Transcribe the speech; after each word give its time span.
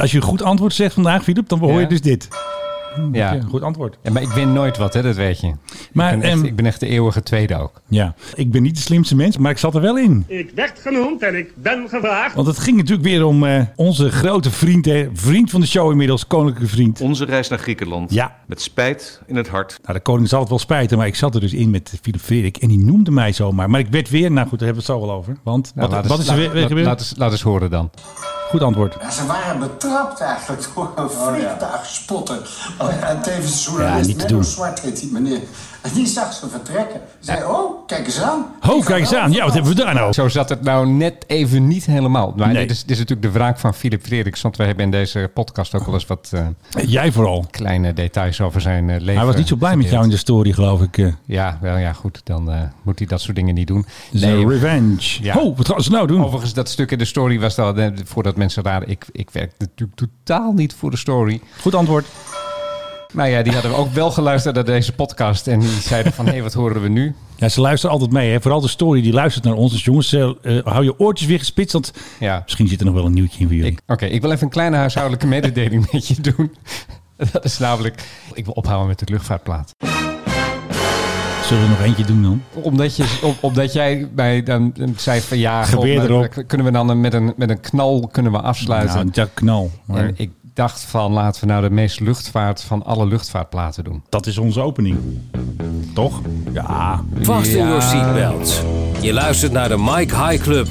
Als 0.00 0.10
je 0.10 0.16
een 0.16 0.22
goed 0.22 0.42
antwoord 0.42 0.74
zegt 0.74 0.94
vandaag, 0.94 1.22
Philip, 1.22 1.48
dan 1.48 1.58
hoor 1.58 1.80
je 1.80 1.86
dus 1.86 2.00
dit. 2.00 2.28
Ja. 3.12 3.32
Ja, 3.32 3.40
goed 3.48 3.62
antwoord. 3.62 3.98
Ja, 4.02 4.10
maar 4.12 4.22
ik 4.22 4.28
win 4.28 4.52
nooit 4.52 4.76
wat, 4.76 4.94
hè, 4.94 5.02
dat 5.02 5.16
weet 5.16 5.40
je. 5.40 5.52
Maar, 5.92 6.12
ik, 6.12 6.20
ben 6.20 6.28
echt, 6.28 6.38
ehm, 6.38 6.46
ik 6.46 6.56
ben 6.56 6.66
echt 6.66 6.80
de 6.80 6.86
eeuwige 6.86 7.22
tweede 7.22 7.56
ook. 7.58 7.80
Ja, 7.88 8.14
ik 8.34 8.50
ben 8.50 8.62
niet 8.62 8.74
de 8.74 8.80
slimste 8.80 9.16
mens, 9.16 9.36
maar 9.38 9.50
ik 9.50 9.58
zat 9.58 9.74
er 9.74 9.80
wel 9.80 9.98
in. 9.98 10.24
Ik 10.26 10.50
werd 10.54 10.78
genoemd 10.78 11.22
en 11.22 11.34
ik 11.34 11.52
ben 11.56 11.88
gevraagd. 11.88 12.34
Want 12.34 12.46
het 12.46 12.58
ging 12.58 12.76
natuurlijk 12.76 13.08
weer 13.08 13.24
om 13.24 13.44
eh, 13.44 13.62
onze 13.76 14.10
grote 14.10 14.50
vriend, 14.50 14.84
hè, 14.84 15.08
vriend 15.12 15.50
van 15.50 15.60
de 15.60 15.66
show 15.66 15.90
inmiddels, 15.90 16.26
koninklijke 16.26 16.74
vriend. 16.74 17.00
Onze 17.00 17.24
reis 17.24 17.48
naar 17.48 17.58
Griekenland. 17.58 18.12
Ja. 18.12 18.36
Met 18.46 18.62
spijt 18.62 19.20
in 19.26 19.36
het 19.36 19.48
hart. 19.48 19.78
Nou, 19.82 19.94
de 19.94 20.02
koning 20.02 20.28
zal 20.28 20.40
het 20.40 20.48
wel 20.48 20.58
spijten, 20.58 20.98
maar 20.98 21.06
ik 21.06 21.14
zat 21.14 21.34
er 21.34 21.40
dus 21.40 21.52
in 21.52 21.70
met 21.70 21.94
Philip 22.02 22.20
Frederik 22.20 22.56
en 22.56 22.68
die 22.68 22.84
noemde 22.84 23.10
mij 23.10 23.32
zomaar. 23.32 23.70
Maar 23.70 23.80
ik 23.80 23.88
werd 23.90 24.10
weer, 24.10 24.30
nou 24.30 24.48
goed, 24.48 24.58
daar 24.58 24.68
hebben 24.68 24.86
we 24.86 24.92
het 24.92 25.00
zo 25.00 25.06
wel 25.06 25.16
over. 25.16 25.36
Want 25.42 25.72
Nou, 25.74 25.88
wat, 25.88 25.96
laat 25.96 26.06
wat 26.08 26.18
eens- 26.18 26.26
is 26.28 26.34
er 26.34 26.42
laat- 26.42 26.52
weer, 26.52 26.66
gebeurd? 26.66 26.86
Laat 26.86 27.00
eens, 27.00 27.14
laat 27.16 27.30
eens 27.30 27.42
horen 27.42 27.70
dan. 27.70 27.90
Goed 28.50 28.62
antwoord. 28.62 28.96
Ja, 29.00 29.10
ze 29.10 29.26
waren 29.26 29.58
betrapt 29.60 30.20
eigenlijk 30.20 30.68
door 30.74 30.92
een 30.96 31.10
vliegtuigspotter. 31.10 32.38
En 32.90 33.22
tevens 33.22 33.66
een 33.66 33.72
Ja, 33.72 33.78
journalist, 33.78 34.06
niet 34.08 34.18
te 34.18 34.24
Menno 34.24 34.38
doen. 34.40 34.44
Zwart 34.50 34.80
heet 34.80 35.00
die 35.00 35.10
meneer. 35.12 35.40
En 35.82 35.90
die 35.94 36.06
zag 36.06 36.32
ze 36.32 36.48
vertrekken. 36.48 37.00
Zei, 37.20 37.44
oh, 37.44 37.86
kijk 37.86 38.06
eens 38.06 38.20
aan. 38.20 38.46
Ho, 38.60 38.74
Die 38.74 38.84
kijk 38.84 39.00
eens 39.00 39.14
aan. 39.14 39.32
Ja, 39.32 39.44
wat 39.44 39.52
hebben 39.54 39.74
we 39.76 39.82
daar 39.84 39.94
nou? 39.94 40.12
Zo 40.12 40.28
zat 40.28 40.48
het 40.48 40.62
nou 40.62 40.86
net 40.86 41.14
even 41.26 41.66
niet 41.68 41.84
helemaal. 41.84 42.32
Maar 42.36 42.46
Nee. 42.48 42.56
dit, 42.66 42.70
is, 42.70 42.80
dit 42.80 42.90
is 42.90 42.98
natuurlijk 42.98 43.32
de 43.32 43.38
wraak 43.38 43.58
van 43.58 43.74
Philip 43.74 44.02
Frederiks. 44.02 44.40
Want 44.42 44.56
we 44.56 44.64
hebben 44.64 44.84
in 44.84 44.90
deze 44.90 45.30
podcast 45.34 45.74
ook 45.74 45.84
wel 45.84 45.94
eens 45.94 46.06
wat 46.06 46.30
eh, 46.32 46.46
Jij 46.86 47.12
vooral. 47.12 47.46
kleine 47.50 47.92
details 47.92 48.40
over 48.40 48.60
zijn 48.60 48.90
eh, 48.90 49.00
leven. 49.00 49.16
Hij 49.16 49.26
was 49.26 49.36
niet 49.36 49.48
zo 49.48 49.56
blij 49.56 49.76
met 49.76 49.90
jou 49.90 50.04
in 50.04 50.10
de 50.10 50.16
story, 50.16 50.52
geloof 50.52 50.82
ik. 50.82 50.98
eh. 50.98 51.12
Ja, 51.24 51.58
wel 51.60 51.76
ja, 51.76 51.92
goed. 51.92 52.20
Dan 52.24 52.50
eh, 52.52 52.60
moet 52.82 52.98
hij 52.98 53.08
dat 53.08 53.20
soort 53.20 53.36
dingen 53.36 53.54
niet 53.54 53.66
doen. 53.66 53.86
Zijn 54.12 54.48
revenge. 54.48 55.18
Ja. 55.22 55.34
Oh, 55.36 55.56
wat 55.56 55.68
gaan 55.68 55.82
ze 55.82 55.90
nou 55.90 56.06
doen? 56.06 56.24
Overigens, 56.24 56.52
dat 56.54 56.68
stuk 56.68 56.90
in 56.90 56.98
de 56.98 57.04
story 57.04 57.40
was 57.40 57.54
dan, 57.54 57.78
eh, 57.78 57.90
voordat 58.04 58.36
mensen 58.36 58.62
raden, 58.62 58.88
ik, 58.88 59.04
ik 59.12 59.30
werk 59.30 59.52
natuurlijk 59.58 59.98
totaal 60.24 60.52
niet 60.52 60.74
voor 60.78 60.90
de 60.90 60.96
story. 60.96 61.40
Goed 61.60 61.74
antwoord. 61.74 62.06
Maar 63.14 63.30
ja, 63.30 63.42
die 63.42 63.52
hadden 63.52 63.76
ook 63.76 63.92
wel 63.92 64.10
geluisterd 64.10 64.54
naar 64.54 64.64
deze 64.64 64.92
podcast. 64.92 65.46
En 65.46 65.58
die 65.60 65.68
zeiden 65.68 66.12
van, 66.12 66.24
hé, 66.26 66.30
hey, 66.32 66.42
wat 66.42 66.52
horen 66.52 66.82
we 66.82 66.88
nu? 66.88 67.14
Ja, 67.36 67.48
ze 67.48 67.60
luisteren 67.60 67.92
altijd 67.94 68.12
mee. 68.12 68.30
Hè? 68.32 68.40
Vooral 68.40 68.60
de 68.60 68.68
story 68.68 69.02
die 69.02 69.12
luistert 69.12 69.44
naar 69.44 69.54
ons. 69.54 69.72
Dus 69.72 69.84
jongens, 69.84 70.12
eh, 70.12 70.30
hou 70.64 70.84
je 70.84 70.98
oortjes 70.98 71.28
weer 71.28 71.38
gespitst. 71.38 71.72
Want 71.72 71.92
Ja, 72.20 72.40
misschien 72.44 72.68
zit 72.68 72.80
er 72.80 72.86
nog 72.86 72.94
wel 72.94 73.04
een 73.06 73.12
nieuwtje 73.12 73.40
in 73.40 73.46
voor 73.46 73.56
jullie. 73.56 73.78
oké. 73.86 74.04
ik 74.06 74.20
wil 74.20 74.30
even 74.30 74.42
een 74.44 74.50
kleine 74.50 74.76
huishoudelijke 74.76 75.26
mededeling 75.26 75.86
met 75.92 76.06
je 76.06 76.20
doen. 76.20 76.54
Dat 77.32 77.44
is 77.44 77.58
namelijk, 77.58 78.02
ik 78.32 78.44
wil 78.44 78.54
ophouden 78.54 78.88
met 78.88 78.98
de 78.98 79.06
luchtvaartplaat. 79.10 79.74
Zullen 81.44 81.62
we 81.62 81.68
nog 81.68 81.80
eentje 81.82 82.04
doen 82.04 82.22
dan? 82.22 82.42
Omdat, 82.52 82.96
je, 82.96 83.18
om- 83.22 83.36
omdat 83.40 83.72
jij 83.72 84.08
mij 84.14 84.42
dan 84.42 84.74
zei 84.96 85.20
van 85.20 85.38
ja, 85.38 85.64
Geweer 85.64 86.02
erop. 86.04 86.42
kunnen 86.46 86.66
we 86.66 86.72
dan 86.72 87.00
met 87.00 87.14
een, 87.14 87.32
met 87.36 87.50
een 87.50 87.60
knal 87.60 88.08
kunnen 88.12 88.32
we 88.32 88.38
afsluiten. 88.40 88.94
Nou, 88.96 89.08
ja, 89.12 89.28
knal. 89.34 89.70
Maar 89.84 90.04
en 90.04 90.14
ik 90.16 90.30
dacht 90.54 90.84
van 90.84 91.12
laten 91.12 91.40
we 91.40 91.46
nou 91.46 91.62
de 91.62 91.70
meest 91.70 92.00
luchtvaart 92.00 92.62
van 92.62 92.84
alle 92.84 93.06
luchtvaartplaten 93.06 93.84
doen. 93.84 94.02
dat 94.08 94.26
is 94.26 94.38
onze 94.38 94.60
opening. 94.60 94.98
Toch? 95.94 96.20
Ja. 96.52 97.04
Vast 97.20 97.50
in 97.50 97.66
your 97.66 97.82
seatbelt. 97.82 98.62
Je 99.00 99.12
luistert 99.12 99.52
naar 99.52 99.68
de 99.68 99.76
Mike 99.78 100.16
High 100.16 100.42
Club. 100.42 100.66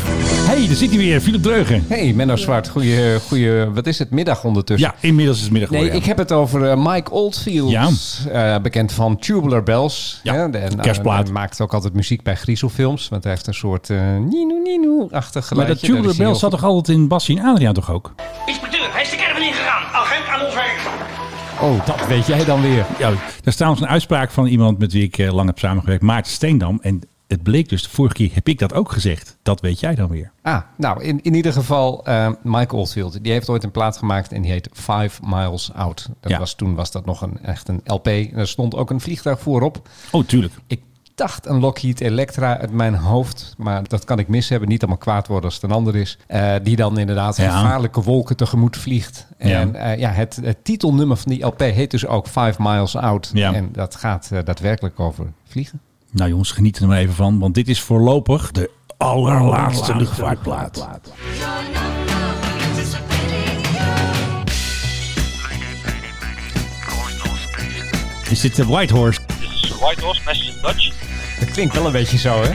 hey, 0.48 0.68
daar 0.68 0.76
zit 0.76 0.90
hij 0.90 0.98
weer. 0.98 1.22
Philip 1.22 1.44
Dreugen. 1.44 1.86
hey, 1.88 2.14
Menno 2.14 2.36
Zwart, 2.36 2.70
goeie, 2.70 3.20
goeie, 3.20 3.66
wat 3.70 3.88
is 3.88 4.00
het, 4.00 4.10
middag 4.12 4.44
ondertussen? 4.44 4.94
Ja, 5.02 5.08
inmiddels 5.08 5.38
is 5.38 5.44
het 5.44 5.52
middag 5.52 5.70
Nee, 5.70 5.90
ik 5.90 6.06
heb 6.06 6.18
het 6.18 6.32
over 6.32 6.70
eh, 6.70 6.78
Mike 6.86 7.12
Oldfield. 7.12 7.72
Ja. 7.72 7.90
Eh, 8.32 8.62
bekend 8.62 8.92
van 8.92 9.18
Tubular 9.18 9.64
Bells. 9.64 10.20
Ja, 10.24 10.34
Hè, 10.34 10.50
en, 10.50 10.80
kerstplaat. 10.80 11.24
Hij 11.24 11.34
maakt 11.34 11.62
ook 11.62 11.74
altijd 11.74 11.94
muziek 11.94 12.24
bij 12.24 12.36
griezelfilms. 12.36 13.10
Want 13.10 13.24
hij 13.24 13.32
heeft 13.32 13.48
een 13.48 13.54
soort 13.54 13.90
uh, 13.90 13.98
nino-nino-achtig 14.20 15.34
Maar 15.34 15.44
geluidje. 15.44 15.88
dat 15.88 15.96
Tubular 15.96 16.16
Bells 16.18 16.40
zat 16.40 16.52
toch 16.52 16.64
altijd 16.64 16.98
in 16.98 17.08
Bassie 17.08 17.40
en 17.40 17.46
Adriaan 17.46 17.74
toch 17.74 17.92
ook? 17.92 18.14
Inspecteur, 18.46 18.92
hij 18.94 19.02
is 19.02 19.10
de 19.10 19.16
caravan 19.16 19.42
ingegaan. 19.42 19.63
Oh, 21.64 21.86
dat 21.86 22.08
weet 22.08 22.26
jij 22.26 22.46
dan 22.46 22.62
weer. 22.62 22.86
Ja, 23.00 23.10
daar 23.10 23.32
is 23.44 23.56
trouwens 23.56 23.82
een 23.84 23.90
uitspraak 23.90 24.32
van 24.32 24.46
iemand 24.46 24.80
met 24.80 24.92
wie 24.94 25.04
ik 25.04 25.18
eh, 25.18 25.34
lang 25.34 25.48
heb 25.48 25.60
samengewerkt. 25.60 26.04
Maarten 26.04 26.32
Steendam. 26.32 26.80
En 26.82 27.02
het 27.28 27.44
bleek 27.44 27.70
dus, 27.70 27.84
de 27.84 27.90
vorige 27.90 28.14
keer 28.16 28.30
heb 28.34 28.48
ik 28.48 28.60
dat 28.60 28.74
ook 28.74 28.92
gezegd. 28.92 29.38
Dat 29.44 29.62
weet 29.62 29.80
jij 29.80 29.96
dan 29.96 30.10
weer. 30.10 30.32
Ah, 30.42 30.62
nou, 30.78 31.04
in, 31.04 31.20
in 31.22 31.34
ieder 31.34 31.54
geval, 31.54 32.06
eh, 32.06 32.30
Mike 32.44 32.76
Oldfield, 32.76 33.24
die 33.24 33.32
heeft 33.32 33.50
ooit 33.50 33.64
een 33.64 33.72
plaat 33.72 33.98
gemaakt 33.98 34.32
en 34.32 34.42
die 34.42 34.52
heet 34.52 34.70
Five 34.74 35.22
Miles 35.26 35.74
Out. 35.74 36.10
Dat 36.20 36.32
Ja. 36.32 36.40
was, 36.40 36.54
toen 36.54 36.76
was 36.76 36.92
dat 36.92 37.06
nog 37.06 37.22
een, 37.22 37.40
echt 37.44 37.68
een 37.68 37.82
LP 37.86 38.08
en 38.08 38.34
er 38.36 38.48
stond 38.48 38.76
ook 38.76 38.90
een 38.90 39.02
vliegtuig 39.02 39.40
voorop. 39.40 39.90
Oh, 40.12 40.24
tuurlijk. 40.26 40.54
Ik 40.68 40.82
dacht 41.24 41.46
een 41.46 41.60
Lockheed 41.60 42.02
Electra 42.02 42.58
uit 42.58 42.72
mijn 42.72 42.96
hoofd, 42.96 43.54
maar 43.58 43.88
dat 43.88 44.04
kan 44.04 44.20
ik 44.20 44.28
mis 44.28 44.50
hebben. 44.50 44.70
Niet 44.70 44.82
allemaal 44.82 45.00
kwaad 45.00 45.28
worden 45.28 45.46
als 45.46 45.54
het 45.54 45.64
een 45.64 45.72
ander 45.72 45.96
is. 45.96 46.18
Eh, 46.28 46.54
die 46.64 46.76
dan 46.76 46.98
inderdaad 46.98 47.38
Ja. 47.38 47.60
gevaarlijke 47.60 48.02
wolken 48.02 48.36
tegemoet 48.38 48.78
vliegt. 48.78 49.28
Ja. 49.40 49.60
En 49.60 49.76
eh, 49.76 50.00
ja, 50.00 50.10
het, 50.10 50.40
het 50.44 50.64
titelnummer 50.64 51.18
van 51.18 51.32
die 51.32 51.46
LP 51.46 51.60
heet 51.60 51.92
dus 51.92 52.06
ook 52.06 52.28
Five 52.28 52.54
Miles 52.58 52.96
Out. 52.96 53.32
Ja. 53.34 53.54
En 53.54 53.70
dat 53.72 53.96
gaat 53.96 54.30
eh, 54.32 54.40
daadwerkelijk 54.44 55.00
over 55.00 55.26
vliegen. 55.48 55.82
Nou 56.12 56.30
jongens, 56.30 56.52
geniet 56.52 56.78
er 56.80 56.88
maar 56.88 56.98
even 56.98 57.14
van. 57.14 57.40
Want 57.40 57.54
dit 57.54 57.68
is 57.68 57.82
voorlopig 57.82 58.52
de 58.52 58.70
allerlaatste 58.98 59.96
luchtvaartplaat. 59.96 60.88
Is 68.30 68.42
dit 68.42 68.56
de 68.56 68.66
Whitehorse? 68.66 69.20
Dit 69.28 69.50
is 69.64 69.78
White 69.80 70.06
Horse, 70.06 70.22
Message 70.26 70.60
Dutch. 70.62 71.13
Dat 71.44 71.54
klinkt 71.54 71.74
wel 71.74 71.86
een 71.86 71.92
beetje 71.92 72.18
zo, 72.18 72.42
hè? 72.42 72.52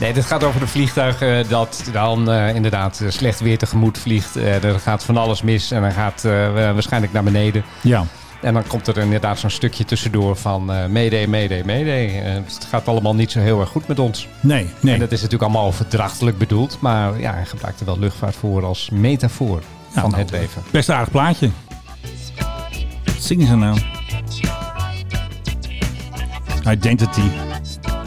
Nee, 0.00 0.12
dit 0.12 0.24
gaat 0.24 0.44
over 0.44 0.62
een 0.62 0.68
vliegtuig 0.68 1.46
dat 1.48 1.84
dan 1.92 2.30
eh, 2.30 2.54
inderdaad 2.54 3.00
eh, 3.00 3.10
slecht 3.10 3.40
weer 3.40 3.58
tegemoet 3.58 3.98
vliegt. 3.98 4.36
Eh, 4.36 4.64
er 4.64 4.80
gaat 4.80 5.04
van 5.04 5.16
alles 5.16 5.42
mis 5.42 5.70
en 5.70 5.82
dan 5.82 5.92
gaat 5.92 6.22
waarschijnlijk 6.22 7.12
naar 7.12 7.22
beneden. 7.22 7.64
Ja. 7.80 8.04
En 8.40 8.54
dan 8.54 8.66
komt 8.66 8.86
er 8.86 8.98
inderdaad 8.98 9.38
zo'n 9.38 9.50
stukje 9.50 9.84
tussendoor 9.84 10.36
van 10.36 10.64
mayday, 10.64 11.26
mayday, 11.26 11.62
mayday. 11.64 12.22
Eh, 12.22 12.32
het 12.34 12.66
gaat 12.70 12.88
allemaal 12.88 13.14
niet 13.14 13.30
zo 13.30 13.40
heel 13.40 13.60
erg 13.60 13.68
goed 13.68 13.86
met 13.88 13.98
ons. 13.98 14.28
Nee, 14.40 14.70
nee. 14.80 14.94
En 14.94 15.00
dat 15.00 15.12
is 15.12 15.22
natuurlijk 15.22 15.50
allemaal 15.50 15.66
overdrachtelijk 15.66 16.38
bedoeld. 16.38 16.78
Maar 16.80 17.20
ja, 17.20 17.32
hij 17.32 17.44
gebruikt 17.44 17.80
er 17.80 17.86
wel 17.86 17.98
luchtvaart 17.98 18.36
voor 18.36 18.64
als 18.64 18.90
metafoor 18.90 19.62
Ja, 19.94 20.00
van 20.00 20.10
nou, 20.10 20.22
het 20.22 20.30
leven. 20.30 20.62
Best 20.70 20.90
aardig 20.90 21.10
plaatje. 21.10 21.50
Wat 23.04 23.14
zingen 23.18 23.46
ze 23.46 23.56
nou? 23.56 23.78
Identity. 26.70 27.22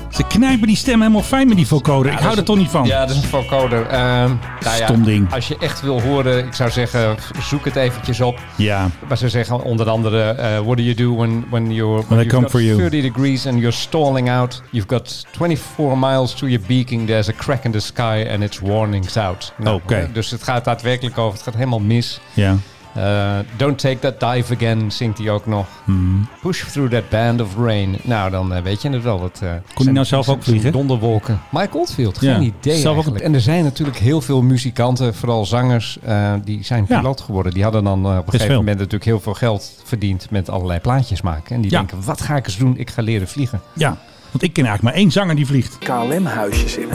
Ze 0.10 0.24
knijpen 0.28 0.68
die 0.68 0.76
stem 0.76 1.00
helemaal 1.02 1.22
fijn 1.22 1.48
met 1.48 1.58
die 1.58 1.68
vocoder. 1.68 2.12
ik 2.12 2.20
hou 2.20 2.38
er 2.38 2.44
toch 2.44 2.58
niet 2.58 2.70
van. 2.70 2.86
Ja, 2.86 3.00
dat 3.06 3.16
is 3.16 3.22
een 3.24 3.30
vocoder. 3.30 3.86
Ehm, 3.88 4.00
nou 4.00 4.78
ja, 4.78 4.86
Stom 4.86 5.04
ding. 5.04 5.34
Als 5.34 5.48
je 5.48 5.58
echt 5.60 5.82
wil 5.82 6.02
horen, 6.02 6.46
ik 6.46 6.54
zou 6.54 6.70
zeggen, 6.70 7.16
zoek 7.42 7.66
het 7.66 7.76
eventjes 7.76 8.22
op. 8.22 8.40
Ja. 8.56 8.88
Maar 9.08 9.18
ze 9.18 9.30
zeggen 9.30 9.64
onder 9.64 9.90
andere, 9.90 10.22
eh, 10.30 10.60
what 10.60 10.78
do 10.78 10.84
you 10.84 10.94
do 10.94 11.16
when, 11.16 11.46
when 11.50 11.74
you're 11.74 12.04
When 12.08 12.28
come 12.28 12.50
for 12.50 12.62
you. 12.62 12.78
30 12.78 13.02
degrees 13.02 13.46
and 13.48 13.56
you're 13.56 13.72
stalling 13.72 14.30
out. 14.32 14.62
You've 14.72 14.90
got 14.90 15.26
24 15.32 15.98
miles 16.00 16.34
to 16.34 16.48
your 16.48 16.66
beaking. 16.68 17.08
There's 17.08 17.30
a 17.30 17.34
crack 17.38 17.64
in 17.64 17.72
the 17.72 17.80
sky 17.80 18.28
and 18.32 18.44
it's 18.44 18.60
warnings 18.60 19.18
out. 19.18 19.54
Nou, 19.58 19.76
Oké. 19.84 19.96
eh, 19.96 20.06
Dus 20.14 20.32
het 20.32 20.44
gaat 20.44 20.66
daadwerkelijk 20.66 21.18
over, 21.18 21.34
het 21.34 21.44
gaat 21.44 21.56
helemaal 21.56 21.80
mis. 21.80 22.20
Ja. 22.34 22.56
Eh, 22.96 23.38
don't 23.58 23.80
take 23.80 24.00
that 24.00 24.20
dive 24.20 24.54
again, 24.56 24.92
zingt 24.92 25.18
hij 25.18 25.30
ook 25.30 25.46
nog. 25.46 25.66
Hmm. 25.84 26.28
Push 26.42 26.64
through 26.64 26.92
that 26.94 27.10
band 27.10 27.42
of 27.42 27.56
rain. 27.58 27.98
Nou, 28.02 28.32
dan 28.32 28.54
eh, 28.54 28.62
weet 28.62 28.82
je 28.82 28.90
het 28.90 29.04
wel. 29.04 29.20
Dat, 29.20 29.40
eh, 29.44 29.50
hij 29.76 29.92
nou 29.94 30.06
zelf 30.06 30.30
ook 30.30 30.44
vliegen? 30.44 30.72
Donderwolken. 30.72 31.42
Mike 31.52 31.78
Oldfield, 31.78 32.18
geen 32.18 32.30
Ja, 32.30 32.40
idee 32.40 32.78
zelf 32.78 33.08
ook-. 33.08 33.18
En 33.18 33.34
er 33.34 33.42
zijn 33.42 33.64
natuurlijk 33.64 33.98
heel 33.98 34.22
veel 34.22 34.42
muzikanten, 34.42 35.16
vooral 35.16 35.46
zangers, 35.46 35.98
eh, 36.04 36.34
die 36.44 36.64
zijn 36.64 36.86
Ja. 36.88 36.98
piloot 36.98 37.22
geworden. 37.22 37.54
Die 37.54 37.64
hadden 37.64 37.84
dan 37.84 38.06
eh, 38.06 38.10
op 38.12 38.18
een 38.18 38.24
gegeven 38.24 38.46
veel. 38.48 38.56
moment 38.58 38.78
natuurlijk 38.78 39.06
heel 39.06 39.20
veel 39.20 39.34
geld 39.34 39.72
verdiend 39.84 40.28
met 40.30 40.50
allerlei 40.50 40.80
plaatjes 40.80 41.22
maken. 41.22 41.56
En 41.56 41.62
die 41.62 41.72
Ja. 41.72 41.78
denken, 41.78 42.04
wat 42.04 42.22
ga 42.22 42.36
ik 42.36 42.46
eens 42.46 42.58
doen? 42.58 42.78
Ik 42.78 42.90
ga 42.90 43.02
leren 43.02 43.28
vliegen. 43.28 43.62
Ja. 43.74 43.98
Want 44.32 44.44
ik 44.44 44.54
ken 44.54 44.66
eigenlijk 44.66 44.82
maar 44.96 45.04
één 45.04 45.12
zanger 45.12 45.36
die 45.36 45.46
vliegt. 45.46 45.78
KLM-huisjes 45.78 46.78
in. 46.78 46.88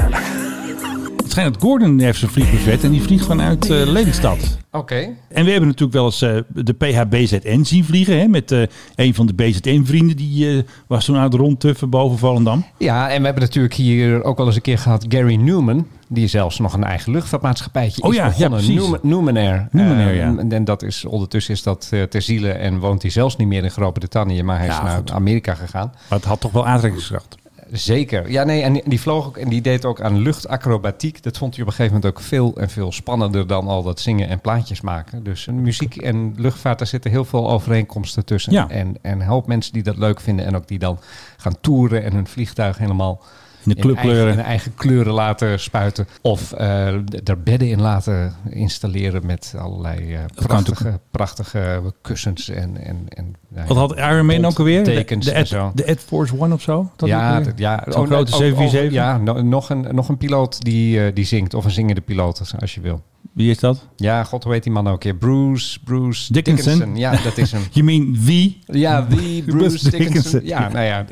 Het 1.31 1.39
schijnt 1.39 1.55
dat 1.61 1.69
Gordon 1.71 1.99
heeft 2.01 2.19
zijn 2.19 2.31
vliegbuffet 2.31 2.85
en 2.85 2.91
die 2.91 3.03
vliegt 3.03 3.27
vanuit 3.27 3.69
Lelystad. 3.69 4.59
Oké. 4.73 4.95
En 5.29 5.45
we 5.45 5.51
hebben 5.51 5.69
natuurlijk 5.69 5.93
wel 5.93 6.05
eens 6.05 6.23
eh, 6.23 6.37
de 6.49 6.73
PHBZN 6.73 7.63
zien 7.63 7.85
vliegen. 7.85 8.19
Hè, 8.19 8.27
met 8.29 8.53
eh, 8.53 8.63
een 8.95 9.15
van 9.15 9.27
de 9.27 9.35
BZN-vrienden. 9.35 10.17
Die 10.17 10.65
was 10.87 11.05
toen 11.05 11.17
aan 11.17 11.23
het 11.23 11.35
rondtuffen 11.35 11.91
boven 11.91 12.19
Volendam. 12.19 12.65
Ja, 12.79 13.11
en 13.11 13.19
we 13.19 13.25
hebben 13.25 13.43
natuurlijk 13.43 13.75
hier 13.75 14.23
ook 14.25 14.37
wel 14.37 14.47
eens 14.47 14.57
een 14.57 14.63
keer 14.63 14.79
gehad 14.79 15.05
Gary 15.09 15.35
Newman. 15.35 15.87
Die 16.09 16.27
zelfs 16.27 16.59
nog 16.59 16.73
een 16.73 16.85
eigen 16.85 17.13
luchtvaartmaatschappijtje 17.13 18.03
Oh 18.03 18.11
is 18.11 18.17
ja, 18.17 18.23
ja, 18.25 18.29
begonnen. 18.31 18.59
precies. 18.59 18.75
Newman- 18.75 20.15
ja. 20.15 20.35
En 20.49 20.65
dat 20.65 20.83
is, 20.83 21.05
ondertussen 21.05 21.55
is 21.55 21.63
dat 21.63 21.93
ter 22.11 22.23
ziele 22.23 22.51
en 22.51 22.79
woont 22.79 23.03
hij 23.03 23.11
zelfs 23.11 23.37
niet 23.37 23.49
meer 23.49 23.65
in 23.65 23.71
Groot-Brittannië. 23.71 24.43
Maar 24.43 24.59
hij 24.59 24.69
is 24.69 24.75
Ja, 24.75 24.83
naar. 24.83 25.03
Amerika 25.13 25.55
gegaan. 25.55 25.93
Maar 26.09 26.19
het 26.19 26.29
had 26.29 26.41
toch 26.41 26.53
wel 26.53 26.67
aantrekkingskracht. 26.67 27.37
Zeker. 27.73 28.31
Ja, 28.31 28.45
nee, 28.45 28.63
en 28.63 28.81
die 28.85 29.01
vloog 29.01 29.27
ook 29.27 29.37
en 29.37 29.49
die 29.49 29.61
deed 29.61 29.85
ook 29.85 30.01
aan 30.01 30.19
luchtacrobatiek. 30.19 31.23
Dat 31.23 31.39
vond 31.39 31.55
hij 31.55 31.63
op 31.63 31.69
een 31.69 31.75
gegeven 31.75 31.97
moment 31.97 32.17
ook 32.17 32.25
veel 32.25 32.57
en 32.57 32.71
veel 32.71 32.93
spannender 32.93 33.47
dan 33.47 33.67
al 33.67 33.83
dat 33.83 34.01
zingen 34.01 34.29
en 34.29 34.41
plaatjes 34.41 34.81
maken. 34.81 35.23
Dus 35.23 35.47
muziek 35.47 35.97
en 35.97 36.35
luchtvaart, 36.37 36.79
daar 36.79 36.87
zitten 36.87 37.11
heel 37.11 37.25
veel 37.25 37.51
overeenkomsten 37.51 38.25
tussen. 38.25 38.53
Ja. 38.53 38.69
En, 38.69 38.97
en 39.03 39.23
hoop 39.23 39.47
mensen 39.47 39.73
die 39.73 39.83
dat 39.83 39.97
leuk 39.97 40.21
vinden 40.21 40.47
en 40.47 40.57
ook 40.57 40.69
die 40.69 40.79
dan 40.79 40.99
gaan 41.37 41.61
toeren 41.61 42.05
en 42.05 42.13
hun 42.13 42.27
vliegtuig 42.27 42.79
helemaal 42.79 43.23
de 43.65 43.75
clubkleuren. 43.75 44.23
eigen, 44.25 44.39
in 44.39 44.45
eigen 44.49 44.75
kleuren 44.75 45.13
laten 45.13 45.61
spuiten. 45.61 46.07
Of 46.21 46.53
eh, 46.53 46.95
d- 46.97 47.29
er 47.29 47.43
bedden 47.43 47.69
in 47.69 47.81
laten 47.81 48.35
installeren 48.51 49.27
met 49.27 49.55
allerlei 49.59 50.15
eh, 50.15 50.21
prachtige, 50.35 51.01
prachtige 51.11 51.83
kussens 52.03 52.49
en, 52.49 52.77
en, 52.85 53.05
en 53.09 53.35
nou 53.49 53.67
Wat 53.69 53.77
had 53.77 53.97
Iron 53.97 54.27
Man 54.27 54.45
ook 54.45 54.59
alweer? 54.59 54.85
De, 54.85 54.91
tekens 54.95 55.25
de, 55.25 55.31
en 55.33 55.37
Ed, 55.41 55.49
zo. 55.49 55.73
de 55.75 55.85
Ed 55.85 56.01
Force 56.01 56.35
One 56.39 56.55
of 56.55 56.63
zo? 56.63 56.91
Dat 56.97 57.09
ja, 57.09 57.43
ja. 57.57 57.85
Zo'n 57.89 58.07
grote 58.07 58.31
net- 58.31 58.41
747? 58.41 58.93
ja, 58.93 59.17
no- 59.19 59.43
nog, 59.43 59.71
een, 59.71 59.87
nog 59.91 60.09
een 60.09 60.17
piloot 60.19 60.61
die, 60.63 61.05
eh, 61.07 61.15
die 61.15 61.25
zingt. 61.25 61.55
Of 61.55 61.65
een 61.65 61.71
zingende 61.71 62.01
piloot, 62.01 62.53
als 62.61 62.75
je 62.75 62.81
wil. 62.81 63.03
Wie 63.41 63.51
is 63.51 63.59
dat? 63.59 63.87
Ja, 63.97 64.25
god, 64.25 64.45
hoe 64.45 64.53
heet 64.53 64.63
die 64.63 64.73
man 64.73 64.89
ook 64.89 65.03
weer? 65.03 65.15
Bruce, 65.15 65.79
Bruce 65.85 66.33
Dickinson? 66.33 66.97
Ja, 66.97 67.23
dat 67.23 67.39
is 67.39 67.53
hem. 67.53 67.63
Je 67.73 67.83
mean 67.83 68.17
wie? 68.25 68.59
Ja, 68.67 69.07
wie? 69.09 69.43
Bruce 69.57 69.91
Dickinson. 69.91 69.91
Dickinson. 69.91 70.45
Ja, 70.45 70.69
nou 70.69 70.85
ja, 70.85 71.05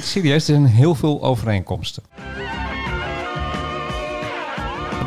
serieus, 0.00 0.34
er 0.48 0.54
zijn 0.54 0.66
heel 0.66 0.94
veel 0.94 1.22
overeenkomsten. 1.22 2.02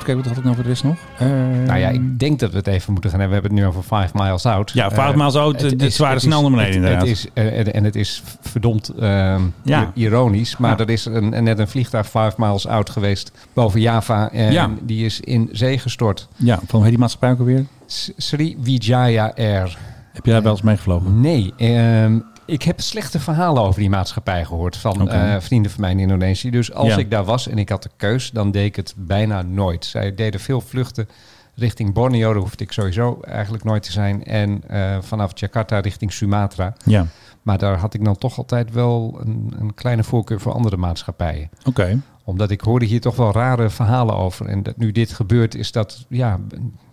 Kijken, 0.07 0.23
wat 0.25 0.33
had 0.33 0.37
ik 0.37 0.43
nou 0.43 0.55
voor 0.55 0.63
de 0.63 0.69
rest 0.69 0.83
nog? 0.83 0.97
Eh, 1.17 1.27
Nou 1.65 1.79
ja, 1.79 1.89
ik 1.89 2.19
denk 2.19 2.39
dat 2.39 2.51
we 2.51 2.57
het 2.57 2.67
even 2.67 2.93
moeten 2.93 3.09
gaan 3.11 3.19
hebben. 3.19 3.37
We 3.41 3.47
hebben 3.47 3.65
het 3.65 3.73
nu 3.75 3.79
over 3.79 3.97
Five 3.97 4.23
Miles 4.23 4.45
Out. 4.45 4.71
Ja, 4.71 4.89
Five 4.89 5.01
Eh, 5.01 5.15
Miles 5.15 5.35
Out, 5.35 5.61
het 5.61 5.81
is- 5.81 5.95
zware 5.95 6.13
het 6.13 6.21
snel 6.21 6.37
is- 6.37 6.41
naar 6.49 6.51
beneden 6.51 6.65
het- 6.67 6.75
inderdaad. 6.75 7.07
Het 7.07 7.17
is, 7.17 7.27
eh, 7.33 7.59
en- 7.59 7.73
en 7.73 7.83
het 7.83 7.95
is 7.95 8.23
verdomd 8.41 8.89
ehm, 8.99 9.41
Ja. 9.63 9.91
ironisch. 9.93 10.57
Maar 10.57 10.71
Ja. 10.71 10.77
er 10.77 10.89
is 10.89 11.05
een, 11.05 11.43
net 11.43 11.59
een 11.59 11.67
vliegtuig 11.67 12.05
Five 12.05 12.33
Miles 12.37 12.67
Out 12.67 12.89
geweest 12.89 13.31
boven 13.53 13.81
Java. 13.81 14.31
En 14.31 14.51
Ja. 14.51 14.69
die 14.81 15.05
is 15.05 15.19
in 15.19 15.49
zee 15.51 15.79
gestort. 15.79 16.27
Ja, 16.35 16.59
van 16.67 16.81
heet 16.81 16.89
die 16.89 16.99
maatschappij 16.99 17.31
ook 17.31 17.39
alweer? 17.39 17.65
S- 17.85 18.11
Sriwijaya 18.17 19.31
Air. 19.35 19.77
Heb 20.13 20.25
je 20.25 20.31
daar 20.31 20.41
wel 20.43 20.51
eens 20.51 20.61
mee 20.61 20.75
gevlogen? 20.77 21.21
Nee, 21.21 21.53
ehm, 21.57 22.19
ik 22.47 22.61
heb 22.63 22.81
slechte 22.81 23.19
verhalen 23.19 23.63
over 23.63 23.79
die 23.79 23.89
maatschappij 23.89 24.45
gehoord 24.45 24.77
van 24.77 25.09
eh, 25.09 25.35
vrienden 25.39 25.71
van 25.71 25.81
mij 25.81 25.91
in 25.91 25.99
Indonesië. 25.99 26.49
Dus 26.49 26.73
als 26.73 26.87
Ja. 26.87 26.97
ik 26.97 27.11
daar 27.11 27.23
was 27.23 27.47
en 27.47 27.57
ik 27.57 27.69
had 27.69 27.83
de 27.83 27.89
keus, 27.97 28.31
dan 28.31 28.51
deed 28.51 28.65
ik 28.65 28.75
het 28.75 28.93
bijna 28.97 29.41
nooit. 29.41 29.85
Zij 29.85 30.15
deden 30.15 30.39
veel 30.39 30.61
vluchten 30.61 31.09
richting 31.55 31.93
Borneo, 31.93 32.31
daar 32.33 32.41
hoefde 32.41 32.63
ik 32.63 32.71
sowieso 32.71 33.19
eigenlijk 33.21 33.63
nooit 33.63 33.83
te 33.83 33.91
zijn. 33.91 34.23
En 34.25 34.61
eh, 34.67 34.97
vanaf 35.01 35.31
Jakarta 35.39 35.79
richting 35.79 36.13
Sumatra. 36.13 36.73
Ja, 36.85 37.05
Maar 37.41 37.57
daar 37.57 37.77
had 37.77 37.93
ik 37.93 38.03
dan 38.05 38.17
toch 38.17 38.37
altijd 38.37 38.71
wel 38.71 39.19
een, 39.23 39.53
een 39.59 39.73
kleine 39.73 40.03
voorkeur 40.03 40.39
voor 40.41 40.51
andere 40.53 40.77
maatschappijen. 40.77 41.49
oké. 41.65 41.99
Omdat 42.23 42.51
ik 42.51 42.61
hoorde 42.61 42.85
hier 42.85 43.01
toch 43.01 43.15
wel 43.15 43.31
rare 43.31 43.69
verhalen 43.69 44.15
over. 44.15 44.45
En 44.45 44.63
dat 44.63 44.77
nu 44.77 44.91
dit 44.91 45.11
gebeurt, 45.13 45.55
is 45.55 45.71
dat 45.71 46.05
ja, 46.09 46.39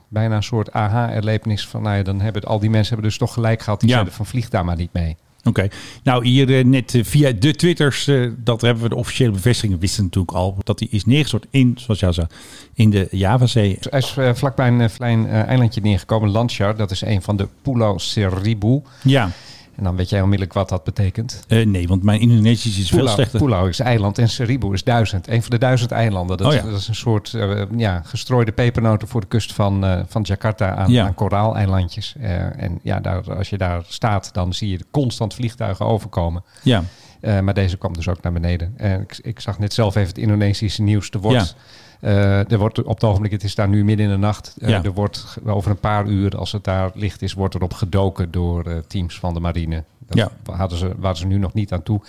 bijna 0.08 0.36
een 0.36 0.42
soort 0.42 0.72
aha-erlevenis 0.72 1.68
van... 1.68 1.82
Nou 1.82 1.96
ja, 1.96 2.02
dan 2.02 2.20
hebben 2.20 2.42
al 2.42 2.58
die 2.58 2.70
mensen 2.70 2.92
hebben 2.92 3.08
dus 3.10 3.18
toch 3.18 3.32
gelijk 3.32 3.62
gehad. 3.62 3.80
Die 3.80 3.88
Ja. 3.88 3.94
zeiden 3.94 4.14
van 4.14 4.26
vlieg 4.26 4.48
daar 4.48 4.64
maar 4.64 4.76
niet 4.76 4.92
mee. 4.92 5.16
Oké. 5.44 5.68
Nou, 6.02 6.26
hier 6.26 6.58
eh, 6.58 6.64
net 6.64 6.94
eh, 6.94 7.04
via 7.04 7.32
de 7.32 7.54
Twitters, 7.54 8.06
eh, 8.06 8.30
dat 8.36 8.60
hebben 8.60 8.82
we 8.82 8.88
de 8.88 8.94
officiële 8.94 9.30
bevestiging. 9.30 9.80
Wisten 9.80 10.04
natuurlijk 10.04 10.36
al 10.36 10.56
dat 10.62 10.78
hij 10.78 10.88
is 10.90 11.04
neergestort 11.04 11.46
in, 11.50 11.76
zoals 11.80 12.00
jou 12.00 12.12
zei, 12.12 12.26
in 12.74 12.90
de 12.90 13.08
Javazee. 13.10 13.78
Hij 13.80 13.98
is 13.98 14.16
vlakbij 14.38 14.68
een 14.68 14.90
klein 14.96 15.28
eilandje 15.28 15.80
neergekomen, 15.80 16.30
Landjar. 16.30 16.76
Dat 16.76 16.90
is 16.90 17.00
een 17.00 17.22
van 17.22 17.36
de 17.36 17.48
Pulau 17.62 17.98
Seribu. 17.98 18.82
Ja, 19.02 19.30
En 19.76 19.84
dan 19.84 19.96
weet 19.96 20.08
jij 20.08 20.20
onmiddellijk 20.20 20.52
wat 20.58 20.68
dat 20.68 20.84
betekent. 20.84 21.44
Eh, 21.48 21.66
nee, 21.66 21.88
want 21.88 22.02
mijn 22.02 22.20
Indonesisch 22.20 22.78
is 22.78 22.88
veel 22.88 23.08
slechter. 23.08 23.40
Pulau 23.40 23.68
is 23.68 23.78
eiland 23.78 24.18
en 24.18 24.28
Seribu 24.28 24.72
is 24.72 24.84
duizend. 24.84 25.28
Een 25.28 25.40
van 25.42 25.50
de 25.50 25.58
duizend 25.58 25.90
eilanden. 25.90 26.36
Dat, 26.36 26.46
Oh 26.46 26.52
is, 26.52 26.60
ja. 26.60 26.70
dat 26.70 26.78
is 26.80 26.88
een 26.88 26.94
soort 26.94 27.34
eh, 27.34 27.62
ja, 27.76 28.02
gestrooide 28.04 28.52
pepernoten 28.52 29.08
voor 29.08 29.20
de 29.20 29.26
kust 29.26 29.52
van, 29.52 29.84
eh, 29.84 30.00
van 30.06 30.22
Jakarta 30.22 30.74
aan, 30.74 30.90
Ja. 30.90 31.04
aan 31.06 31.14
koraaleilandjes. 31.14 32.14
En 32.56 32.78
ja, 32.82 33.00
daar, 33.00 33.34
als 33.36 33.50
je 33.50 33.58
daar 33.58 33.82
staat, 33.88 34.30
dan 34.32 34.52
zie 34.52 34.68
je 34.70 34.78
constant 34.90 35.34
vliegtuigen 35.34 35.86
overkomen. 35.86 36.44
Ja, 36.62 36.82
maar 37.20 37.54
deze 37.54 37.76
kwam 37.76 37.92
dus 37.92 38.08
ook 38.08 38.22
naar 38.22 38.32
beneden. 38.32 38.74
En 38.76 39.00
ik, 39.00 39.18
ik 39.22 39.40
zag 39.40 39.58
net 39.58 39.72
zelf 39.74 39.94
even 39.94 40.08
het 40.08 40.18
Indonesische 40.18 40.82
nieuws. 40.82 41.10
Er 41.10 41.20
wordt, 41.20 41.56
eh, 42.04 42.52
er 42.52 42.58
wordt 42.58 42.82
op 42.82 42.94
het 42.94 43.04
ogenblik, 43.04 43.32
het 43.32 43.44
is 43.44 43.54
daar 43.54 43.68
nu 43.68 43.84
midden 43.84 44.06
in 44.06 44.12
de 44.12 44.18
nacht. 44.18 44.54
Ja. 44.58 44.82
Er 44.84 44.92
wordt 44.92 45.36
over 45.46 45.70
een 45.70 45.78
paar 45.80 46.06
uur, 46.06 46.36
als 46.36 46.52
het 46.52 46.64
daar 46.64 46.90
licht 46.94 47.22
is, 47.22 47.32
wordt 47.32 47.54
erop 47.54 47.72
gedoken 47.74 48.30
door 48.30 48.64
eh, 48.64 48.76
teams 48.86 49.18
van 49.18 49.34
de 49.34 49.40
marine. 49.40 49.84
Dat 50.06 50.16
Ja. 50.16 50.54
hadden 50.56 50.78
ze, 50.78 50.92
waren 50.98 51.16
ze 51.16 51.26
nu 51.26 51.38
nog 51.38 51.54
niet 51.54 51.72
aan 51.72 51.82
toe. 51.82 52.00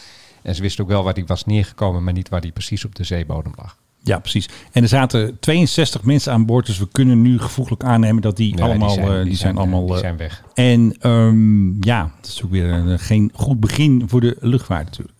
En 0.41 0.55
ze 0.55 0.61
wisten 0.61 0.83
ook 0.83 0.89
wel 0.89 1.03
waar 1.03 1.13
die 1.13 1.25
was 1.25 1.45
neergekomen, 1.45 2.03
maar 2.03 2.13
niet 2.13 2.29
waar 2.29 2.41
die 2.41 2.51
precies 2.51 2.85
op 2.85 2.95
de 2.95 3.03
zeebodem 3.03 3.51
lag. 3.55 3.77
ja, 4.03 4.19
precies. 4.19 4.49
En 4.71 4.81
er 4.81 4.87
zaten 4.87 5.37
62 5.39 6.03
mensen 6.03 6.33
aan 6.33 6.45
boord, 6.45 6.65
dus 6.65 6.77
we 6.79 6.87
kunnen 6.91 7.21
nu 7.21 7.39
gevoeglijk 7.39 7.83
aannemen 7.83 8.21
dat 8.21 8.37
die 8.37 8.61
allemaal, 8.63 8.95
die 9.23 9.35
zijn, 9.35 9.57
allemaal... 9.57 9.85
die 9.85 9.97
zijn 9.97 10.17
weg. 10.17 10.43
En 10.53 10.95
ehm, 10.99 11.83
ja, 11.83 12.11
dat 12.21 12.29
is 12.31 12.41
ook 12.43 12.51
weer 12.51 12.71
een- 12.71 12.99
geen 12.99 13.31
goed 13.33 13.59
begin 13.59 14.03
voor 14.07 14.21
de 14.21 14.37
luchtvaart 14.39 14.85
natuurlijk. 14.85 15.14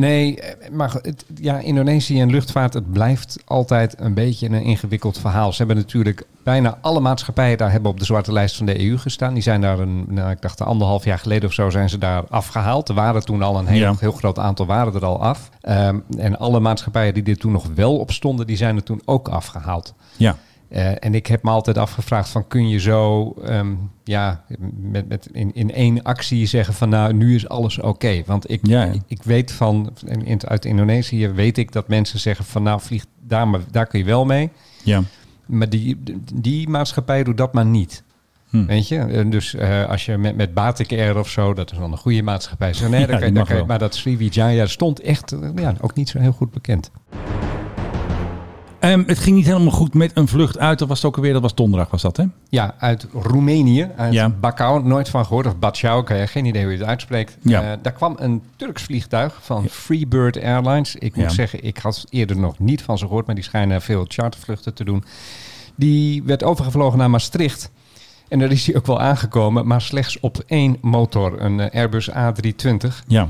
Nee, 0.00 0.40
eh, 0.40 0.70
maar 0.70 0.92
het, 1.02 1.24
ja, 1.34 1.58
Indonesië 1.58 2.20
en 2.20 2.30
luchtvaart, 2.30 2.74
het 2.74 2.92
blijft 2.92 3.38
altijd 3.44 3.94
een 3.98 4.14
beetje 4.14 4.46
een 4.46 4.62
ingewikkeld 4.62 5.18
verhaal. 5.18 5.50
Ze 5.52 5.58
hebben 5.58 5.76
natuurlijk 5.76 6.26
bijna 6.42 6.78
alle 6.80 7.00
maatschappijen 7.00 7.58
daar 7.58 7.70
hebben 7.70 7.90
op 7.90 7.98
de 7.98 8.04
zwarte 8.04 8.32
lijst 8.32 8.56
van 8.56 8.66
de 8.66 8.80
EU 8.86 8.98
gestaan. 8.98 9.34
Die 9.34 9.42
zijn 9.42 9.60
daar 9.60 9.78
een, 9.78 10.04
nou, 10.08 10.30
ik 10.30 10.42
dacht 10.42 10.60
anderhalf 10.60 11.04
jaar 11.04 11.18
geleden 11.18 11.48
of 11.48 11.54
zo 11.54 11.70
zijn 11.70 11.88
ze 11.88 11.98
daar 11.98 12.22
afgehaald. 12.28 12.88
Er 12.88 12.94
waren 12.94 13.24
toen 13.24 13.42
al 13.42 13.58
een 13.58 13.66
heel, 13.66 13.78
Ja. 13.78 13.94
heel 13.98 14.12
groot 14.12 14.38
aantal 14.38 14.66
waren 14.66 14.94
er 14.94 15.04
al 15.04 15.22
af. 15.22 15.50
Ehm, 15.60 15.98
en 16.18 16.38
alle 16.38 16.60
maatschappijen 16.60 17.14
die 17.14 17.24
er 17.24 17.36
toen 17.36 17.52
nog 17.52 17.66
wel 17.74 17.96
op 17.98 18.10
stonden, 18.10 18.46
die 18.46 18.56
zijn 18.56 18.76
er 18.76 18.82
toen 18.82 19.02
ook 19.04 19.28
afgehaald. 19.28 19.94
Ja, 20.16 20.36
Eh, 20.70 21.04
en 21.04 21.14
ik 21.14 21.26
heb 21.26 21.42
me 21.42 21.50
altijd 21.50 21.78
afgevraagd 21.78 22.28
van 22.28 22.46
kun 22.46 22.68
je 22.68 22.78
zo 22.80 23.32
ehm, 23.44 23.72
ja, 24.04 24.44
met, 24.80 25.08
met 25.08 25.28
in, 25.32 25.54
in 25.54 25.72
één 25.72 26.02
actie 26.02 26.46
zeggen 26.46 26.74
van 26.74 26.88
nou 26.88 27.12
nu 27.12 27.34
is 27.34 27.48
alles 27.48 27.78
oké. 27.80 28.22
Want 28.26 28.50
ik, 28.50 28.66
Ja, 28.66 28.84
ik, 28.84 29.00
ik 29.06 29.22
weet 29.22 29.52
van 29.52 29.92
in, 30.24 30.40
uit 30.48 30.64
Indonesië 30.64 31.28
weet 31.28 31.58
ik 31.58 31.72
dat 31.72 31.88
mensen 31.88 32.18
zeggen 32.20 32.44
van 32.44 32.62
nou 32.62 32.80
vlieg 32.80 33.04
daar, 33.26 33.48
maar, 33.48 33.60
daar 33.70 33.86
kun 33.86 33.98
je 33.98 34.04
wel 34.04 34.24
mee. 34.24 34.50
ja. 34.84 35.02
Maar 35.46 35.68
die, 35.68 36.02
die 36.34 36.68
maatschappij 36.68 37.24
doet 37.24 37.36
dat 37.36 37.52
maar 37.52 37.66
niet. 37.66 38.02
Hm. 38.50 38.66
Weet 38.66 38.88
je? 38.88 38.98
En 38.98 39.30
Dus 39.30 39.54
eh, 39.54 39.88
als 39.88 40.04
je 40.04 40.16
met, 40.18 40.36
met 40.36 40.54
Batik 40.54 40.92
Air 40.92 41.18
of 41.18 41.28
zo, 41.28 41.54
dat 41.54 41.72
is 41.72 41.78
dan 41.78 41.92
een 41.92 41.98
goede 41.98 42.22
maatschappij. 42.22 42.72
Zo, 42.74 42.88
nee, 42.88 43.00
Ja, 43.00 43.06
dan 43.06 43.18
kan 43.18 43.28
je- 43.28 43.34
kan 43.44 43.56
wel. 43.56 43.66
maar 43.66 43.78
dat 43.78 43.94
Sriwijaya 43.94 44.66
stond 44.66 45.00
echt 45.00 45.32
eh, 45.32 45.48
ja, 45.54 45.74
ook 45.80 45.94
niet 45.94 46.08
zo 46.08 46.18
heel 46.18 46.32
goed 46.32 46.50
bekend. 46.50 46.90
Ehm, 48.80 49.02
het 49.06 49.18
ging 49.18 49.36
niet 49.36 49.46
helemaal 49.46 49.70
goed 49.72 49.94
met 49.94 50.10
een 50.14 50.28
vlucht 50.28 50.58
uit. 50.58 50.78
Dat 50.78 50.88
was 50.88 50.96
het 50.98 51.06
ook 51.06 51.16
alweer, 51.16 51.32
dat 51.32 51.42
was 51.42 51.54
donderdag 51.54 51.90
was 51.90 52.02
dat 52.02 52.16
hè? 52.16 52.24
Ja, 52.48 52.74
uit 52.78 53.06
Roemenië, 53.12 53.88
uit 53.96 54.12
Ja. 54.12 54.28
Bacau, 54.28 54.82
nooit 54.84 55.08
van 55.08 55.26
gehoord. 55.26 55.46
Of 55.46 55.56
Bacau, 55.58 56.02
ik 56.02 56.08
heb 56.08 56.28
geen 56.28 56.44
idee 56.44 56.62
hoe 56.62 56.72
je 56.72 56.78
het 56.78 56.86
uitspreekt. 56.86 57.36
Ja. 57.42 57.62
Eh, 57.62 57.78
daar 57.82 57.92
kwam 57.92 58.14
een 58.18 58.42
Turks 58.56 58.82
vliegtuig 58.82 59.38
van 59.42 59.68
Freebird 59.68 60.42
Airlines. 60.42 60.94
Ik 60.96 61.14
moet 61.16 61.24
Ja. 61.24 61.30
zeggen, 61.30 61.64
ik 61.64 61.78
had 61.78 62.04
eerder 62.10 62.36
nog 62.38 62.58
niet 62.58 62.82
van 62.82 62.98
ze 62.98 63.06
gehoord, 63.06 63.26
maar 63.26 63.34
die 63.34 63.44
schijnen 63.44 63.82
veel 63.82 64.04
chartervluchten 64.08 64.74
te 64.74 64.84
doen. 64.84 65.04
Die 65.74 66.22
werd 66.22 66.42
overgevlogen 66.44 66.98
naar 66.98 67.10
Maastricht. 67.10 67.70
En 68.28 68.38
daar 68.38 68.50
is 68.50 68.66
hij 68.66 68.76
ook 68.76 68.86
wel 68.86 69.00
aangekomen, 69.00 69.66
maar 69.66 69.80
slechts 69.80 70.20
op 70.20 70.42
één 70.46 70.76
motor, 70.80 71.40
een 71.42 71.60
eh, 71.60 71.80
Airbus 71.80 72.10
A320. 72.10 73.04
Ja. 73.06 73.26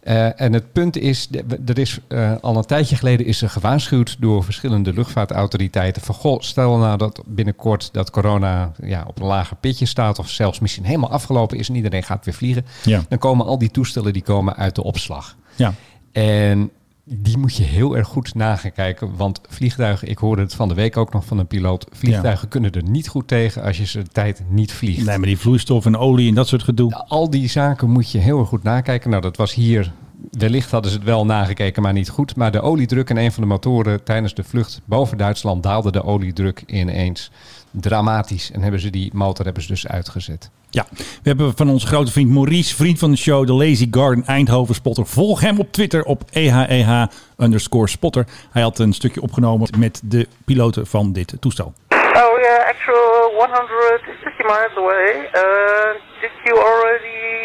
Eh, 0.00 0.40
en 0.40 0.52
het 0.52 0.72
punt 0.72 0.96
is, 0.96 1.28
er 1.66 1.78
is 1.78 1.98
eh, 2.08 2.32
al 2.40 2.56
een 2.56 2.64
tijdje 2.64 2.96
geleden 2.96 3.26
is 3.26 3.42
er 3.42 3.50
gewaarschuwd 3.50 4.16
door 4.20 4.44
verschillende 4.44 4.92
luchtvaartautoriteiten 4.92 6.02
van 6.02 6.14
goh, 6.14 6.40
stel 6.40 6.76
nou 6.78 6.98
dat 6.98 7.22
binnenkort 7.26 7.88
dat 7.92 8.10
corona 8.10 8.72
ja, 8.82 9.04
op 9.06 9.20
een 9.20 9.26
lager 9.26 9.56
pitje 9.56 9.86
staat 9.86 10.18
of 10.18 10.28
zelfs 10.28 10.58
misschien 10.58 10.84
helemaal 10.84 11.10
afgelopen 11.10 11.58
is 11.58 11.68
en 11.68 11.74
iedereen 11.74 12.02
gaat 12.02 12.24
weer 12.24 12.34
vliegen, 12.34 12.66
Ja. 12.84 13.02
dan 13.08 13.18
komen 13.18 13.46
al 13.46 13.58
die 13.58 13.70
toestellen 13.70 14.12
die 14.12 14.22
komen 14.22 14.56
uit 14.56 14.74
de 14.74 14.82
opslag. 14.82 15.36
Ja. 15.56 15.74
En 16.12 16.70
die 17.12 17.38
moet 17.38 17.56
je 17.56 17.62
heel 17.62 17.96
erg 17.96 18.08
goed 18.08 18.34
nagaan 18.34 18.72
kijken, 18.72 19.16
want 19.16 19.40
vliegtuigen, 19.48 20.08
ik 20.08 20.18
hoorde 20.18 20.42
het 20.42 20.54
van 20.54 20.68
de 20.68 20.74
week 20.74 20.96
ook 20.96 21.12
nog 21.12 21.24
van 21.24 21.38
een 21.38 21.46
piloot, 21.46 21.86
vliegtuigen 21.92 22.48
kunnen 22.48 22.72
er 22.72 22.82
niet 22.82 23.08
goed 23.08 23.28
tegen 23.28 23.62
als 23.62 23.76
je 23.76 23.86
ze 23.86 24.02
de 24.02 24.08
tijd 24.08 24.42
niet 24.48 24.72
vliegt. 24.72 25.06
Nee, 25.06 25.18
maar 25.18 25.26
die 25.26 25.38
vloeistof 25.38 25.86
en 25.86 25.96
olie 25.96 26.28
en 26.28 26.34
dat 26.34 26.48
soort 26.48 26.62
gedoe. 26.62 27.04
Al 27.08 27.30
die 27.30 27.48
zaken 27.48 27.90
moet 27.90 28.10
je 28.10 28.18
heel 28.18 28.38
erg 28.38 28.48
goed 28.48 28.62
nakijken. 28.62 29.10
Nou, 29.10 29.22
dat 29.22 29.36
was 29.36 29.54
hier. 29.54 29.92
Wellicht 30.30 30.70
hadden 30.70 30.90
ze 30.90 30.96
het 30.96 31.06
wel 31.06 31.24
nagekeken, 31.24 31.82
maar 31.82 31.92
niet 31.92 32.08
goed. 32.08 32.36
Maar 32.36 32.52
de 32.52 32.60
oliedruk 32.60 33.10
in 33.10 33.16
een 33.16 33.32
van 33.32 33.42
de 33.42 33.48
motoren 33.48 34.04
tijdens 34.04 34.34
de 34.34 34.44
vlucht 34.44 34.80
boven 34.84 35.18
Duitsland 35.18 35.62
daalde 35.62 35.92
de 35.92 36.04
oliedruk 36.04 36.62
ineens 36.66 37.30
dramatisch. 37.70 38.50
En 38.50 38.62
hebben 38.62 38.80
ze 38.80 38.90
die 38.90 39.10
motor 39.14 39.44
hebben 39.44 39.62
ze 39.62 39.68
dus 39.68 39.88
uitgezet. 39.88 40.50
Ja, 40.70 40.86
we 40.92 41.28
hebben 41.28 41.56
van 41.56 41.68
onze 41.68 41.86
grote 41.86 42.12
vriend 42.12 42.30
Maurice, 42.30 42.76
vriend 42.76 42.98
van 42.98 43.10
de 43.10 43.16
show, 43.16 43.46
de 43.46 43.52
Lazy 43.52 43.88
Garden 43.90 44.24
Eindhoven 44.26 44.74
Spotter. 44.74 45.06
Volg 45.06 45.40
hem 45.40 45.58
op 45.58 45.72
Twitter 45.72 46.02
op 46.04 46.22
EHEH 46.30 47.08
underscore 47.38 47.88
spotter. 47.88 48.26
Hij 48.50 48.62
had 48.62 48.78
een 48.78 48.92
stukje 48.92 49.22
opgenomen 49.22 49.68
met 49.78 50.00
de 50.04 50.28
piloten 50.44 50.86
van 50.86 51.12
dit 51.12 51.34
toestel. 51.40 51.72
Oh, 51.88 52.34
we 52.36 52.46
are 52.48 52.64
actual 52.74 53.30
150 53.36 54.38
miles 54.38 54.76
away. 54.76 55.30
Uh, 55.32 56.00
did 56.20 56.30
you 56.44 56.58
already 56.58 57.39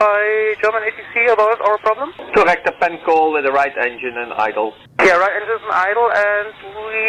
by 0.00 0.54
German 0.62 0.82
ATC 0.88 1.30
about 1.30 1.60
our 1.60 1.76
problem? 1.78 2.12
Correct, 2.34 2.66
a 2.66 2.72
pen 2.72 2.98
call 3.04 3.32
with 3.32 3.44
the 3.44 3.52
right 3.52 3.76
engine 3.76 4.16
and 4.16 4.32
idle. 4.32 4.72
Yeah, 4.98 5.20
right 5.20 5.36
engine 5.36 5.60
is 5.60 5.66
idle, 5.70 6.08
and 6.08 6.56
we 6.88 7.00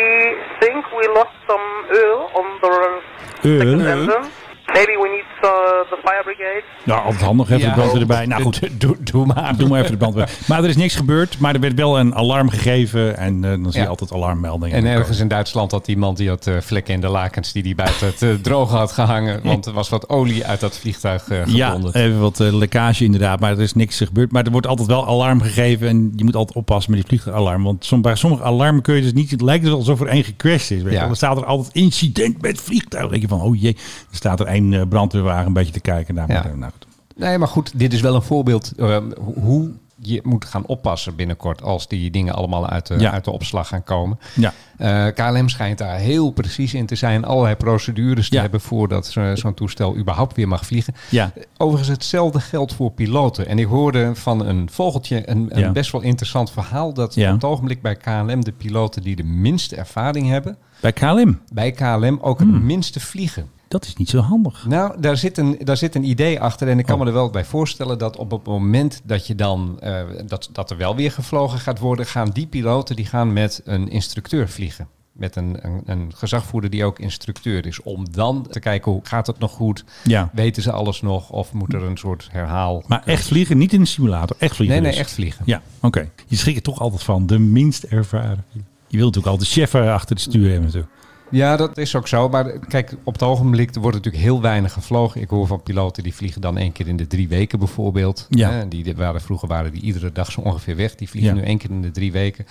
think 0.59 0.83
we 0.91 1.07
lost 1.15 1.31
some 1.47 1.67
oil 1.95 2.29
on 2.35 2.47
the 2.59 3.01
second 3.41 3.81
engine. 3.81 4.31
Maybe 4.73 4.91
we 5.01 5.09
need 5.09 5.25
uh, 5.43 5.49
the 5.89 5.97
fire 6.03 6.23
brigade. 6.23 6.63
Ja, 6.85 6.95
altijd 6.95 7.21
handig 7.23 7.49
even 7.49 7.59
Ja. 7.61 7.67
de 7.67 7.73
brandweer 7.73 8.01
erbij. 8.01 8.25
Nou 8.25 8.41
goed, 8.41 8.59
Doe, 8.81 8.95
doe 8.99 9.25
maar. 9.25 9.57
doe 9.57 9.67
maar 9.69 9.79
even 9.79 9.91
de 9.91 9.97
brandweer. 9.97 10.29
Maar 10.47 10.63
er 10.63 10.69
is 10.69 10.75
niks 10.75 10.95
gebeurd, 10.95 11.39
maar 11.39 11.53
er 11.53 11.59
werd 11.59 11.73
wel 11.73 11.99
een 11.99 12.15
alarm 12.15 12.49
gegeven. 12.49 13.17
En 13.17 13.43
eh, 13.43 13.49
dan 13.49 13.63
zie 13.63 13.73
je 13.73 13.79
Ja. 13.79 13.85
altijd 13.87 14.13
alarmmeldingen. 14.13 14.77
En 14.77 14.85
ergens 14.85 15.19
in 15.19 15.27
Duitsland 15.27 15.71
had 15.71 15.87
iemand 15.87 16.17
die 16.17 16.29
had 16.29 16.47
eh, 16.47 16.55
vlekken 16.59 16.93
in 16.93 17.01
de 17.01 17.07
lakens 17.07 17.51
die 17.51 17.63
hij 17.63 17.75
buiten 17.75 18.07
het 18.07 18.21
eh, 18.21 18.29
droge 18.33 18.75
had 18.75 18.91
gehangen. 18.91 19.39
Want 19.51 19.65
er 19.65 19.73
was 19.73 19.89
wat 19.89 20.09
olie 20.09 20.45
uit 20.45 20.59
dat 20.59 20.77
vliegtuig 20.77 21.27
eh 21.29 21.45
Ja, 21.45 21.65
gevonden. 21.67 21.95
even 21.95 22.19
wat 22.19 22.39
eh, 22.39 22.53
lekkage 22.53 23.03
inderdaad, 23.03 23.39
maar 23.39 23.51
er 23.51 23.61
is 23.61 23.73
niks 23.73 23.97
gebeurd. 23.97 24.31
Maar 24.31 24.45
er 24.45 24.51
wordt 24.51 24.67
altijd 24.67 24.87
wel 24.87 25.07
alarm 25.07 25.41
gegeven 25.41 25.87
en 25.87 26.13
je 26.15 26.23
moet 26.23 26.35
altijd 26.35 26.57
oppassen 26.57 26.91
met 26.91 26.99
die 26.99 27.09
vliegtuigalarm. 27.09 27.63
Want 27.63 27.85
som, 27.85 28.01
bij 28.01 28.15
sommige 28.15 28.43
alarmen 28.43 28.81
kun 28.81 28.95
je 28.95 29.01
dus 29.01 29.13
niet, 29.13 29.31
het 29.31 29.41
lijkt 29.41 29.65
er 29.65 29.71
alsof 29.71 30.01
er 30.01 30.07
één 30.07 30.23
gecrashed 30.23 30.71
is. 30.77 30.83
Weet 30.83 30.93
je 30.93 30.99
Ja. 30.99 31.05
Dan 31.05 31.15
staat 31.15 31.37
er 31.37 31.45
altijd 31.45 31.75
incident 31.75 32.41
met 32.41 32.61
vliegtuig. 32.61 33.01
Dan 33.01 33.11
denk 33.11 33.21
je 33.21 33.27
van, 33.29 33.41
oh 33.41 33.61
jee, 33.61 33.73
er 34.11 34.15
staat 34.15 34.39
er 34.39 34.45
één 34.45 34.60
eh, 34.73 34.81
brandweerwagen 34.89 35.47
een 35.47 35.53
beetje 35.53 35.73
te 35.73 35.79
kijken. 35.79 36.15
Nou, 36.15 36.33
Ja. 36.33 36.45
eh, 36.45 36.53
nou 36.53 36.71
goed. 36.71 36.85
Nee, 37.15 37.37
maar 37.37 37.47
goed, 37.47 37.79
dit 37.79 37.93
is 37.93 38.01
wel 38.01 38.15
een 38.15 38.21
voorbeeld 38.21 38.71
eh, 38.77 38.97
hoe 39.41 39.71
je 40.03 40.19
moet 40.23 40.45
gaan 40.45 40.65
oppassen 40.65 41.15
binnenkort 41.15 41.61
als 41.63 41.87
die 41.87 42.11
dingen 42.11 42.33
allemaal 42.33 42.67
uit 42.67 42.87
de, 42.87 42.99
Ja. 42.99 43.11
uit 43.11 43.23
de 43.23 43.31
opslag 43.31 43.67
gaan 43.67 43.83
komen. 43.83 44.19
Ja. 44.35 44.53
Eh, 44.77 45.05
KLM 45.13 45.49
schijnt 45.49 45.77
daar 45.77 45.97
heel 45.97 46.31
precies 46.31 46.73
in 46.73 46.85
te 46.85 46.95
zijn. 46.95 47.25
Allerlei 47.25 47.55
procedures 47.55 48.29
te 48.29 48.35
Ja. 48.35 48.41
hebben 48.41 48.61
voordat 48.61 49.07
zo- 49.07 49.35
zo'n 49.35 49.53
toestel 49.53 49.97
überhaupt 49.97 50.35
weer 50.35 50.47
mag 50.47 50.65
vliegen. 50.65 50.93
Ja. 51.09 51.31
Overigens, 51.57 51.89
hetzelfde 51.89 52.39
geldt 52.39 52.73
voor 52.73 52.91
piloten. 52.91 53.47
En 53.47 53.59
ik 53.59 53.65
hoorde 53.65 54.11
van 54.15 54.45
een 54.45 54.69
vogeltje 54.71 55.29
een, 55.29 55.47
een 55.63 55.73
best 55.73 55.91
wel 55.91 56.01
interessant 56.01 56.51
verhaal. 56.51 56.93
Dat 56.93 57.17
op 57.17 57.23
het 57.23 57.43
ogenblik 57.43 57.81
bij 57.81 57.95
KLM 57.95 58.43
de 58.43 58.51
piloten 58.51 59.01
die 59.03 59.15
de 59.15 59.23
minste 59.23 59.75
ervaring 59.75 60.27
hebben, 60.29 60.57
Bij 60.79 60.91
KLM, 60.93 61.39
bij 61.53 61.71
KLM 61.71 62.17
ook 62.21 62.39
Hmm. 62.39 62.53
het 62.53 62.63
minste 62.63 62.99
vliegen. 62.99 63.49
Dat 63.71 63.85
is 63.85 63.95
niet 63.95 64.09
zo 64.09 64.19
handig. 64.19 64.65
Nou, 64.67 65.01
daar 65.01 65.17
zit, 65.17 65.37
een, 65.37 65.57
daar 65.63 65.77
zit 65.77 65.95
een 65.95 66.03
idee 66.09 66.39
achter. 66.39 66.67
En 66.67 66.79
ik 66.79 66.85
kan 66.85 66.95
Oh. 66.95 67.01
me 67.01 67.07
er 67.07 67.13
wel 67.13 67.29
bij 67.29 67.45
voorstellen 67.45 67.97
dat 67.97 68.17
op 68.17 68.31
het 68.31 68.45
moment 68.45 69.01
dat 69.03 69.27
je 69.27 69.35
dan 69.35 69.77
eh, 69.79 70.01
dat, 70.27 70.49
dat 70.51 70.71
er 70.71 70.77
wel 70.77 70.95
weer 70.95 71.11
gevlogen 71.11 71.59
gaat 71.59 71.79
worden, 71.79 72.05
gaan 72.05 72.29
die 72.29 72.47
piloten 72.47 72.95
die 72.95 73.05
gaan 73.05 73.33
met 73.33 73.61
een 73.65 73.89
instructeur 73.89 74.49
vliegen. 74.49 74.87
Met 75.11 75.35
een, 75.35 75.57
een, 75.61 75.81
een 75.85 76.11
gezagvoerder 76.15 76.69
die 76.69 76.85
ook 76.85 76.99
instructeur 76.99 77.65
is. 77.65 77.81
Om 77.81 78.11
dan 78.11 78.47
te 78.49 78.59
kijken 78.59 78.91
hoe 78.91 79.01
gaat 79.03 79.27
het 79.27 79.39
nog 79.39 79.51
goed? 79.51 79.83
Ja. 80.03 80.29
Weten 80.33 80.63
ze 80.63 80.71
alles 80.71 81.01
nog? 81.01 81.29
Of 81.29 81.53
moet 81.53 81.73
er 81.73 81.83
een 81.83 81.97
soort 81.97 82.27
herhaal? 82.31 82.83
Maar 82.87 83.01
echt 83.05 83.25
vliegen, 83.27 83.57
niet 83.57 83.73
in 83.73 83.79
een 83.79 83.87
simulator, 83.87 84.35
echt 84.39 84.55
vliegen 84.55 84.75
Nee, 84.75 84.85
nee, 84.85 84.91
dus. 84.97 85.07
echt 85.07 85.15
vliegen. 85.15 85.43
Ja, 85.45 85.61
oké. 85.81 86.09
Je 86.27 86.35
schrikt 86.35 86.57
er 86.57 86.63
toch 86.63 86.79
altijd 86.79 87.03
van, 87.03 87.27
de 87.27 87.39
minst 87.39 87.83
ervaren. 87.83 88.43
Je 88.87 88.97
wilt 88.97 89.15
natuurlijk 89.15 89.27
altijd 89.27 89.49
de 89.53 89.61
chef 89.61 89.73
eh, 89.73 89.93
achter 89.93 90.09
het 90.15 90.21
stuur 90.23 90.43
hebben 90.49 90.65
natuurlijk. 90.65 90.91
Ja, 91.31 91.55
dat 91.57 91.77
is 91.77 91.95
ook 91.95 92.07
zo. 92.07 92.29
Maar 92.29 92.59
kijk, 92.59 92.95
op 93.03 93.13
het 93.13 93.23
ogenblik 93.23 93.75
er 93.75 93.81
wordt 93.81 93.95
natuurlijk 93.97 94.23
heel 94.23 94.41
weinig 94.41 94.73
gevlogen. 94.73 95.21
Ik 95.21 95.29
hoor 95.29 95.47
van 95.47 95.63
piloten 95.63 96.03
die 96.03 96.15
vliegen 96.15 96.41
dan 96.41 96.57
één 96.57 96.71
keer 96.71 96.87
in 96.87 96.97
de 96.97 97.07
drie 97.07 97.27
weken 97.27 97.59
bijvoorbeeld. 97.59 98.25
Ja. 98.29 98.49
Hè, 98.51 98.67
die 98.67 98.95
waren, 98.95 99.21
vroeger 99.21 99.47
waren 99.47 99.71
die 99.71 99.81
iedere 99.81 100.11
dag 100.11 100.31
zo 100.31 100.41
ongeveer 100.41 100.75
weg. 100.75 100.95
Die 100.95 101.09
vliegen 101.09 101.35
Ja. 101.35 101.41
nu 101.41 101.47
één 101.47 101.57
keer 101.57 101.69
in 101.69 101.81
de 101.81 101.91
drie 101.91 102.11
weken. 102.11 102.45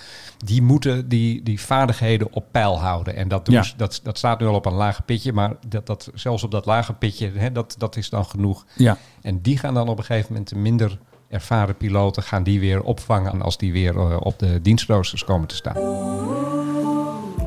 Die 0.45 0.61
moeten 0.61 1.09
die, 1.09 1.43
die 1.43 1.61
vaardigheden 1.61 2.27
op 2.31 2.45
peil 2.51 2.79
houden. 2.79 3.15
En 3.15 3.27
dat, 3.27 3.45
doen 3.45 3.55
Ja. 3.55 3.63
ze- 3.63 3.73
dat, 3.77 3.99
dat 4.03 4.17
staat 4.17 4.39
nu 4.39 4.45
al 4.45 4.55
op 4.55 4.65
een 4.65 4.73
lage 4.73 5.01
pitje. 5.01 5.33
Maar 5.33 5.53
dat, 5.67 5.85
dat, 5.85 6.09
zelfs 6.13 6.43
op 6.43 6.51
dat 6.51 6.65
lage 6.65 6.93
pitje, 6.93 7.31
hè, 7.35 7.51
dat, 7.51 7.75
dat 7.77 7.95
is 7.95 8.09
dan 8.09 8.25
genoeg. 8.25 8.65
Ja. 8.75 8.97
En 9.21 9.41
die 9.41 9.57
gaan 9.57 9.73
dan 9.73 9.87
op 9.89 9.97
een 9.97 10.03
gegeven 10.03 10.31
moment 10.31 10.49
de 10.49 10.55
minder 10.57 10.97
ervaren 11.29 11.75
piloten... 11.77 12.23
gaan 12.23 12.43
die 12.43 12.59
weer 12.59 12.81
opvangen 12.83 13.41
als 13.41 13.57
die 13.57 13.71
weer 13.71 13.97
eh, 13.97 14.17
op 14.19 14.39
de 14.39 14.61
dienstroosters 14.61 15.23
komen 15.23 15.47
te 15.47 15.55
staan. 15.55 15.75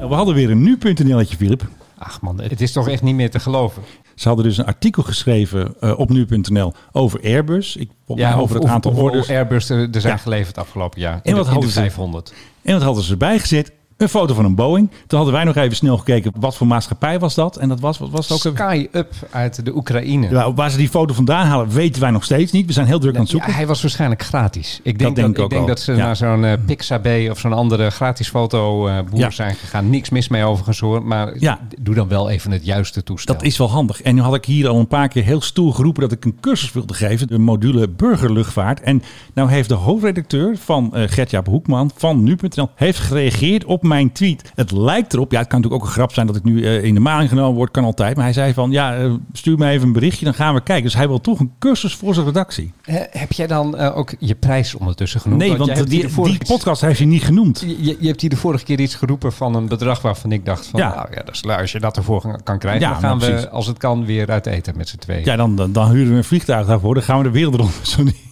We 0.09 0.15
hadden 0.15 0.35
weer 0.35 0.51
een 0.51 0.63
nu.nl'tje, 0.63 1.37
Philip. 1.37 1.69
Ach 1.99 2.21
man, 2.21 2.41
het 2.41 2.61
is 2.61 2.73
toch 2.73 2.89
echt 2.89 3.03
niet 3.03 3.15
meer 3.15 3.31
te 3.31 3.39
geloven. 3.41 3.83
Ze 4.15 4.29
hadden 4.29 4.47
dus 4.47 4.59
een 4.59 4.67
artikel 4.67 5.03
geschreven 5.03 5.75
eh, 5.81 5.99
op 5.99 6.09
nu.nl 6.11 6.73
over 6.93 7.21
Airbus. 7.23 7.77
Ik, 7.77 7.91
mij 8.07 8.35
over 8.35 8.57
het 8.57 8.65
aantal 8.65 8.93
orders. 8.93 9.31
Airbus 9.31 9.69
er, 9.69 9.89
er 9.93 10.01
zijn 10.01 10.13
Ja. 10.13 10.19
geleverd 10.19 10.59
afgelopen 10.59 11.01
jaar. 11.01 11.21
En 11.23 11.37
wat 11.37 11.45
de, 11.45 11.51
hadden 11.51 11.71
ze? 11.71 11.81
500. 11.81 12.35
En 12.63 12.73
wat 12.73 12.83
hadden 12.83 13.05
ze 13.05 13.13
erbij 13.13 13.39
gezet? 13.39 13.73
Een 13.97 14.09
foto 14.09 14.35
van 14.35 14.45
een 14.45 14.55
Boeing. 14.55 14.91
Toen 15.07 15.19
hadden 15.19 15.33
wij 15.37 15.45
nog 15.45 15.57
even 15.57 15.77
snel 15.77 15.97
gekeken, 15.99 16.33
wat 16.39 16.57
voor 16.57 16.67
maatschappij 16.67 17.19
was 17.19 17.35
dat? 17.35 17.57
En 17.57 17.69
dat 17.69 17.81
was, 17.81 17.99
wat 17.99 18.11
was 18.11 18.29
het 18.29 18.47
ook? 18.47 18.57
Sky 18.57 18.89
Up 18.93 19.13
uit 19.31 19.65
de 19.65 19.77
Oekraïne. 19.77 20.29
Ja, 20.31 20.53
waar 20.53 20.71
ze 20.71 20.77
die 20.77 20.89
foto 20.89 21.15
vandaan 21.15 21.47
halen, 21.47 21.69
weten 21.69 22.01
wij 22.01 22.11
nog 22.11 22.25
steeds 22.25 22.53
niet. 22.53 22.67
We 22.67 22.73
zijn 22.73 22.87
heel 22.87 22.99
druk 22.99 23.15
aan 23.15 23.21
het 23.21 23.31
Ja, 23.31 23.37
zoeken. 23.37 23.55
hij 23.55 23.67
was 23.67 23.83
waarschijnlijk 23.83 24.23
gratis. 24.23 24.81
Ik 24.83 24.99
denk 24.99 25.17
dat, 25.17 25.39
ik 25.39 25.51
denk 25.51 25.67
dat 25.67 25.81
ze 25.81 25.93
Ja. 25.93 25.99
naar 26.05 26.17
zo'n 26.17 26.45
eh, 26.45 26.53
Pixabay 26.67 27.29
of 27.29 27.39
zo'n 27.39 27.53
andere 27.53 27.91
gratis 27.91 28.29
foto 28.29 28.87
eh, 28.87 28.99
boer 29.11 29.19
Ja. 29.19 29.31
zijn 29.31 29.55
gegaan. 29.55 29.91
Niks 29.91 30.11
mis 30.11 30.29
mee 30.29 30.45
overigens 30.45 30.81
hoor. 30.81 31.03
Maar 31.07 31.39
Ja. 31.39 31.61
doe 31.81 31.95
dan 31.95 32.09
wel 32.09 32.31
even 32.31 32.51
het 32.51 32.65
juiste 32.65 33.03
toestel. 33.03 33.35
Dat 33.35 33.43
is 33.45 33.57
wel 33.59 33.71
handig. 33.71 34.03
En 34.03 34.15
nu 34.15 34.21
had 34.21 34.35
ik 34.35 34.45
hier 34.45 34.69
al 34.69 34.79
een 34.79 34.87
paar 34.89 35.09
keer 35.09 35.25
heel 35.25 35.41
stoer 35.41 35.75
geroepen 35.75 36.03
dat 36.03 36.13
ik 36.13 36.25
een 36.25 36.37
cursus 36.41 36.73
wilde 36.73 36.95
geven. 36.95 37.27
De 37.27 37.39
module 37.39 37.89
burgerluchtvaart. 37.89 38.81
En 38.81 39.03
nou 39.35 39.51
heeft 39.51 39.69
de 39.69 39.75
hoofdredacteur 39.75 40.57
van 40.57 40.95
eh 40.95 41.03
Gertjaap 41.07 41.47
Hoekman 41.47 41.91
van 41.97 42.23
nu.nl 42.23 42.71
heeft 42.75 42.99
gereageerd 42.99 43.65
op 43.65 43.83
mijn 43.85 44.12
tweet. 44.12 44.53
Het 44.55 44.71
lijkt 44.71 45.12
erop, 45.12 45.33
ja 45.33 45.38
het 45.38 45.49
kan 45.49 45.61
natuurlijk 45.61 45.85
ook 45.85 45.88
een 45.91 45.97
grap 45.97 46.12
zijn 46.12 46.26
dat 46.26 46.37
ik 46.37 46.45
nu 46.45 46.64
eh, 46.64 46.85
in 46.85 46.95
de 46.95 47.00
maan 47.00 47.29
genomen 47.29 47.55
word, 47.55 47.71
kan 47.71 47.85
altijd. 47.85 48.14
Maar 48.14 48.25
hij 48.25 48.33
zei 48.33 48.53
van 48.53 48.71
ja 48.71 48.97
eh, 48.97 49.12
stuur 49.33 49.59
me 49.59 49.69
even 49.69 49.87
een 49.87 49.93
berichtje, 49.93 50.25
dan 50.25 50.35
gaan 50.35 50.55
we 50.55 50.62
kijken. 50.62 50.85
Dus 50.85 50.95
hij 50.95 51.09
wil 51.09 51.21
toch 51.21 51.41
een 51.41 51.53
cursus 51.59 51.95
voor 51.95 52.14
zijn 52.14 52.26
redactie. 52.26 52.73
Eh, 52.83 52.95
heb 53.11 53.33
jij 53.33 53.47
dan 53.47 53.79
ook 53.79 54.14
je 54.19 54.35
prijs 54.35 54.75
ondertussen 54.75 55.21
genoemd? 55.21 55.41
nee, 55.41 55.57
want 55.57 55.88
die, 55.88 56.09
vorige 56.09 56.38
podcast 56.47 56.81
heeft 56.81 56.99
hij 56.99 57.09
niet 57.09 57.23
genoemd. 57.25 57.61
Je, 57.67 57.97
je 58.00 58.07
hebt 58.07 58.21
hier 58.21 58.31
de 58.31 58.37
vorige 58.37 58.64
keer 58.64 58.81
iets 58.81 58.95
geroepen 58.95 59.33
van 59.33 59.55
een 59.55 59.69
bedrag 59.69 60.03
waarvan 60.03 60.33
ik 60.33 60.45
dacht 60.45 60.67
van, 60.67 60.81
Ja. 60.81 60.95
nou 60.95 61.09
ja, 61.11 61.23
dat 61.23 61.35
is, 61.35 61.43
als 61.45 61.73
je 61.73 61.81
dat 61.81 61.97
ervoor 61.97 62.43
kan 62.43 62.59
krijgen, 62.59 62.81
Ja, 62.81 62.91
dan 62.91 63.00
gaan 63.00 63.19
we, 63.19 63.26
precies. 63.26 63.50
als 63.50 63.67
het 63.67 63.79
kan, 63.79 64.05
weer 64.05 64.31
uit 64.31 64.47
eten 64.47 64.76
met 64.76 64.88
z'n 64.88 64.97
tweeën. 64.97 65.25
Ja, 65.25 65.37
dan, 65.37 65.57
dan, 65.57 65.73
dan 65.73 65.91
huren 65.91 66.11
we 66.11 66.17
een 66.17 66.25
vliegtuig 66.25 66.67
daarvoor. 66.67 66.95
Dan 66.95 67.03
gaan 67.03 67.19
we 67.19 67.25
de 67.25 67.31
wereld 67.31 67.55
rond. 67.55 67.73
Zo 67.88 68.03
niet. 68.03 68.23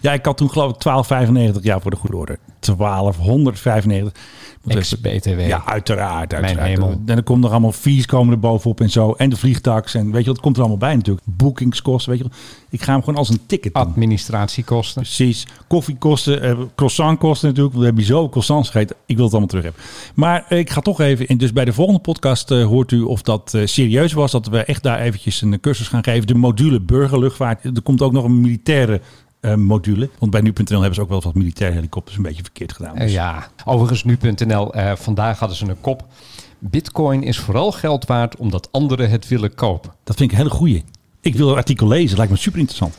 ja, 0.00 0.12
ik 0.12 0.24
had 0.24 0.36
toen 0.36 0.50
geloof 0.50 0.72
ik 0.72 0.76
12,95 1.56 1.60
jaar 1.60 1.80
voor 1.80 1.90
de 1.90 1.96
goede 1.96 2.16
orde. 2.16 2.38
1295. 2.60 4.12
Ex-BTW. 4.66 5.40
Ja, 5.40 5.62
uiteraard. 5.64 6.34
uiteraard. 6.34 6.68
hemel. 6.68 6.90
En 6.90 7.02
dan 7.04 7.22
komt 7.22 7.44
er 7.44 7.50
allemaal 7.50 7.72
fees 7.72 8.06
komen 8.06 8.32
er 8.32 8.38
bovenop 8.38 8.80
en 8.80 8.90
zo. 8.90 9.12
En 9.12 9.30
de 9.30 9.36
vliegtax. 9.36 9.94
En 9.94 10.12
weet 10.12 10.24
je 10.24 10.30
wat, 10.30 10.40
komt 10.40 10.54
er 10.56 10.60
allemaal 10.60 10.78
bij 10.78 10.94
natuurlijk. 10.94 11.26
Boekingskosten, 11.26 12.12
weet 12.12 12.20
je. 12.20 12.26
Ik 12.70 12.82
ga 12.82 12.92
hem 12.92 13.00
gewoon 13.00 13.18
als 13.18 13.28
een 13.28 13.46
ticket 13.46 13.74
doen. 13.74 13.82
Administratiekosten. 13.82 15.02
Precies. 15.02 15.46
Koffiekosten, 15.66 16.42
eh, 16.42 16.58
croissantkosten 16.74 17.48
natuurlijk. 17.48 17.76
We 17.76 17.84
hebben 17.84 18.04
zo 18.04 18.28
croissants 18.28 18.70
gegeten. 18.70 18.96
Ik 19.06 19.14
wil 19.14 19.24
het 19.24 19.34
allemaal 19.34 19.50
terug 19.50 19.64
hebben. 19.64 19.82
Maar 20.14 20.44
eh, 20.48 20.58
ik 20.58 20.70
ga 20.70 20.80
toch 20.80 21.00
even... 21.00 21.26
En 21.26 21.38
dus 21.38 21.52
bij 21.52 21.64
de 21.64 21.72
volgende 21.72 22.00
podcast 22.00 22.50
eh, 22.50 22.64
hoort 22.66 22.92
u 22.92 23.00
of 23.00 23.22
dat 23.22 23.54
eh, 23.54 23.66
serieus 23.66 24.12
was. 24.12 24.30
Dat 24.30 24.46
we 24.46 24.64
echt 24.64 24.82
daar 24.82 25.00
eventjes 25.00 25.40
een 25.42 25.60
cursus 25.60 25.88
gaan 25.88 26.04
geven. 26.04 26.26
De 26.26 26.34
module 26.34 26.80
burgerluchtvaart. 26.80 27.64
Er 27.64 27.82
komt 27.82 28.02
ook 28.02 28.12
nog 28.12 28.24
een 28.24 28.40
militaire 28.40 29.00
eh, 29.40 29.54
module. 29.54 30.10
Want 30.18 30.30
bij 30.30 30.40
nu.nl 30.40 30.76
hebben 30.78 30.94
ze 30.94 31.00
ook 31.00 31.08
wel 31.08 31.20
wat 31.20 31.34
militaire 31.34 31.74
helikopters 31.76 32.16
een 32.16 32.22
beetje 32.22 32.42
verkeerd 32.42 32.72
gedaan. 32.72 32.94
Eh, 32.94 33.00
Dus- 33.00 33.12
ja, 33.12 33.46
overigens 33.64 34.04
nu.nl. 34.04 34.74
eh, 34.74 34.96
vandaag 34.96 35.38
hadden 35.38 35.56
ze 35.56 35.66
een 35.68 35.80
kop. 35.80 36.06
Bitcoin 36.58 37.22
is 37.22 37.38
vooral 37.38 37.72
geld 37.72 38.06
waard 38.06 38.36
omdat 38.36 38.68
anderen 38.72 39.10
het 39.10 39.28
willen 39.28 39.54
kopen. 39.54 39.90
Dat 40.04 40.16
vind 40.16 40.30
ik 40.32 40.36
een 40.38 40.42
hele 40.44 40.56
goeie. 40.56 40.84
Ik 41.20 41.34
wil 41.34 41.48
het 41.48 41.56
artikel 41.56 41.88
lezen. 41.88 42.16
Lijkt 42.16 42.32
me 42.32 42.38
super 42.38 42.58
interessant. 42.58 42.96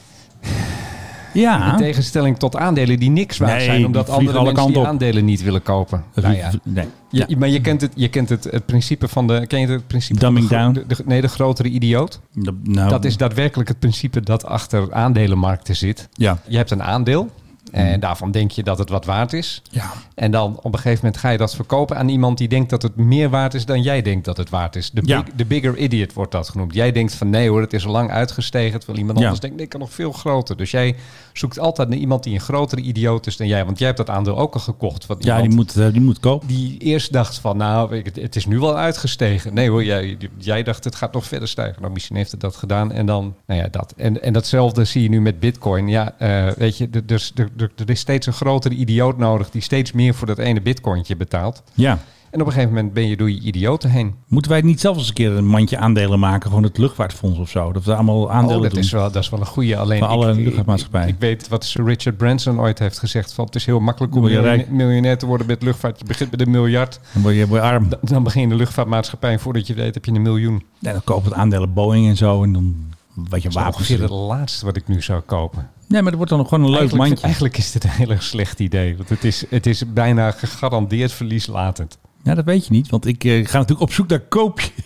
Ja. 1.33 1.71
In 1.71 1.77
tegenstelling 1.77 2.38
tot 2.39 2.55
aandelen 2.55 3.00
die 3.00 3.09
niks 3.09 3.38
waard 3.38 3.51
Nee, 3.57 3.65
zijn 3.65 3.85
omdat 3.85 4.09
andere 4.09 4.38
alle 4.38 4.45
mensen 4.51 4.71
die 4.71 4.79
op. 4.81 4.85
aandelen 4.85 5.25
niet 5.25 5.43
willen 5.43 5.63
kopen. 5.63 6.03
Nou 6.13 6.35
ja. 6.35 6.51
Nee. 6.63 6.85
Je-. 7.09 7.35
Maar 7.38 7.50
je 7.50 7.61
kent 7.61 7.81
het, 7.81 7.91
je 7.95 8.07
kent 8.07 8.29
het, 8.29 8.43
het 8.43 8.65
principe 8.65 9.07
van 9.07 9.27
de. 9.27 9.47
Ken 9.47 9.59
je 9.59 9.67
het 9.67 9.88
principe? 9.88 10.19
van 10.19 10.33
Dumbing 10.33 10.47
de 10.50 10.55
down. 10.55 10.85
de- 10.88 11.03
nee, 11.05 11.21
de 11.21 11.27
grotere 11.27 11.69
idioot. 11.69 12.19
Dat- 12.33 12.53
Nou, 12.63 12.89
Dat 12.89 13.05
is 13.05 13.17
daadwerkelijk 13.17 13.69
het 13.69 13.79
principe 13.79 14.21
dat 14.21 14.45
achter 14.45 14.93
aandelenmarkten 14.93 15.75
zit. 15.75 16.09
Ja. 16.13 16.38
Je 16.47 16.57
hebt 16.57 16.71
een 16.71 16.83
aandeel. 16.83 17.29
En 17.71 17.99
daarvan 17.99 18.31
denk 18.31 18.51
je 18.51 18.63
dat 18.63 18.77
het 18.77 18.89
wat 18.89 19.05
waard 19.05 19.33
is. 19.33 19.61
Ja. 19.69 19.91
En 20.15 20.31
dan 20.31 20.57
op 20.61 20.65
een 20.73 20.79
gegeven 20.79 20.99
moment 21.03 21.17
ga 21.21 21.29
je 21.29 21.37
dat 21.37 21.55
verkopen 21.55 21.97
aan 21.97 22.09
iemand 22.09 22.37
die 22.37 22.47
denkt 22.47 22.69
dat 22.69 22.81
het 22.81 22.95
meer 22.95 23.29
waard 23.29 23.53
is 23.53 23.65
dan 23.65 23.81
jij 23.81 24.01
denkt 24.01 24.25
dat 24.25 24.37
het 24.37 24.49
waard 24.49 24.75
is. 24.75 24.91
De, 24.91 25.01
Ja. 25.05 25.23
de 25.35 25.45
bigger 25.45 25.77
idiot 25.77 26.13
wordt 26.13 26.31
dat 26.31 26.49
genoemd. 26.49 26.73
Jij 26.73 26.91
denkt 26.91 27.13
van 27.13 27.29
nee 27.29 27.49
hoor, 27.49 27.61
het 27.61 27.73
is 27.73 27.85
al 27.85 27.91
lang 27.91 28.11
uitgestegen. 28.11 28.77
Terwijl 28.79 28.99
iemand 28.99 29.17
Ja. 29.17 29.23
anders 29.23 29.41
denkt, 29.41 29.55
nee, 29.55 29.65
ik 29.65 29.71
kan 29.71 29.79
nog 29.79 29.91
veel 29.93 30.11
groter. 30.11 30.57
Dus 30.57 30.71
jij 30.71 30.95
zoekt 31.33 31.59
altijd 31.59 31.89
naar 31.89 31.97
iemand 31.97 32.23
die 32.23 32.33
een 32.33 32.39
grotere 32.39 32.81
idioot 32.81 33.27
is 33.27 33.37
dan 33.37 33.47
jij. 33.47 33.65
Want 33.65 33.77
jij 33.77 33.87
hebt 33.87 33.99
dat 33.99 34.09
aandeel 34.09 34.37
ook 34.37 34.53
al 34.53 34.59
gekocht. 34.59 35.05
Van 35.05 35.15
Ja, 35.19 35.41
die 35.41 35.49
moet, 35.49 35.75
eh, 35.77 35.91
die 35.91 36.01
moet 36.01 36.19
kopen. 36.19 36.47
die 36.47 36.77
eerst 36.77 37.11
dacht 37.13 37.39
van, 37.39 37.57
nou, 37.57 38.01
het, 38.13 38.35
is 38.35 38.45
nu 38.45 38.59
wel 38.59 38.77
uitgestegen. 38.77 39.53
Nee 39.53 39.69
hoor, 39.69 39.83
jij, 39.83 40.17
jij 40.37 40.63
dacht 40.63 40.83
het 40.83 40.95
gaat 40.95 41.13
nog 41.13 41.25
verder 41.25 41.47
stijgen. 41.47 41.81
Nou, 41.81 41.93
misschien 41.93 42.15
heeft 42.15 42.31
het 42.31 42.39
dat 42.39 42.55
gedaan. 42.55 42.91
En 42.91 43.05
dan, 43.05 43.35
nou 43.45 43.59
ja, 43.61 43.67
dat. 43.71 43.93
En, 43.97 44.21
en 44.21 44.33
datzelfde 44.33 44.85
zie 44.85 45.03
je 45.03 45.09
nu 45.09 45.21
met 45.21 45.39
bitcoin. 45.39 45.87
Ja, 45.87 46.13
eh, 46.19 46.47
weet 46.57 46.77
je, 46.77 46.89
dus, 47.05 47.31
er, 47.35 47.49
er 47.61 47.89
is 47.89 47.99
steeds 47.99 48.27
een 48.27 48.33
grotere 48.33 48.75
idioot 48.75 49.17
nodig... 49.17 49.49
die 49.49 49.61
steeds 49.61 49.91
meer 49.91 50.13
voor 50.13 50.27
dat 50.27 50.37
ene 50.37 50.61
bitcointje 50.61 51.15
betaalt. 51.15 51.63
Ja. 51.73 51.99
En 52.29 52.41
op 52.41 52.45
een 52.47 52.53
gegeven 52.53 52.73
moment 52.75 52.93
ben 52.93 53.07
je 53.07 53.17
door 53.17 53.31
je 53.31 53.39
idioten 53.39 53.89
heen. 53.89 54.15
Moeten 54.27 54.51
wij 54.51 54.61
niet 54.61 54.79
zelfs 54.79 54.99
eens 54.99 55.07
een 55.07 55.13
keer 55.13 55.31
een 55.31 55.47
mandje 55.47 55.77
aandelen 55.77 56.19
maken? 56.19 56.49
Gewoon 56.49 56.63
het 56.63 56.77
luchtvaartfonds 56.77 57.39
of 57.39 57.49
zo? 57.49 57.71
Dat 57.71 57.83
we 57.83 57.93
allemaal 57.93 58.31
aandelen 58.31 58.55
oh, 58.57 58.61
dat 58.63 58.71
doen. 58.71 58.79
is, 58.79 58.91
wel, 58.91 59.11
dat 59.11 59.23
is 59.23 59.29
wel 59.29 59.39
een 59.39 59.45
goede. 59.45 59.77
Alleen 59.77 59.99
Van 59.99 60.07
alle 60.07 60.29
ik- 60.31 60.37
ik- 60.37 60.43
luchtvaartmaatschappijen. 60.43 61.07
Ik, 61.07 61.13
ik 61.13 61.19
weet 61.19 61.47
wat 61.47 61.65
Sir 61.65 61.83
Richard 61.85 62.17
Branson 62.17 62.59
ooit 62.59 62.79
heeft 62.79 62.99
gezegd. 62.99 63.33
Van, 63.33 63.45
het 63.45 63.55
is 63.55 63.65
heel 63.65 63.79
makkelijk 63.79 64.15
om 64.15 64.21
miljonair, 64.21 64.65
miljonair 64.69 65.17
te 65.17 65.25
worden 65.25 65.47
met 65.47 65.63
luchtvaart. 65.63 65.99
Je 65.99 66.05
begint 66.05 66.31
met 66.31 66.41
een 66.41 66.51
miljard. 66.51 66.99
Dan 67.13 67.21
word 67.21 67.35
je, 67.35 67.47
word 67.47 67.61
je 67.61 67.67
arm. 67.67 67.89
Dan- 67.89 67.99
Dan 68.01 68.23
begin 68.23 68.41
je 68.41 68.47
de 68.47 68.55
luchtvaartmaatschappij. 68.55 69.31
En 69.31 69.39
voordat 69.39 69.67
je 69.67 69.73
weet 69.73 69.93
heb 69.93 70.05
je 70.05 70.11
een 70.11 70.21
miljoen. 70.21 70.63
Ja, 70.79 70.91
dan 70.91 71.03
kopen 71.03 71.29
we 71.29 71.35
aandelen 71.35 71.73
Boeing 71.73 72.07
en 72.07 72.17
zo. 72.17 72.43
En 72.43 72.53
dan 72.53 72.75
wat 73.13 73.41
je 73.41 73.49
Dat 73.49 73.57
is 73.57 73.63
wapens. 73.63 73.87
het 73.87 74.09
laatste 74.09 74.65
wat 74.65 74.75
ik 74.75 74.87
nu 74.87 75.01
zou 75.01 75.21
kopen. 75.21 75.69
Nee, 75.91 76.01
maar 76.01 76.10
dat 76.12 76.13
wordt 76.15 76.29
dan 76.29 76.39
nog 76.39 76.48
gewoon 76.50 76.63
een 76.63 76.69
leuk 76.69 76.79
Eigenlijk, 76.79 77.10
mandje. 77.10 77.25
eigenlijk 77.25 77.57
is 77.57 77.71
dit 77.71 77.83
een 77.83 77.89
heel 77.89 78.10
erg 78.10 78.24
slecht 78.24 78.60
idee. 78.60 78.98
Want 78.98 79.10
het 79.10 79.24
is, 79.24 79.43
het 79.50 79.65
is 79.65 79.83
bijna 79.93 80.31
gegarandeerd 80.31 81.12
verlieslatend. 81.12 81.98
Ja, 82.24 82.36
dat 82.36 82.45
weet 82.45 82.65
je 82.65 82.71
niet, 82.71 82.89
want 82.89 83.05
ik 83.05 83.24
eh, 83.24 83.31
ga 83.31 83.57
natuurlijk 83.57 83.81
op 83.81 83.91
zoek 83.93 84.07
naar 84.07 84.19
koopje. 84.19 84.69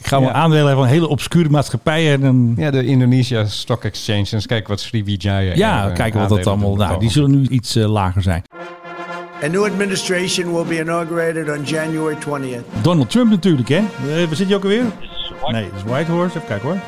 Ik 0.00 0.06
ga 0.08 0.18
wel 0.20 0.28
Ja. 0.28 0.34
aandelen 0.34 0.66
hebben 0.66 0.84
van 0.84 0.92
hele 0.94 1.08
obscure 1.08 1.48
maatschappijen. 1.48 2.12
En 2.12 2.20
dan, 2.20 2.54
Ja, 2.56 2.70
de 2.70 2.84
Indonesia 2.84 3.44
Stock 3.44 3.84
Exchange. 3.84 4.18
En 4.18 4.26
eens 4.32 4.46
kijken 4.46 4.68
wat 4.68 4.80
Sriwijaya... 4.80 5.54
ja, 5.54 5.88
eh, 5.88 5.94
kijken 5.94 6.20
wat 6.20 6.28
dat 6.28 6.38
aandelen 6.38 6.62
allemaal... 6.64 6.86
Nou, 6.88 7.00
die 7.00 7.10
zullen 7.10 7.30
nu 7.30 7.48
iets 7.48 7.76
eh, 7.76 7.90
lager 7.90 8.22
zijn. 8.22 8.42
A 9.44 9.46
new 9.46 9.64
administration 9.64 10.52
will 10.52 10.64
be 10.64 10.80
inaugurated 10.80 11.58
on 11.58 11.64
January 11.64 12.16
20th. 12.16 12.80
Donald 12.82 13.10
Trump 13.10 13.30
natuurlijk, 13.30 13.68
hè? 13.68 13.76
Eh, 13.76 14.26
Waar 14.26 14.36
zit 14.36 14.46
hij 14.46 14.56
ook 14.56 14.62
alweer? 14.62 14.84
Nee, 15.46 15.64
dat 15.70 15.72
is 15.84 15.90
Whitehorse. 15.90 16.36
Even 16.36 16.48
kijken 16.48 16.68
hoor. 16.68 16.78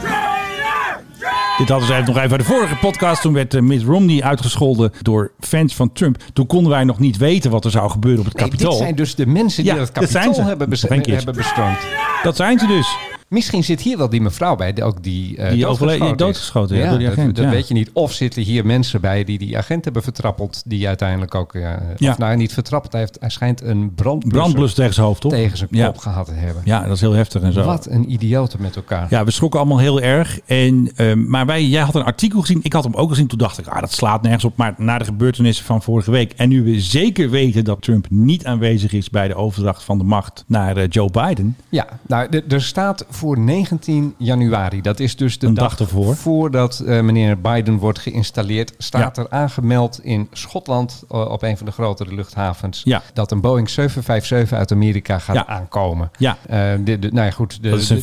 Dit 1.58 1.68
hadden 1.68 1.86
ze 1.88 1.94
even 1.94 2.06
nog 2.06 2.16
even 2.16 2.28
bij 2.28 2.38
de 2.38 2.44
vorige 2.44 2.76
podcast. 2.76 3.22
Toen 3.22 3.32
werd 3.32 3.54
eh, 3.54 3.60
Mitt 3.60 3.82
Romney 3.82 4.22
uitgescholden 4.22 4.92
door 5.02 5.32
fans 5.40 5.74
van 5.74 5.92
Trump. 5.92 6.22
Toen 6.32 6.46
konden 6.46 6.70
wij 6.72 6.84
nog 6.84 6.98
niet 6.98 7.16
weten 7.16 7.50
wat 7.50 7.64
er 7.64 7.70
zou 7.70 7.90
gebeuren 7.90 8.20
op 8.20 8.26
het 8.26 8.36
Nee, 8.36 8.44
Capitool. 8.44 8.70
dit 8.70 8.78
zijn 8.80 8.94
dus 8.94 9.14
de 9.14 9.26
mensen 9.26 9.62
die 9.62 9.72
Ja, 9.72 9.78
dat 9.78 9.92
kapitool 9.92 10.44
hebben, 10.44 10.68
bes- 10.68 10.82
hebben 10.88 11.34
bestormd. 11.34 11.78
Dat 12.22 12.36
zijn 12.36 12.58
ze 12.58 12.66
dus. 12.66 12.96
Misschien 13.34 13.64
zit 13.64 13.80
hier 13.80 13.98
wel 13.98 14.08
die 14.08 14.20
mevrouw 14.20 14.56
bij, 14.56 14.72
die 14.72 14.84
ook 14.84 15.02
die, 15.02 15.36
eh 15.36 15.50
Die 15.50 15.66
overle- 15.66 15.98
die 15.98 16.14
doodgeschoten 16.14 16.76
ja, 16.76 16.88
door 16.88 16.98
die 16.98 17.08
dat- 17.08 17.18
agent, 17.18 17.36
Dat, 17.36 17.44
ja. 17.44 17.50
weet 17.50 17.68
je 17.68 17.74
niet. 17.74 17.90
Of 17.92 18.12
zitten 18.12 18.42
hier 18.42 18.66
mensen 18.66 19.00
bij 19.00 19.24
die 19.24 19.38
die 19.38 19.58
agent 19.58 19.84
hebben 19.84 20.02
vertrappeld, 20.02 20.62
die 20.66 20.86
uiteindelijk 20.88 21.34
ook, 21.34 21.52
ja, 21.52 21.82
Ja. 21.96 22.10
of 22.10 22.18
nou 22.18 22.36
niet 22.36 22.52
vertrappeld, 22.52 22.92
hij, 22.92 23.00
heeft, 23.00 23.16
hij 23.20 23.30
schijnt 23.30 23.62
een 23.62 23.94
brandblusser 23.94 24.40
Brandblus 24.42 24.74
tegen 24.74 24.94
zijn 24.94 25.06
hoofd, 25.06 25.20
toch? 25.20 25.32
tegen 25.32 25.56
zijn 25.56 25.70
kop 25.70 25.96
gehad 25.98 26.26
te 26.26 26.32
hebben. 26.32 26.62
Ja, 26.64 26.82
dat 26.82 26.94
is 26.94 27.00
heel 27.00 27.12
heftig 27.12 27.42
en 27.42 27.52
zo. 27.52 27.64
Wat 27.64 27.86
een 27.90 28.12
idioten 28.12 28.62
met 28.62 28.76
elkaar. 28.76 29.06
Ja, 29.10 29.24
we 29.24 29.30
schrokken 29.30 29.60
allemaal 29.60 29.78
heel 29.78 30.00
erg. 30.00 30.40
En, 30.46 30.90
ehm, 30.96 31.28
maar 31.28 31.46
wij, 31.46 31.64
jij 31.64 31.82
had 31.82 31.94
een 31.94 32.04
artikel 32.04 32.40
gezien. 32.40 32.60
Ik 32.62 32.72
had 32.72 32.84
hem 32.84 32.94
ook 32.94 33.08
gezien. 33.08 33.26
Toen 33.26 33.38
dacht 33.38 33.58
ik, 33.58 33.66
ah, 33.66 33.80
dat 33.80 33.92
slaat 33.92 34.22
nergens 34.22 34.44
op. 34.44 34.56
Maar 34.56 34.74
na 34.76 34.98
de 34.98 35.04
gebeurtenissen 35.04 35.64
van 35.64 35.82
vorige 35.82 36.10
week. 36.10 36.32
En 36.32 36.48
nu 36.48 36.62
we 36.62 36.80
zeker 36.80 37.30
weten 37.30 37.64
dat 37.64 37.82
Trump 37.82 38.06
niet 38.10 38.46
aanwezig 38.46 38.92
is 38.92 39.10
bij 39.10 39.28
de 39.28 39.34
overdracht 39.34 39.82
van 39.82 39.98
de 39.98 40.04
macht 40.04 40.44
naar 40.46 40.76
eh, 40.76 40.84
Joe 40.88 41.10
Biden. 41.10 41.56
Ja, 41.68 41.86
nou, 42.06 42.42
er 42.48 42.62
staat 42.62 43.04
voor 43.10 43.23
19 43.32 44.14
januari. 44.18 44.80
Dat 44.80 45.00
is 45.00 45.16
dus 45.16 45.38
de 45.38 45.46
Een 45.46 45.54
dag, 45.54 45.68
dag 45.76 45.78
ervoor. 45.88 46.16
voordat 46.16 46.78
eh, 46.80 47.00
meneer 47.00 47.40
Biden 47.40 47.76
wordt 47.76 47.98
geïnstalleerd. 47.98 48.74
Staat 48.78 49.16
Ja. 49.16 49.22
er 49.22 49.30
aangemeld 49.30 50.00
in 50.04 50.28
Schotland 50.32 51.02
eh, 51.10 51.30
op 51.30 51.42
een 51.42 51.56
van 51.56 51.66
de 51.66 51.72
grotere 51.72 52.14
luchthavens. 52.14 52.80
Ja. 52.84 53.02
Dat 53.12 53.30
een 53.30 53.40
Boeing 53.40 53.70
757 53.70 54.58
uit 54.58 54.72
Amerika 54.72 55.18
gaat 55.18 55.36
Ja. 55.36 55.46
aankomen. 55.46 56.10
Ja. 56.18 56.36
Eh, 56.46 56.58
de, 56.84 56.98
de, 56.98 57.12
nou 57.12 57.24
ja, 57.26 57.30
goed. 57.30 57.62
De, 57.62 57.70
Dat 57.70 57.80
is 57.80 57.90
een 57.90 58.00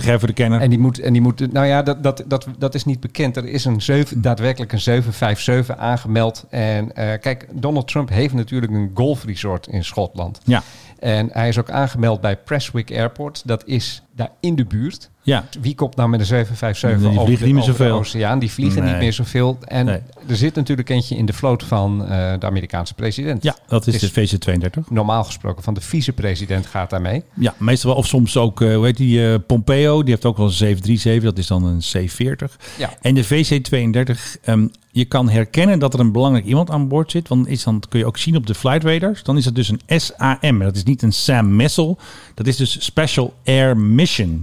VC-32 0.00 0.04
hè, 0.04 0.18
voor 0.18 0.28
de 0.28 0.34
kenner. 0.34 0.60
en 0.60 0.70
die 0.70 0.78
moet, 0.78 0.98
en 0.98 1.12
die 1.12 1.22
moet, 1.22 1.52
nou 1.52 1.66
ja, 1.66 1.82
dat, 1.82 2.02
dat, 2.02 2.24
dat, 2.26 2.46
dat 2.58 2.74
is 2.74 2.84
niet 2.84 3.00
bekend. 3.00 3.36
Er 3.36 3.44
is 3.48 3.64
een 3.64 3.82
7, 3.82 4.20
daadwerkelijk 4.22 4.72
een 4.72 4.80
757 4.80 5.76
aangemeld. 5.76 6.44
En 6.50 6.92
kijk, 7.20 7.46
Donald 7.52 7.88
Trump 7.88 8.08
heeft 8.08 8.34
natuurlijk 8.34 8.72
een 8.72 8.90
golfresort 8.94 9.66
in 9.66 9.84
Schotland. 9.84 10.40
Ja, 10.44 10.62
En 10.98 11.28
hij 11.32 11.48
is 11.48 11.58
ook 11.58 11.70
aangemeld 11.70 12.20
bij 12.20 12.36
Prestwick 12.36 12.90
Airport. 12.90 13.42
Dat 13.44 13.62
is 13.66 14.02
daar 14.16 14.30
in 14.40 14.54
de 14.56 14.64
buurt. 14.64 15.10
ja. 15.22 15.44
Wie 15.60 15.74
komt 15.74 15.96
nou 15.96 16.08
met 16.08 16.20
een 16.20 16.26
757 16.26 16.98
Die 17.00 17.08
over 17.18 17.24
vliegen 17.24 17.46
de, 17.46 17.52
niet 17.52 17.54
meer 17.54 17.62
over 17.72 17.84
de 17.84 17.90
zoveel. 17.90 17.98
oceaan? 17.98 18.38
Die 18.38 18.50
vliegen 18.50 18.82
Nee. 18.82 18.90
niet 18.90 19.00
meer 19.00 19.12
zoveel. 19.12 19.58
En 19.64 19.84
Nee. 19.86 20.00
er 20.28 20.36
zit 20.36 20.54
natuurlijk 20.54 20.88
eentje 20.88 21.16
in 21.16 21.26
de 21.26 21.32
vloot 21.32 21.64
van 21.64 22.06
eh, 22.06 22.32
de 22.38 22.46
Amerikaanse 22.46 22.94
president. 22.94 23.42
ja 23.42 23.56
dat 23.66 23.86
is 23.86 23.98
de 24.00 24.10
VC-32. 24.10 24.88
Normaal 24.90 25.24
gesproken 25.24 25.62
van 25.62 25.74
de 25.74 25.80
vicepresident 25.80 26.66
gaat 26.66 26.90
daarmee. 26.90 27.22
Ja, 27.34 27.54
meestal 27.58 27.90
wel. 27.90 27.98
Of 27.98 28.06
soms 28.06 28.36
ook, 28.36 28.60
eh, 28.60 28.74
hoe 28.74 28.84
heet 28.84 28.96
die, 28.96 29.32
eh, 29.32 29.38
Pompeo. 29.46 30.00
Die 30.02 30.10
heeft 30.10 30.24
ook 30.24 30.36
wel 30.36 30.46
een 30.46 30.52
737. 30.52 31.22
Dat 31.30 31.38
is 31.38 31.46
dan 31.46 31.64
een 31.64 31.78
C-40. 31.78 32.58
Ja. 32.78 32.90
En 33.00 33.14
de 33.14 33.24
VC-32, 33.24 34.36
ehm, 34.42 34.66
je 34.90 35.04
kan 35.04 35.28
herkennen 35.28 35.78
dat 35.78 35.94
er 35.94 36.00
een 36.00 36.12
belangrijk 36.12 36.44
iemand 36.46 36.70
aan 36.70 36.88
boord 36.88 37.10
zit. 37.10 37.28
Want 37.28 37.48
is 37.48 37.64
dan, 37.64 37.82
kun 37.88 37.98
je 37.98 38.06
ook 38.06 38.18
zien 38.18 38.36
op 38.36 38.46
de 38.46 38.54
flight 38.54 38.84
radars. 38.84 39.22
Dan 39.22 39.36
is 39.36 39.44
het 39.44 39.54
dus 39.54 39.68
een 39.68 40.00
SAM. 40.00 40.58
Dat 40.58 40.76
is 40.76 40.82
niet 40.82 41.02
een 41.02 41.12
SAM 41.12 41.56
Missile. 41.56 41.96
Dat 42.34 42.46
is 42.46 42.56
dus 42.56 42.84
Special 42.84 43.34
Air 43.44 43.76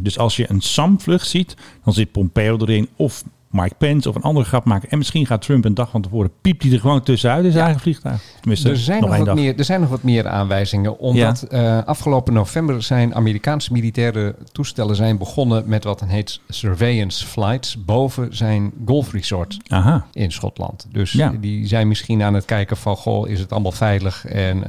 Dus 0.01 0.17
als 0.17 0.35
je 0.35 0.49
een 0.49 0.61
SAM-vlucht 0.61 1.27
ziet, 1.27 1.55
dan 1.83 1.93
zit 1.93 2.11
Pompeo 2.11 2.57
erin. 2.57 2.89
Of 2.95 3.23
Mike 3.49 3.75
Pence 3.77 4.09
of 4.09 4.15
een 4.15 4.21
andere 4.21 4.45
grap 4.45 4.65
maken. 4.65 4.89
En 4.89 4.97
misschien 4.97 5.25
gaat 5.25 5.41
Trump 5.41 5.65
een 5.65 5.73
dag 5.73 5.89
van 5.89 6.01
tevoren, 6.01 6.31
piept 6.41 6.63
hij 6.63 6.71
er 6.71 6.79
gewoon 6.79 7.03
tussenuit 7.03 7.45
in 7.45 7.51
zijn 7.51 7.63
eigen 7.63 7.81
vliegtuig. 7.81 8.21
Tenminste, 8.39 8.69
Er 8.69 8.77
zijn, 8.77 9.01
nog 9.01 9.17
wat 9.17 9.35
meer, 9.35 9.57
er 9.57 9.63
zijn 9.63 9.79
nog 9.81 9.89
wat 9.89 10.03
meer 10.03 10.27
aanwijzingen. 10.27 10.99
Omdat 10.99 11.41
eh, 11.43 11.83
afgelopen 11.83 12.33
november 12.33 12.83
zijn 12.83 13.15
Amerikaanse 13.15 13.73
militaire 13.73 14.35
toestellen 14.51 14.95
zijn 14.95 15.17
begonnen 15.17 15.63
met 15.65 15.83
wat 15.83 15.99
dan 15.99 16.07
heet 16.07 16.39
surveillance 16.49 17.25
flights 17.25 17.85
boven 17.85 18.35
zijn 18.35 18.71
golfresort 18.85 19.57
Aha. 19.67 20.05
in 20.13 20.31
Schotland. 20.31 20.87
Dus 20.91 21.11
Ja. 21.11 21.33
die 21.39 21.67
zijn 21.67 21.87
misschien 21.87 22.23
aan 22.23 22.33
het 22.33 22.45
kijken 22.45 22.77
van, 22.77 22.95
goh, 22.95 23.29
is 23.29 23.39
het 23.39 23.51
allemaal 23.51 23.71
veilig? 23.71 24.25
En 24.25 24.63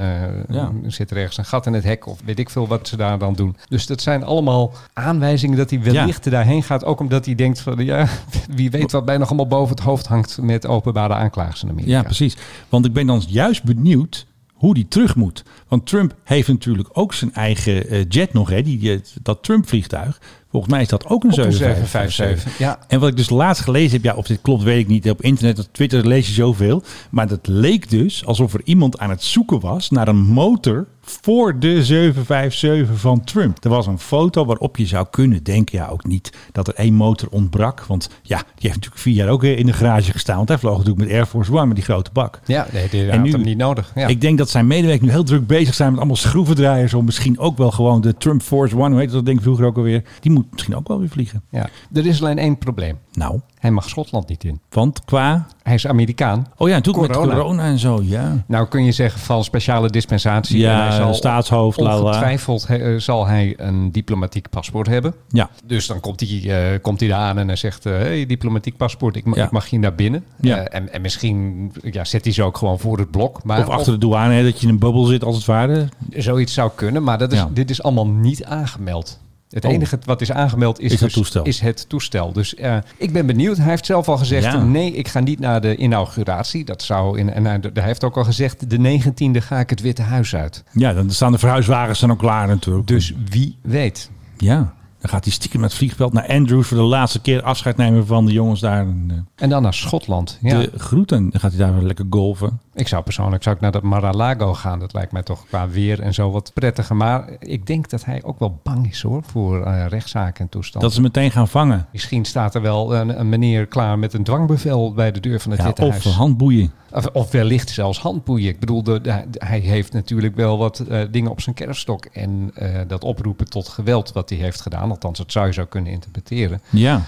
Ja. 0.49 0.71
zit 0.87 1.11
er 1.11 1.17
ergens 1.17 1.37
een 1.37 1.45
gat 1.45 1.65
in 1.65 1.73
het 1.73 1.83
hek? 1.83 2.07
Of 2.07 2.19
weet 2.25 2.39
ik 2.39 2.49
veel 2.49 2.67
wat 2.67 2.87
ze 2.87 2.97
daar 2.97 3.19
dan 3.19 3.33
doen. 3.33 3.55
Dus 3.69 3.85
dat 3.87 4.01
zijn 4.01 4.23
allemaal 4.23 4.73
aanwijzingen 4.93 5.57
dat 5.57 5.69
hij 5.69 5.81
wellicht 5.81 6.29
daarheen 6.31 6.63
gaat. 6.63 6.85
Ook 6.85 6.99
omdat 6.99 7.25
hij 7.25 7.35
denkt 7.35 7.59
van, 7.59 7.85
ja, 7.85 8.07
wie 8.55 8.69
weet 8.71 8.91
wat 8.91 9.05
mij 9.05 9.17
nog 9.17 9.27
allemaal 9.27 9.47
boven 9.47 9.75
het 9.75 9.83
hoofd 9.83 10.07
hangt 10.07 10.37
met 10.41 10.67
openbare 10.67 11.13
aanklagers 11.13 11.63
in 11.63 11.69
Amerika. 11.69 11.91
Ja, 11.91 12.03
precies. 12.03 12.37
Want 12.69 12.85
ik 12.85 12.93
ben 12.93 13.07
dan 13.07 13.23
juist 13.27 13.63
benieuwd 13.63 14.27
hoe 14.61 14.73
die 14.73 14.87
terug 14.87 15.15
moet. 15.15 15.43
Want 15.67 15.85
Trump 15.85 16.13
heeft 16.23 16.47
natuurlijk 16.47 16.89
ook 16.91 17.13
zijn 17.13 17.33
eigen 17.33 17.89
eh, 17.89 18.05
jet 18.09 18.33
nog, 18.33 18.49
hè? 18.49 18.61
Die, 18.61 18.91
eh, 18.91 18.99
dat 19.21 19.43
Trump-vliegtuig. 19.43 20.21
Volgens 20.49 20.71
mij 20.71 20.81
is 20.81 20.87
dat 20.87 21.05
ook 21.05 21.23
een 21.23 21.31
Op 21.31 21.37
een 21.37 21.51
757. 21.51 22.11
757. 22.11 22.57
Ja. 22.57 22.79
En 22.87 22.99
wat 22.99 23.09
ik 23.09 23.17
dus 23.17 23.29
laatst 23.29 23.63
gelezen 23.63 23.91
heb, 23.91 24.03
ja, 24.03 24.15
of 24.15 24.27
dit 24.27 24.41
klopt, 24.41 24.63
weet 24.63 24.79
ik 24.79 24.87
niet. 24.87 25.09
Op 25.09 25.21
internet, 25.21 25.59
op 25.59 25.65
Twitter 25.71 26.07
lees 26.07 26.27
je 26.27 26.33
zoveel. 26.33 26.83
Maar 27.09 27.27
dat 27.27 27.47
leek 27.47 27.89
dus 27.89 28.25
alsof 28.25 28.53
er 28.53 28.61
iemand 28.63 28.99
aan 28.99 29.09
het 29.09 29.23
zoeken 29.23 29.59
was 29.59 29.89
naar 29.89 30.07
een 30.07 30.25
motor 30.25 30.87
voor 31.21 31.59
de 31.59 31.83
757 31.83 32.99
van 32.99 33.23
Trump. 33.23 33.63
Er 33.63 33.69
was 33.69 33.87
een 33.87 33.99
foto 33.99 34.45
waarop 34.45 34.77
je 34.77 34.85
zou 34.85 35.07
kunnen 35.11 35.43
denken, 35.43 35.77
ja, 35.77 35.87
ook 35.87 36.05
niet 36.05 36.31
dat 36.51 36.67
er 36.67 36.73
één 36.75 36.93
motor 36.93 37.27
ontbrak. 37.31 37.83
Want 37.85 38.09
ja, 38.21 38.37
die 38.37 38.45
heeft 38.55 38.75
natuurlijk 38.75 39.01
vier 39.01 39.13
jaar 39.13 39.29
ook 39.29 39.43
in 39.43 39.65
de 39.65 39.73
garage 39.73 40.11
gestaan. 40.11 40.35
Want 40.35 40.47
hij 40.49 40.57
vloog 40.57 40.77
natuurlijk 40.77 41.05
met 41.07 41.13
Air 41.15 41.25
Force 41.25 41.51
One, 41.51 41.65
met 41.65 41.75
die 41.75 41.83
grote 41.85 42.09
bak. 42.13 42.39
Ja, 42.45 42.67
nee, 42.71 42.89
die 42.89 43.05
En 43.09 43.15
had 43.15 43.25
nu- 43.25 43.31
hem 43.31 43.41
niet 43.41 43.57
nodig. 43.57 43.91
Ja. 43.95 44.07
Ik 44.07 44.21
denk 44.21 44.37
dat 44.37 44.49
zijn 44.49 44.67
medewerkers 44.67 45.05
nu 45.07 45.11
heel 45.13 45.23
druk 45.23 45.47
bezig 45.47 45.73
zijn 45.73 45.89
met 45.89 45.97
allemaal 45.97 46.15
schroevendraaiers. 46.15 46.93
Om 46.93 47.05
misschien 47.05 47.39
ook 47.39 47.57
wel 47.57 47.71
gewoon 47.71 48.01
de 48.01 48.17
Trump 48.17 48.41
Force 48.41 48.77
One, 48.77 48.89
hoe 48.89 48.99
heet 48.99 49.11
dat 49.11 49.25
denk 49.25 49.37
ik 49.37 49.43
vroeger 49.43 49.65
ook 49.65 49.77
alweer. 49.77 50.03
Die 50.19 50.31
moet 50.31 50.45
misschien 50.51 50.75
ook 50.75 50.87
wel 50.87 50.99
weer 50.99 51.09
vliegen. 51.09 51.41
ja. 51.49 51.69
Er 51.93 52.05
is 52.05 52.21
alleen 52.21 52.37
één 52.37 52.57
probleem. 52.57 52.97
Nou, 53.13 53.39
Hij 53.59 53.71
mag 53.71 53.89
Schotland 53.89 54.27
niet 54.27 54.43
in. 54.43 54.59
want 54.69 55.05
qua... 55.05 55.47
Hij 55.63 55.73
is 55.73 55.87
Amerikaan. 55.87 56.47
Oh 56.57 56.67
ja, 56.69 56.75
natuurlijk 56.75 57.07
met 57.07 57.17
corona 57.17 57.63
en 57.63 57.79
zo, 57.79 58.01
ja. 58.03 58.43
Nou 58.47 58.67
kun 58.67 58.83
je 58.85 58.91
zeggen 58.91 59.19
van 59.19 59.43
speciale 59.43 59.89
dispensatie. 59.89 60.59
Ja, 60.59 60.81
en 60.81 60.87
hij 60.87 60.97
zal 60.97 61.13
staatshoofd. 61.13 61.77
Ongetwijfeld 61.77 62.65
eh, 62.65 62.95
zal 62.97 63.27
hij 63.27 63.53
een 63.57 63.91
diplomatiek 63.91 64.49
paspoort 64.49 64.87
hebben. 64.87 65.13
Ja, 65.29 65.49
Dus 65.65 65.87
dan 65.87 65.99
komt 65.99 66.19
hij, 66.19 66.73
eh, 66.73 66.81
komt 66.81 66.99
hij 66.99 67.09
daar 67.09 67.19
aan 67.19 67.37
en 67.37 67.47
hij 67.47 67.55
zegt... 67.55 67.85
eh, 67.85 67.91
hey, 67.93 68.25
diplomatiek 68.25 68.77
paspoort, 68.77 69.15
ik, 69.15 69.25
ma- 69.25 69.35
Ja. 69.35 69.43
ik 69.45 69.51
mag 69.51 69.69
hier 69.69 69.79
naar 69.79 69.95
binnen. 69.95 70.23
Ja. 70.41 70.57
En, 70.63 70.93
en 70.93 71.01
misschien 71.01 71.71
ja, 71.91 72.03
zet 72.03 72.23
hij 72.23 72.33
ze 72.33 72.43
ook 72.43 72.57
gewoon 72.57 72.79
voor 72.79 72.97
het 72.97 73.11
blok. 73.11 73.43
Maar 73.43 73.59
of 73.59 73.69
achter 73.69 73.93
de 73.93 73.99
douane, 73.99 74.33
hè, 74.33 74.43
dat 74.43 74.59
je 74.59 74.67
in 74.67 74.73
een 74.73 74.79
bubbel 74.79 75.03
zit 75.05 75.23
als 75.23 75.35
het 75.35 75.45
ware. 75.45 75.87
Zoiets 76.09 76.53
zou 76.53 76.71
kunnen, 76.75 77.03
maar 77.03 77.17
dat 77.17 77.31
is, 77.31 77.37
Ja. 77.39 77.49
dit 77.53 77.69
is 77.69 77.83
allemaal 77.83 78.07
niet 78.07 78.45
aangemeld. 78.45 79.19
Het 79.51 79.65
Oh. 79.65 79.71
enige 79.71 79.97
wat 80.05 80.21
is 80.21 80.31
aangemeld 80.31 80.79
is, 80.79 80.85
Is 80.85 80.91
het 80.91 80.99
dus- 81.01 81.13
toestel. 81.13 81.43
is 81.43 81.59
het 81.59 81.89
toestel. 81.89 82.33
Dus 82.33 82.55
eh, 82.55 82.77
ik 82.97 83.13
ben 83.13 83.25
benieuwd. 83.25 83.57
Hij 83.57 83.69
heeft 83.69 83.85
zelf 83.85 84.07
al 84.09 84.17
gezegd: 84.17 84.43
Ja. 84.45 84.63
nee, 84.63 84.91
ik 84.93 85.07
ga 85.07 85.19
niet 85.19 85.39
naar 85.39 85.61
de 85.61 85.75
inauguratie. 85.75 86.65
Dat 86.65 86.81
zou 86.81 87.19
in, 87.19 87.29
en 87.33 87.45
hij, 87.45 87.59
hij 87.73 87.83
heeft 87.83 88.03
ook 88.03 88.17
al 88.17 88.23
gezegd: 88.23 88.69
de 88.69 88.77
19e 88.77 89.41
ga 89.41 89.59
ik 89.59 89.69
het 89.69 89.81
Witte 89.81 90.01
Huis 90.01 90.35
uit. 90.35 90.63
Ja, 90.71 90.93
dan 90.93 91.09
staan 91.09 91.31
de 91.31 91.37
verhuiswagens 91.37 91.99
dan 91.99 92.11
ook 92.11 92.19
klaar 92.19 92.47
natuurlijk. 92.47 92.87
Dus 92.87 93.13
wie 93.29 93.57
weet. 93.61 94.09
ja, 94.37 94.73
dan 94.99 95.09
gaat 95.09 95.23
hij 95.23 95.33
stiekem 95.33 95.59
met 95.59 95.69
het 95.69 95.77
vliegveld 95.79 96.13
naar 96.13 96.27
Andrews 96.27 96.67
voor 96.67 96.77
de 96.77 96.83
laatste 96.83 97.21
keer 97.21 97.41
afscheid 97.43 97.77
nemen 97.77 98.05
van 98.07 98.25
de 98.25 98.31
jongens 98.31 98.59
daar. 98.59 98.79
En, 98.81 99.05
eh, 99.09 99.43
En 99.43 99.49
dan 99.49 99.61
naar 99.61 99.73
Schotland. 99.73 100.37
Ja. 100.41 100.59
De 100.59 100.71
groeten. 100.77 101.29
Dan 101.29 101.39
gaat 101.39 101.51
hij 101.51 101.59
daar 101.59 101.73
weer 101.73 101.83
lekker 101.83 102.05
golven. 102.09 102.59
Ik 102.73 102.87
zou 102.87 103.03
persoonlijk 103.03 103.43
zou 103.43 103.55
ik 103.55 103.61
naar 103.61 103.71
dat 103.71 103.81
Mar-a-Lago 103.83 104.53
gaan. 104.53 104.79
Dat 104.79 104.93
lijkt 104.93 105.11
mij 105.11 105.23
toch 105.23 105.45
qua 105.47 105.69
weer 105.69 106.01
en 106.01 106.13
zo 106.13 106.31
wat 106.31 106.51
prettiger. 106.53 106.95
Maar 106.95 107.29
ik 107.39 107.65
denk 107.65 107.89
dat 107.89 108.05
hij 108.05 108.23
ook 108.23 108.39
wel 108.39 108.59
bang 108.63 108.89
is 108.89 109.01
hoor 109.01 109.23
voor 109.23 109.65
eh, 109.65 109.85
rechtszaken 109.87 110.43
en 110.43 110.49
toestanden. 110.49 110.81
Dat 110.89 110.93
ze 110.97 111.01
meteen 111.01 111.31
gaan 111.31 111.47
vangen. 111.47 111.87
Misschien 111.91 112.25
staat 112.25 112.55
er 112.55 112.61
wel 112.61 112.95
een, 112.95 113.19
een 113.19 113.29
meneer 113.29 113.65
klaar 113.65 113.99
met 113.99 114.13
een 114.13 114.23
dwangbevel 114.23 114.93
bij 114.93 115.11
de 115.11 115.19
deur 115.19 115.39
van 115.39 115.51
het 115.51 115.59
Ja, 115.59 115.65
Witte 115.65 115.85
of 115.85 115.89
Huis. 115.91 116.05
handboeien. 116.15 116.71
Of, 116.91 117.05
of 117.07 117.31
wellicht 117.31 117.69
zelfs 117.69 117.99
handboeien. 117.99 118.49
Ik 118.49 118.59
bedoel, 118.59 118.83
de, 118.83 119.01
de- 119.01 119.25
hij 119.37 119.59
heeft 119.59 119.93
natuurlijk 119.93 120.35
wel 120.35 120.57
wat 120.57 120.79
eh, 120.79 121.01
dingen 121.11 121.31
op 121.31 121.41
zijn 121.41 121.55
kerfstok. 121.55 122.05
En 122.05 122.51
eh, 122.55 122.79
dat 122.87 123.03
oproepen 123.03 123.49
tot 123.49 123.67
geweld 123.67 124.11
wat 124.13 124.29
hij 124.29 124.37
heeft 124.37 124.61
gedaan, 124.61 124.89
althans 124.89 125.17
dat 125.17 125.31
zou 125.31 125.45
je 125.47 125.53
zo 125.53 125.65
kunnen 125.65 125.91
interpreteren. 125.91 126.61
Ja. 126.69 127.01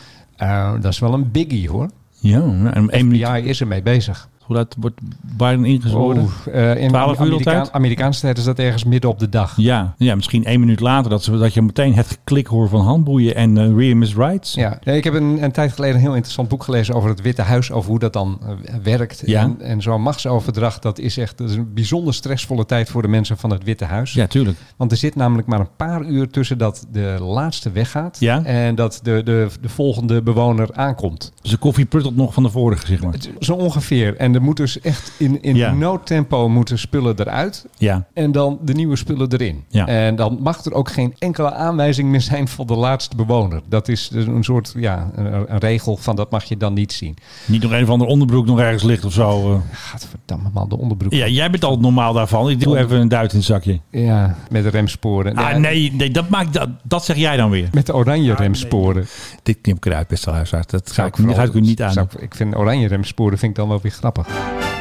Dat 0.80 0.92
is 0.92 1.00
wel 1.00 1.14
een 1.14 1.32
biggie 1.32 1.70
hoor. 1.70 1.90
Ja, 2.20 2.42
en 2.42 2.86
minuut 3.08 3.26
FBI 3.28 3.50
is 3.50 3.62
ermee 3.62 3.82
bezig. 3.82 4.30
Hoe 4.46 4.56
laat 4.56 4.76
wordt 4.80 5.00
Biden 5.38 5.66
ingezonden? 5.66 6.24
Oeh, 6.24 6.72
eh, 6.74 6.82
in 6.82 6.88
12 6.90 7.20
uur 7.20 7.34
altijd? 7.34 7.72
Amerikaanse 7.72 8.22
tijd 8.22 8.38
is 8.38 8.44
dat 8.44 8.60
ergens 8.60 8.84
midden 8.84 9.10
op 9.10 9.20
de 9.20 9.30
dag. 9.30 9.54
Ja, 9.58 9.94
ja, 9.98 10.16
misschien 10.16 10.46
één 10.46 10.60
minuut 10.60 10.80
later 10.80 11.10
dat, 11.10 11.24
ze, 11.24 11.38
dat 11.38 11.54
je 11.54 11.62
meteen 11.62 11.94
het 11.94 12.08
geklik 12.08 12.48
hoort 12.48 12.70
van 12.70 12.82
handboeien 12.82 13.36
en 13.36 13.56
uh, 13.56 13.78
Ream 13.78 14.02
is 14.02 14.16
Rights. 14.16 14.54
Ja, 14.54 14.80
nee, 14.84 14.98
ik 14.98 15.04
heb 15.04 15.14
een, 15.14 15.44
een 15.44 15.52
tijd 15.52 15.72
geleden 15.72 15.96
een 15.96 16.02
heel 16.02 16.14
interessant 16.14 16.48
boek 16.48 16.64
gelezen 16.64 16.96
over 16.96 17.10
het 17.10 17.22
Witte 17.22 17.42
Huis, 17.42 17.72
over 17.72 17.90
hoe 17.90 18.00
dat 18.00 18.14
dan 18.14 18.40
eh, 18.42 18.76
werkt. 18.84 19.24
Ja. 19.26 19.42
En, 19.42 19.62
en 19.62 19.82
zo'n 19.82 20.02
machtsoverdracht, 20.02 20.82
dat 20.82 21.00
is 21.00 21.18
echt 21.18 21.38
dat 21.38 21.50
is 21.50 21.56
een 21.56 21.74
bijzonder 21.74 22.14
stressvolle 22.14 22.66
tijd 22.66 22.90
voor 22.90 23.02
de 23.02 23.08
mensen 23.08 23.38
van 23.38 23.50
het 23.50 23.64
Witte 23.64 23.86
Huis. 23.86 24.14
Ja, 24.14 24.28
tuurlijk. 24.28 24.58
Want 24.78 24.92
er 24.92 24.98
zit 24.98 25.16
namelijk 25.16 25.48
maar 25.48 25.60
een 25.60 25.76
paar 25.78 26.06
uur 26.06 26.30
tussen 26.30 26.58
dat 26.58 26.88
de 26.92 27.18
laatste 27.20 27.72
weggaat 27.72 28.18
Ja. 28.20 28.44
en 28.44 28.76
dat 28.76 29.00
de, 29.04 29.22
de, 29.24 29.48
de 29.62 29.70
volgende 29.70 30.22
bewoner 30.22 30.70
aankomt. 30.74 31.32
Dus 31.42 31.52
de 31.52 31.58
koffie 31.58 31.86
pruttelt 31.86 32.16
nog 32.16 32.34
van 32.34 32.44
de 32.44 32.50
vorige, 32.50 32.86
zeg 32.86 33.04
maar. 33.04 33.16
Zo 33.40 33.54
ongeveer. 33.54 34.18
En 34.18 34.33
er 34.36 34.42
moet 34.42 34.58
dus 34.58 34.80
echt 34.80 35.12
in, 35.18 35.42
in 35.42 35.56
Ja. 35.56 35.72
noodtempo 35.74 36.50
moeten 36.50 36.80
spullen 36.80 37.20
eruit. 37.20 37.66
Ja. 37.78 38.06
En 38.14 38.32
dan 38.32 38.60
de 38.62 38.74
nieuwe 38.74 38.96
spullen 38.96 39.32
erin. 39.32 39.64
Ja. 39.68 39.88
En 39.88 40.16
dan 40.16 40.38
mag 40.42 40.66
er 40.66 40.74
ook 40.74 40.92
geen 40.92 41.14
enkele 41.20 41.54
aanwijzing 41.54 42.10
meer 42.10 42.22
zijn 42.22 42.48
van 42.48 42.68
de 42.68 42.76
laatste 42.76 43.16
bewoner. 43.16 43.62
Dat 43.70 43.88
is 43.88 44.08
dus 44.08 44.26
een 44.26 44.44
soort 44.44 44.74
ja, 44.78 45.12
een, 45.16 45.54
een 45.54 45.58
regel 45.60 45.98
van 45.98 46.16
dat 46.16 46.32
mag 46.32 46.44
je 46.44 46.58
dan 46.58 46.74
niet 46.74 46.94
zien. 46.94 47.16
Niet 47.46 47.62
nog 47.62 47.72
een 47.72 47.84
of 47.84 47.90
andere 47.90 48.10
onderbroek 48.10 48.46
nog 48.46 48.60
ergens 48.60 48.84
ligt 48.84 49.06
of 49.06 49.14
zo. 49.14 49.54
eh. 49.54 49.60
Gadverdamme 49.72 50.50
man, 50.54 50.70
de 50.70 50.78
onderbroek. 50.78 51.14
Ja, 51.14 51.28
jij 51.28 51.50
bent 51.50 51.64
altijd 51.64 51.82
normaal 51.82 52.14
daarvan. 52.14 52.50
Ik 52.50 52.60
doe 52.60 52.78
even 52.78 53.00
een 53.00 53.08
duit 53.08 53.32
in 53.32 53.38
het 53.38 53.48
zakje. 53.48 53.80
Ja, 53.90 54.36
met 54.50 54.64
de 54.64 54.70
remsporen. 54.70 55.36
Ah, 55.36 55.50
Ja, 55.52 55.58
nee, 55.58 55.92
nee 55.94 56.12
dat, 56.12 56.30
maakt, 56.30 56.54
dat, 56.54 56.70
dat 56.84 57.06
zeg 57.06 57.16
jij 57.16 57.38
dan 57.38 57.50
weer. 57.50 57.68
Met 57.72 57.86
de 57.86 57.96
oranje 57.96 58.34
remsporen. 58.36 59.06
Dit 59.44 59.58
knip 59.62 59.76
ik 59.78 59.86
eruit, 59.86 60.08
beste 60.08 60.30
luisteraars. 60.32 60.68
Dat 60.68 60.92
ga 60.92 61.06
ik, 61.06 61.18
ik 61.18 61.54
u 61.54 61.60
niet 61.62 61.82
aan. 61.82 62.08
ik 62.20 62.36
vind 62.36 62.56
oranje 62.56 62.88
remsporen 62.88 63.38
vind 63.38 63.52
ik 63.52 63.58
dan 63.58 63.68
wel 63.68 63.80
weer 63.82 63.92
grappig. 63.92 64.23
oh 64.30 64.73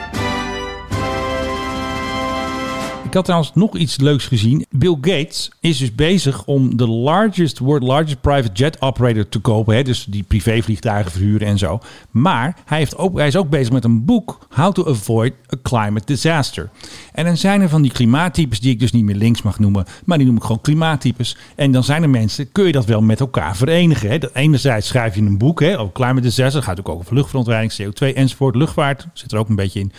Ik 3.13 3.19
had 3.19 3.27
trouwens 3.27 3.55
nog 3.55 3.77
iets 3.77 3.97
leuks 3.97 4.27
gezien. 4.27 4.67
Bill 4.71 4.97
Gates 5.01 5.51
is 5.61 5.79
dus 5.79 5.95
bezig 5.95 6.45
om 6.45 6.77
de 6.77 6.89
largest, 6.89 7.59
world 7.59 7.83
largest 7.83 8.21
private 8.21 8.53
jet 8.53 8.81
operator 8.81 9.29
te 9.29 9.39
kopen. 9.39 9.75
Hè? 9.75 9.83
Dus 9.83 10.05
die 10.05 10.23
privévliegtuigen 10.23 11.13
verhuren 11.13 11.47
en 11.47 11.59
zo. 11.59 11.81
Maar 12.11 12.57
hij, 12.65 12.79
heeft 12.79 12.97
ook, 12.97 13.19
hij 13.19 13.27
is 13.27 13.37
ook 13.37 13.49
bezig 13.49 13.73
met 13.73 13.85
een 13.85 14.05
boek, 14.05 14.39
How 14.49 14.73
to 14.73 14.87
Avoid 14.87 15.33
a 15.53 15.57
Climate 15.63 16.07
Disaster. 16.07 16.71
En 17.13 17.25
dan 17.25 17.37
zijn 17.37 17.61
er 17.61 17.69
van 17.69 17.83
die 17.83 17.93
klimaattypes 17.93 18.61
die 18.61 18.71
ik 18.71 18.81
dus 18.81 18.93
niet 18.93 19.05
meer 19.05 19.15
links 19.15 19.43
mag 19.43 19.59
noemen. 19.59 19.85
Maar 20.05 20.19
die 20.19 20.27
noem 20.27 20.37
ik 20.37 20.43
gewoon 20.43 20.61
klimaattypes. 20.61 21.37
En 21.55 21.73
dan 21.73 21.85
zijn 21.85 22.03
er 22.03 22.11
mensen, 22.11 22.53
kun 22.53 22.67
je 22.67 22.73
dat 22.73 22.85
wel 22.85 23.03
met 23.03 23.21
elkaar 23.21 23.57
verenigen. 23.57 24.11
Hè? 24.11 24.19
Dat 24.19 24.35
enerzijds 24.35 24.87
schrijf 24.87 25.15
je 25.15 25.21
een 25.21 25.39
boek 25.39 25.61
hè, 25.61 25.79
over 25.79 25.93
climate 25.93 26.21
disaster. 26.21 26.63
Gaat 26.63 26.79
ook 26.79 26.89
over 26.89 27.15
luchtverontreiniging, 27.15 27.95
CO2 27.95 28.17
enzovoort. 28.17 28.55
Luchtvaart 28.55 29.07
zit 29.13 29.33
er 29.33 29.39
ook 29.39 29.49
een 29.49 29.57
beetje 29.57 29.81
in. 29.81 29.93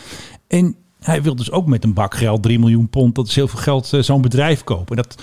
En 0.48 0.76
hij 1.04 1.22
wil 1.22 1.36
dus 1.36 1.52
ook 1.52 1.66
met 1.66 1.84
een 1.84 1.94
bak 1.94 2.16
geld, 2.16 2.44
3 2.44 2.60
miljoen 2.60 2.90
pond, 2.90 3.16
dat 3.16 3.28
is 3.28 3.36
heel 3.36 3.48
veel 3.48 3.60
geld, 3.60 3.94
eh, 3.94 4.02
zo'n 4.02 4.22
bedrijf 4.22 4.64
kopen. 4.64 4.96
Dat, 4.96 5.16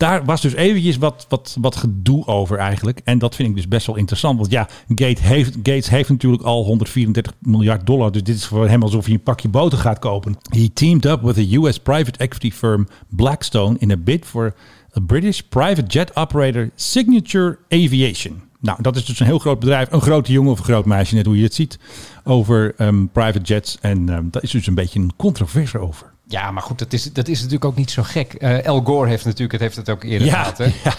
daar 0.00 0.24
was 0.24 0.40
dus 0.40 0.54
eventjes 0.54 0.96
wat, 0.96 1.26
wat, 1.28 1.56
wat 1.60 1.76
gedoe 1.76 2.26
over 2.26 2.58
eigenlijk. 2.58 3.00
En 3.04 3.18
dat 3.18 3.34
vind 3.34 3.48
ik 3.48 3.54
dus 3.54 3.68
best 3.68 3.86
wel 3.86 3.96
interessant. 3.96 4.38
Want 4.38 4.50
ja, 4.50 4.68
Gates 4.88 5.20
heeft, 5.20 5.54
Gates 5.54 5.88
heeft 5.88 6.08
natuurlijk 6.08 6.42
al 6.42 6.64
134 6.64 7.32
miljard 7.38 7.86
dollar. 7.86 8.12
Dus 8.12 8.22
dit 8.22 8.36
is 8.36 8.46
voor 8.46 8.68
hem 8.68 8.82
alsof 8.82 9.04
hij 9.04 9.14
een 9.14 9.22
pakje 9.22 9.48
boter 9.48 9.78
gaat 9.78 9.98
kopen. 9.98 10.36
He 10.48 10.70
teamed 10.72 11.04
up 11.04 11.22
with 11.22 11.38
a 11.38 11.56
US 11.56 11.78
private 11.78 12.18
equity 12.18 12.50
firm 12.50 12.88
Blackstone 13.08 13.76
in 13.78 13.90
a 13.90 13.96
bid 13.96 14.24
for 14.24 14.54
a 14.96 15.00
British 15.00 15.40
private 15.40 15.86
jet 15.86 16.16
operator 16.16 16.70
Signature 16.74 17.58
Aviation. 17.68 18.49
Nou, 18.60 18.82
dat 18.82 18.96
is 18.96 19.04
dus 19.04 19.20
een 19.20 19.26
heel 19.26 19.38
groot 19.38 19.58
bedrijf. 19.58 19.92
Een 19.92 20.00
grote 20.00 20.32
jongen 20.32 20.52
of 20.52 20.58
een 20.58 20.64
groot 20.64 20.84
meisje, 20.84 21.14
net 21.14 21.26
hoe 21.26 21.36
je 21.36 21.42
het 21.42 21.54
ziet. 21.54 21.78
Over 22.24 22.74
ehm, 22.76 23.06
private 23.06 23.40
jets. 23.40 23.78
En 23.80 24.08
ehm, 24.08 24.24
daar 24.30 24.42
is 24.42 24.50
dus 24.50 24.66
een 24.66 24.74
beetje 24.74 25.00
een 25.00 25.12
controverse 25.16 25.78
over. 25.78 26.12
Ja, 26.26 26.50
maar 26.50 26.62
goed, 26.62 26.78
dat 26.78 26.92
is, 26.92 27.12
dat 27.12 27.28
is 27.28 27.36
natuurlijk 27.36 27.64
ook 27.64 27.76
niet 27.76 27.90
zo 27.90 28.02
gek. 28.02 28.34
Eh 28.34 28.64
El 28.64 28.80
Gore 28.84 29.08
heeft 29.08 29.24
natuurlijk, 29.24 29.52
het 29.52 29.60
heeft 29.60 29.76
het 29.76 29.90
ook 29.90 30.02
eerder 30.02 30.26
Ja, 30.26 30.38
gehad. 30.42 30.58
Hè? 30.58 30.64
ja. 30.84 30.94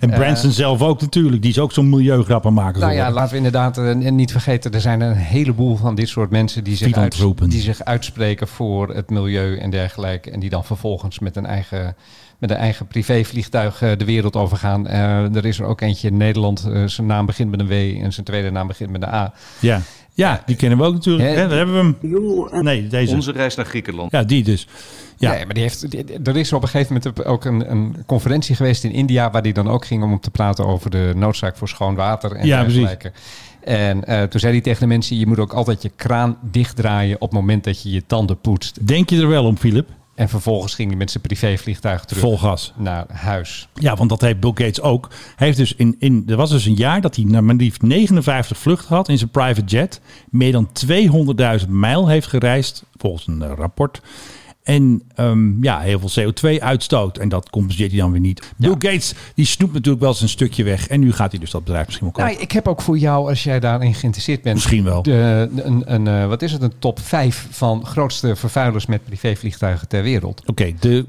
En 0.00 0.10
Branson 0.10 0.50
zelf 0.50 0.82
ook 0.82 1.00
natuurlijk. 1.00 1.42
Die 1.42 1.50
is 1.50 1.58
ook 1.58 1.72
zo'n 1.72 1.88
milieugrappenmaker 1.88 2.80
Nou 2.80 2.92
ja, 2.92 3.10
laten 3.10 3.30
we 3.30 3.36
inderdaad 3.36 3.78
eh, 3.78 3.94
niet 3.94 4.30
vergeten, 4.32 4.72
er 4.72 4.80
zijn 4.80 5.00
een 5.00 5.16
heleboel 5.16 5.76
van 5.76 5.94
dit 5.94 6.08
soort 6.08 6.30
mensen 6.30 6.64
die 6.64 6.76
zich, 6.76 6.92
uit, 6.92 7.24
die 7.50 7.60
zich 7.60 7.84
uitspreken 7.84 8.48
voor 8.48 8.88
het 8.88 9.10
milieu 9.10 9.58
en 9.58 9.70
dergelijke. 9.70 10.30
En 10.30 10.40
die 10.40 10.50
dan 10.50 10.64
vervolgens 10.64 11.18
met 11.18 11.36
een 11.36 11.46
eigen, 11.46 11.96
met 12.40 12.50
een 12.50 12.56
eigen 12.56 12.86
privévliegtuig 12.86 13.82
eh, 13.82 13.90
de 13.98 14.04
wereld 14.04 14.36
overgaan. 14.36 14.86
Eh, 14.86 15.34
er 15.36 15.44
is 15.46 15.58
er 15.58 15.64
ook 15.66 15.80
eentje 15.80 16.08
in 16.08 16.16
Nederland, 16.16 16.64
eh, 16.72 16.84
zijn 16.86 17.06
naam 17.06 17.26
begint 17.26 17.50
met 17.50 17.60
een 17.60 17.66
W 17.68 17.72
en 17.72 18.12
zijn 18.12 18.26
tweede 18.26 18.50
naam 18.50 18.66
begint 18.66 18.90
met 18.90 19.02
een 19.02 19.08
A. 19.08 19.32
Ja. 19.60 19.80
ja, 20.14 20.42
die 20.46 20.56
kennen 20.56 20.78
we 20.78 20.84
ook 20.84 20.94
natuurlijk. 20.94 21.34
Daar 21.34 21.50
hebben 21.50 21.74
we 22.00 22.08
hem. 22.50 22.62
Nee, 22.62 22.86
deze. 22.86 23.14
Onze 23.14 23.32
reis 23.32 23.54
naar 23.54 23.66
Griekenland. 23.66 24.12
Ja, 24.12 24.22
die 24.22 24.42
dus. 24.44 24.66
Ja, 25.16 25.30
Nee, 25.30 25.44
maar 25.44 25.54
die 25.54 25.62
heeft, 25.62 25.90
die- 25.90 26.04
er 26.24 26.36
is 26.36 26.52
op 26.52 26.62
een 26.62 26.68
gegeven 26.68 26.94
moment 26.94 27.24
ook 27.24 27.44
een, 27.44 27.70
een 27.70 27.96
conferentie 28.06 28.54
geweest 28.54 28.84
in 28.84 28.92
India... 28.92 29.30
waar 29.30 29.42
die 29.42 29.52
dan 29.52 29.68
ook 29.68 29.84
ging 29.86 30.02
om 30.02 30.20
te 30.20 30.30
praten 30.30 30.66
over 30.66 30.90
de 30.90 31.12
noodzaak 31.16 31.56
voor 31.56 31.68
schoon 31.68 31.94
water 31.94 32.32
en 32.32 32.46
Ja, 32.46 32.62
dergelijke. 32.62 33.12
En 33.60 34.04
eh, 34.04 34.22
toen 34.22 34.40
zei 34.40 34.52
hij 34.52 34.60
tegen 34.60 34.80
de 34.80 34.86
mensen... 34.86 35.16
je 35.16 35.26
moet 35.26 35.38
ook 35.38 35.52
altijd 35.52 35.82
je 35.82 35.90
kraan 35.96 36.36
dichtdraaien 36.42 37.14
op 37.14 37.20
het 37.30 37.32
moment 37.40 37.64
dat 37.64 37.82
je 37.82 37.90
je 37.90 38.06
tanden 38.06 38.40
poetst. 38.40 38.86
denk 38.86 39.10
je 39.10 39.20
er 39.20 39.28
wel 39.28 39.44
om, 39.44 39.56
Philip? 39.56 39.88
En 40.20 40.28
vervolgens 40.28 40.74
ging 40.74 40.88
hij 40.88 40.98
met 40.98 41.10
zijn 41.10 41.22
privévliegtuig 41.22 42.04
terug 42.04 42.22
Vol 42.22 42.38
gas. 42.38 42.72
naar 42.76 43.04
huis. 43.08 43.68
Ja, 43.74 43.96
want 43.96 44.08
dat 44.08 44.20
heeft 44.20 44.40
Bill 44.40 44.50
Gates 44.54 44.80
ook. 44.80 45.08
Hij 45.36 45.46
heeft 45.46 45.58
dus 45.58 45.74
in, 45.74 45.96
in, 45.98 46.24
er 46.26 46.36
was 46.36 46.50
dus 46.50 46.64
een 46.64 46.74
jaar 46.74 47.00
dat 47.00 47.16
hij 47.16 47.24
naar 47.24 47.44
maar 47.44 47.54
liefst 47.54 47.82
59 47.82 48.58
vluchten 48.58 48.96
had 48.96 49.08
in 49.08 49.18
zijn 49.18 49.30
private 49.30 49.64
jet. 49.64 50.00
Meer 50.30 50.52
dan 50.52 50.68
200.000 51.62 51.68
mijl 51.68 52.08
heeft 52.08 52.26
gereisd, 52.26 52.84
volgens 52.96 53.26
een 53.26 53.42
eh, 53.42 53.52
rapport. 53.56 54.00
En 54.62 55.02
ehm, 55.14 55.62
ja, 55.62 55.80
heel 55.80 56.00
veel 56.04 56.32
CO2-uitstoot. 56.32 57.18
En 57.18 57.28
dat 57.28 57.50
compenseert 57.50 57.90
hij 57.90 58.00
dan 58.00 58.10
weer 58.10 58.20
niet. 58.20 58.52
Bill 58.56 58.74
Gates, 58.78 59.14
die 59.34 59.44
snoept 59.44 59.72
natuurlijk 59.72 60.00
wel 60.00 60.10
eens 60.10 60.20
een 60.20 60.28
stukje 60.28 60.64
weg. 60.64 60.88
En 60.88 61.00
nu 61.00 61.12
gaat 61.12 61.30
hij 61.30 61.40
dus 61.40 61.50
dat 61.50 61.64
bedrijf 61.64 61.86
misschien 61.86 62.06
wel 62.06 62.16
kopen. 62.16 62.30
Nou, 62.32 62.44
ik 62.44 62.52
heb 62.52 62.68
ook 62.68 62.82
voor 62.82 62.98
jou, 62.98 63.28
als 63.28 63.44
jij 63.44 63.60
daarin 63.60 63.94
geïnteresseerd 63.94 64.42
bent... 64.42 64.54
Misschien 64.54 64.84
wel. 64.84 65.02
De, 65.02 65.48
een, 65.56 65.94
een, 65.94 66.06
eh, 66.06 66.26
wat 66.26 66.42
is 66.42 66.52
het, 66.52 66.62
een 66.62 66.78
top 66.78 67.00
5 67.00 67.46
van 67.50 67.86
grootste 67.86 68.36
vervuilers 68.36 68.86
met 68.86 69.04
privévliegtuigen 69.04 69.88
ter 69.88 70.02
wereld. 70.02 70.42
Oké, 70.46 70.72
de 70.80 71.06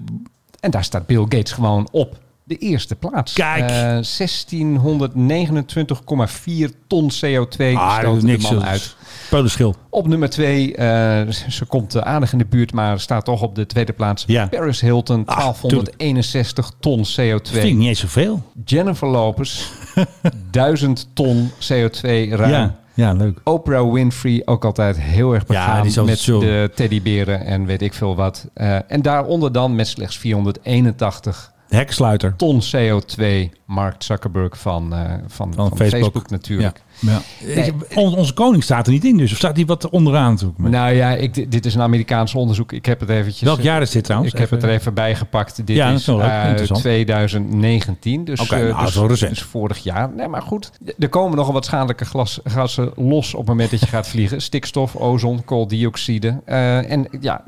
En 0.59 0.71
daar 0.71 0.83
staat 0.83 1.05
Bill 1.05 1.21
Gates 1.21 1.51
gewoon 1.51 1.87
op 1.91 2.19
de 2.51 2.57
eerste 2.57 2.95
plaats. 2.95 3.33
Kijk. 3.33 3.69
Eh, 3.69 3.97
1629,4 4.01 6.71
ton 6.87 7.11
CO2 7.11 7.73
ah, 7.73 7.97
stoot 7.99 8.21
de 8.21 8.27
niks. 8.27 8.51
man 8.51 8.63
uit. 8.63 8.95
Peulenschil. 9.29 9.75
Op 9.89 10.07
nummer 10.07 10.29
2, 10.29 10.73
ze 11.49 11.65
komt 11.67 11.95
eh, 11.95 12.01
aardig 12.01 12.31
in 12.31 12.37
de 12.37 12.45
buurt, 12.45 12.73
maar 12.73 12.99
staat 12.99 13.25
toch 13.25 13.41
op 13.41 13.55
de 13.55 13.65
tweede 13.65 13.93
plaats. 13.93 14.23
Ja. 14.27 14.47
Paris 14.47 14.81
Hilton, 14.81 15.23
Ah, 15.25 15.37
1261 15.37 16.71
ton 16.79 17.03
CO2. 17.05 17.51
Vind 17.51 17.63
ik 17.63 17.75
niet 17.75 17.87
eens 17.87 17.99
zoveel. 17.99 18.41
Jennifer 18.65 19.07
Lopez, 19.07 19.65
1000 20.51 21.07
ton 21.13 21.51
CO2 21.59 22.01
ruim. 22.29 22.51
Ja, 22.51 22.75
ja, 22.93 23.13
leuk. 23.13 23.39
Oprah 23.43 23.91
Winfrey 23.93 24.41
ook 24.45 24.65
altijd 24.65 24.99
heel 24.99 25.33
erg 25.33 25.45
begaan 25.45 26.05
met 26.05 26.19
zo. 26.19 26.39
de 26.39 26.71
teddyberen 26.75 27.45
en 27.45 27.65
weet 27.65 27.81
ik 27.81 27.93
veel 27.93 28.15
wat. 28.15 28.47
Eh, 28.53 28.91
en 28.91 29.01
daaronder 29.01 29.51
dan 29.51 29.75
met 29.75 29.87
slechts 29.87 30.17
481 30.17 31.50
Heksluiter. 31.75 32.35
ton 32.35 32.61
CO2 32.61 33.49
Mark 33.65 34.03
Zuckerberg 34.03 34.57
van, 34.57 34.93
eh, 34.93 35.13
van, 35.27 35.53
van, 35.53 35.77
Facebook. 35.77 36.29
natuurlijk. 36.29 36.81
Ja. 37.01 37.21
Nee. 37.55 37.73
On- 37.95 38.15
onze 38.15 38.33
koning 38.33 38.63
staat 38.63 38.85
er 38.87 38.93
niet 38.93 39.05
in, 39.05 39.17
dus 39.17 39.31
of 39.31 39.37
staat 39.37 39.55
hij 39.55 39.65
wat 39.65 39.89
onderaan 39.89 40.31
natuurlijk? 40.31 40.59
Nou 40.59 40.93
ja, 40.93 41.09
ik, 41.11 41.51
dit 41.51 41.65
is 41.65 41.75
een 41.75 41.81
Amerikaans 41.81 42.35
onderzoek. 42.35 42.71
Ik 42.71 42.85
heb 42.85 42.99
het 42.99 43.09
eventjes... 43.09 43.41
Welk 43.41 43.61
jaar 43.61 43.81
is 43.81 43.91
dit 43.91 44.03
trouwens? 44.03 44.33
Ik 44.33 44.39
heb 44.39 44.49
het 44.49 44.63
er 44.63 44.69
even 44.69 44.93
bij 44.93 45.15
gepakt. 45.15 45.55
Dit 45.65 45.75
Ja, 45.75 45.89
is 45.91 46.09
uit 46.09 46.47
Interessant. 46.49 46.81
2019. 46.81 48.25
Dus, 48.25 48.39
Oké, 48.41 48.55
eh, 48.55 48.61
nou, 48.75 48.85
dus, 48.85 48.95
recent. 48.95 49.29
dus 49.29 49.41
vorig 49.41 49.77
jaar. 49.77 50.09
Nee, 50.15 50.27
maar 50.27 50.41
goed. 50.41 50.71
Er 50.99 51.09
komen 51.09 51.37
nogal 51.37 51.53
wat 51.53 51.65
schadelijke 51.65 52.05
glas, 52.05 52.39
gassen 52.43 52.91
los 52.95 53.33
op 53.33 53.39
het 53.39 53.49
moment 53.49 53.71
dat 53.71 53.79
je 53.79 53.85
gaat 53.87 54.07
vliegen. 54.13 54.41
Stikstof, 54.41 54.95
ozon, 54.95 55.43
kooldioxide. 55.45 56.41
Eh, 56.45 56.91
en 56.91 57.07
ja, 57.19 57.43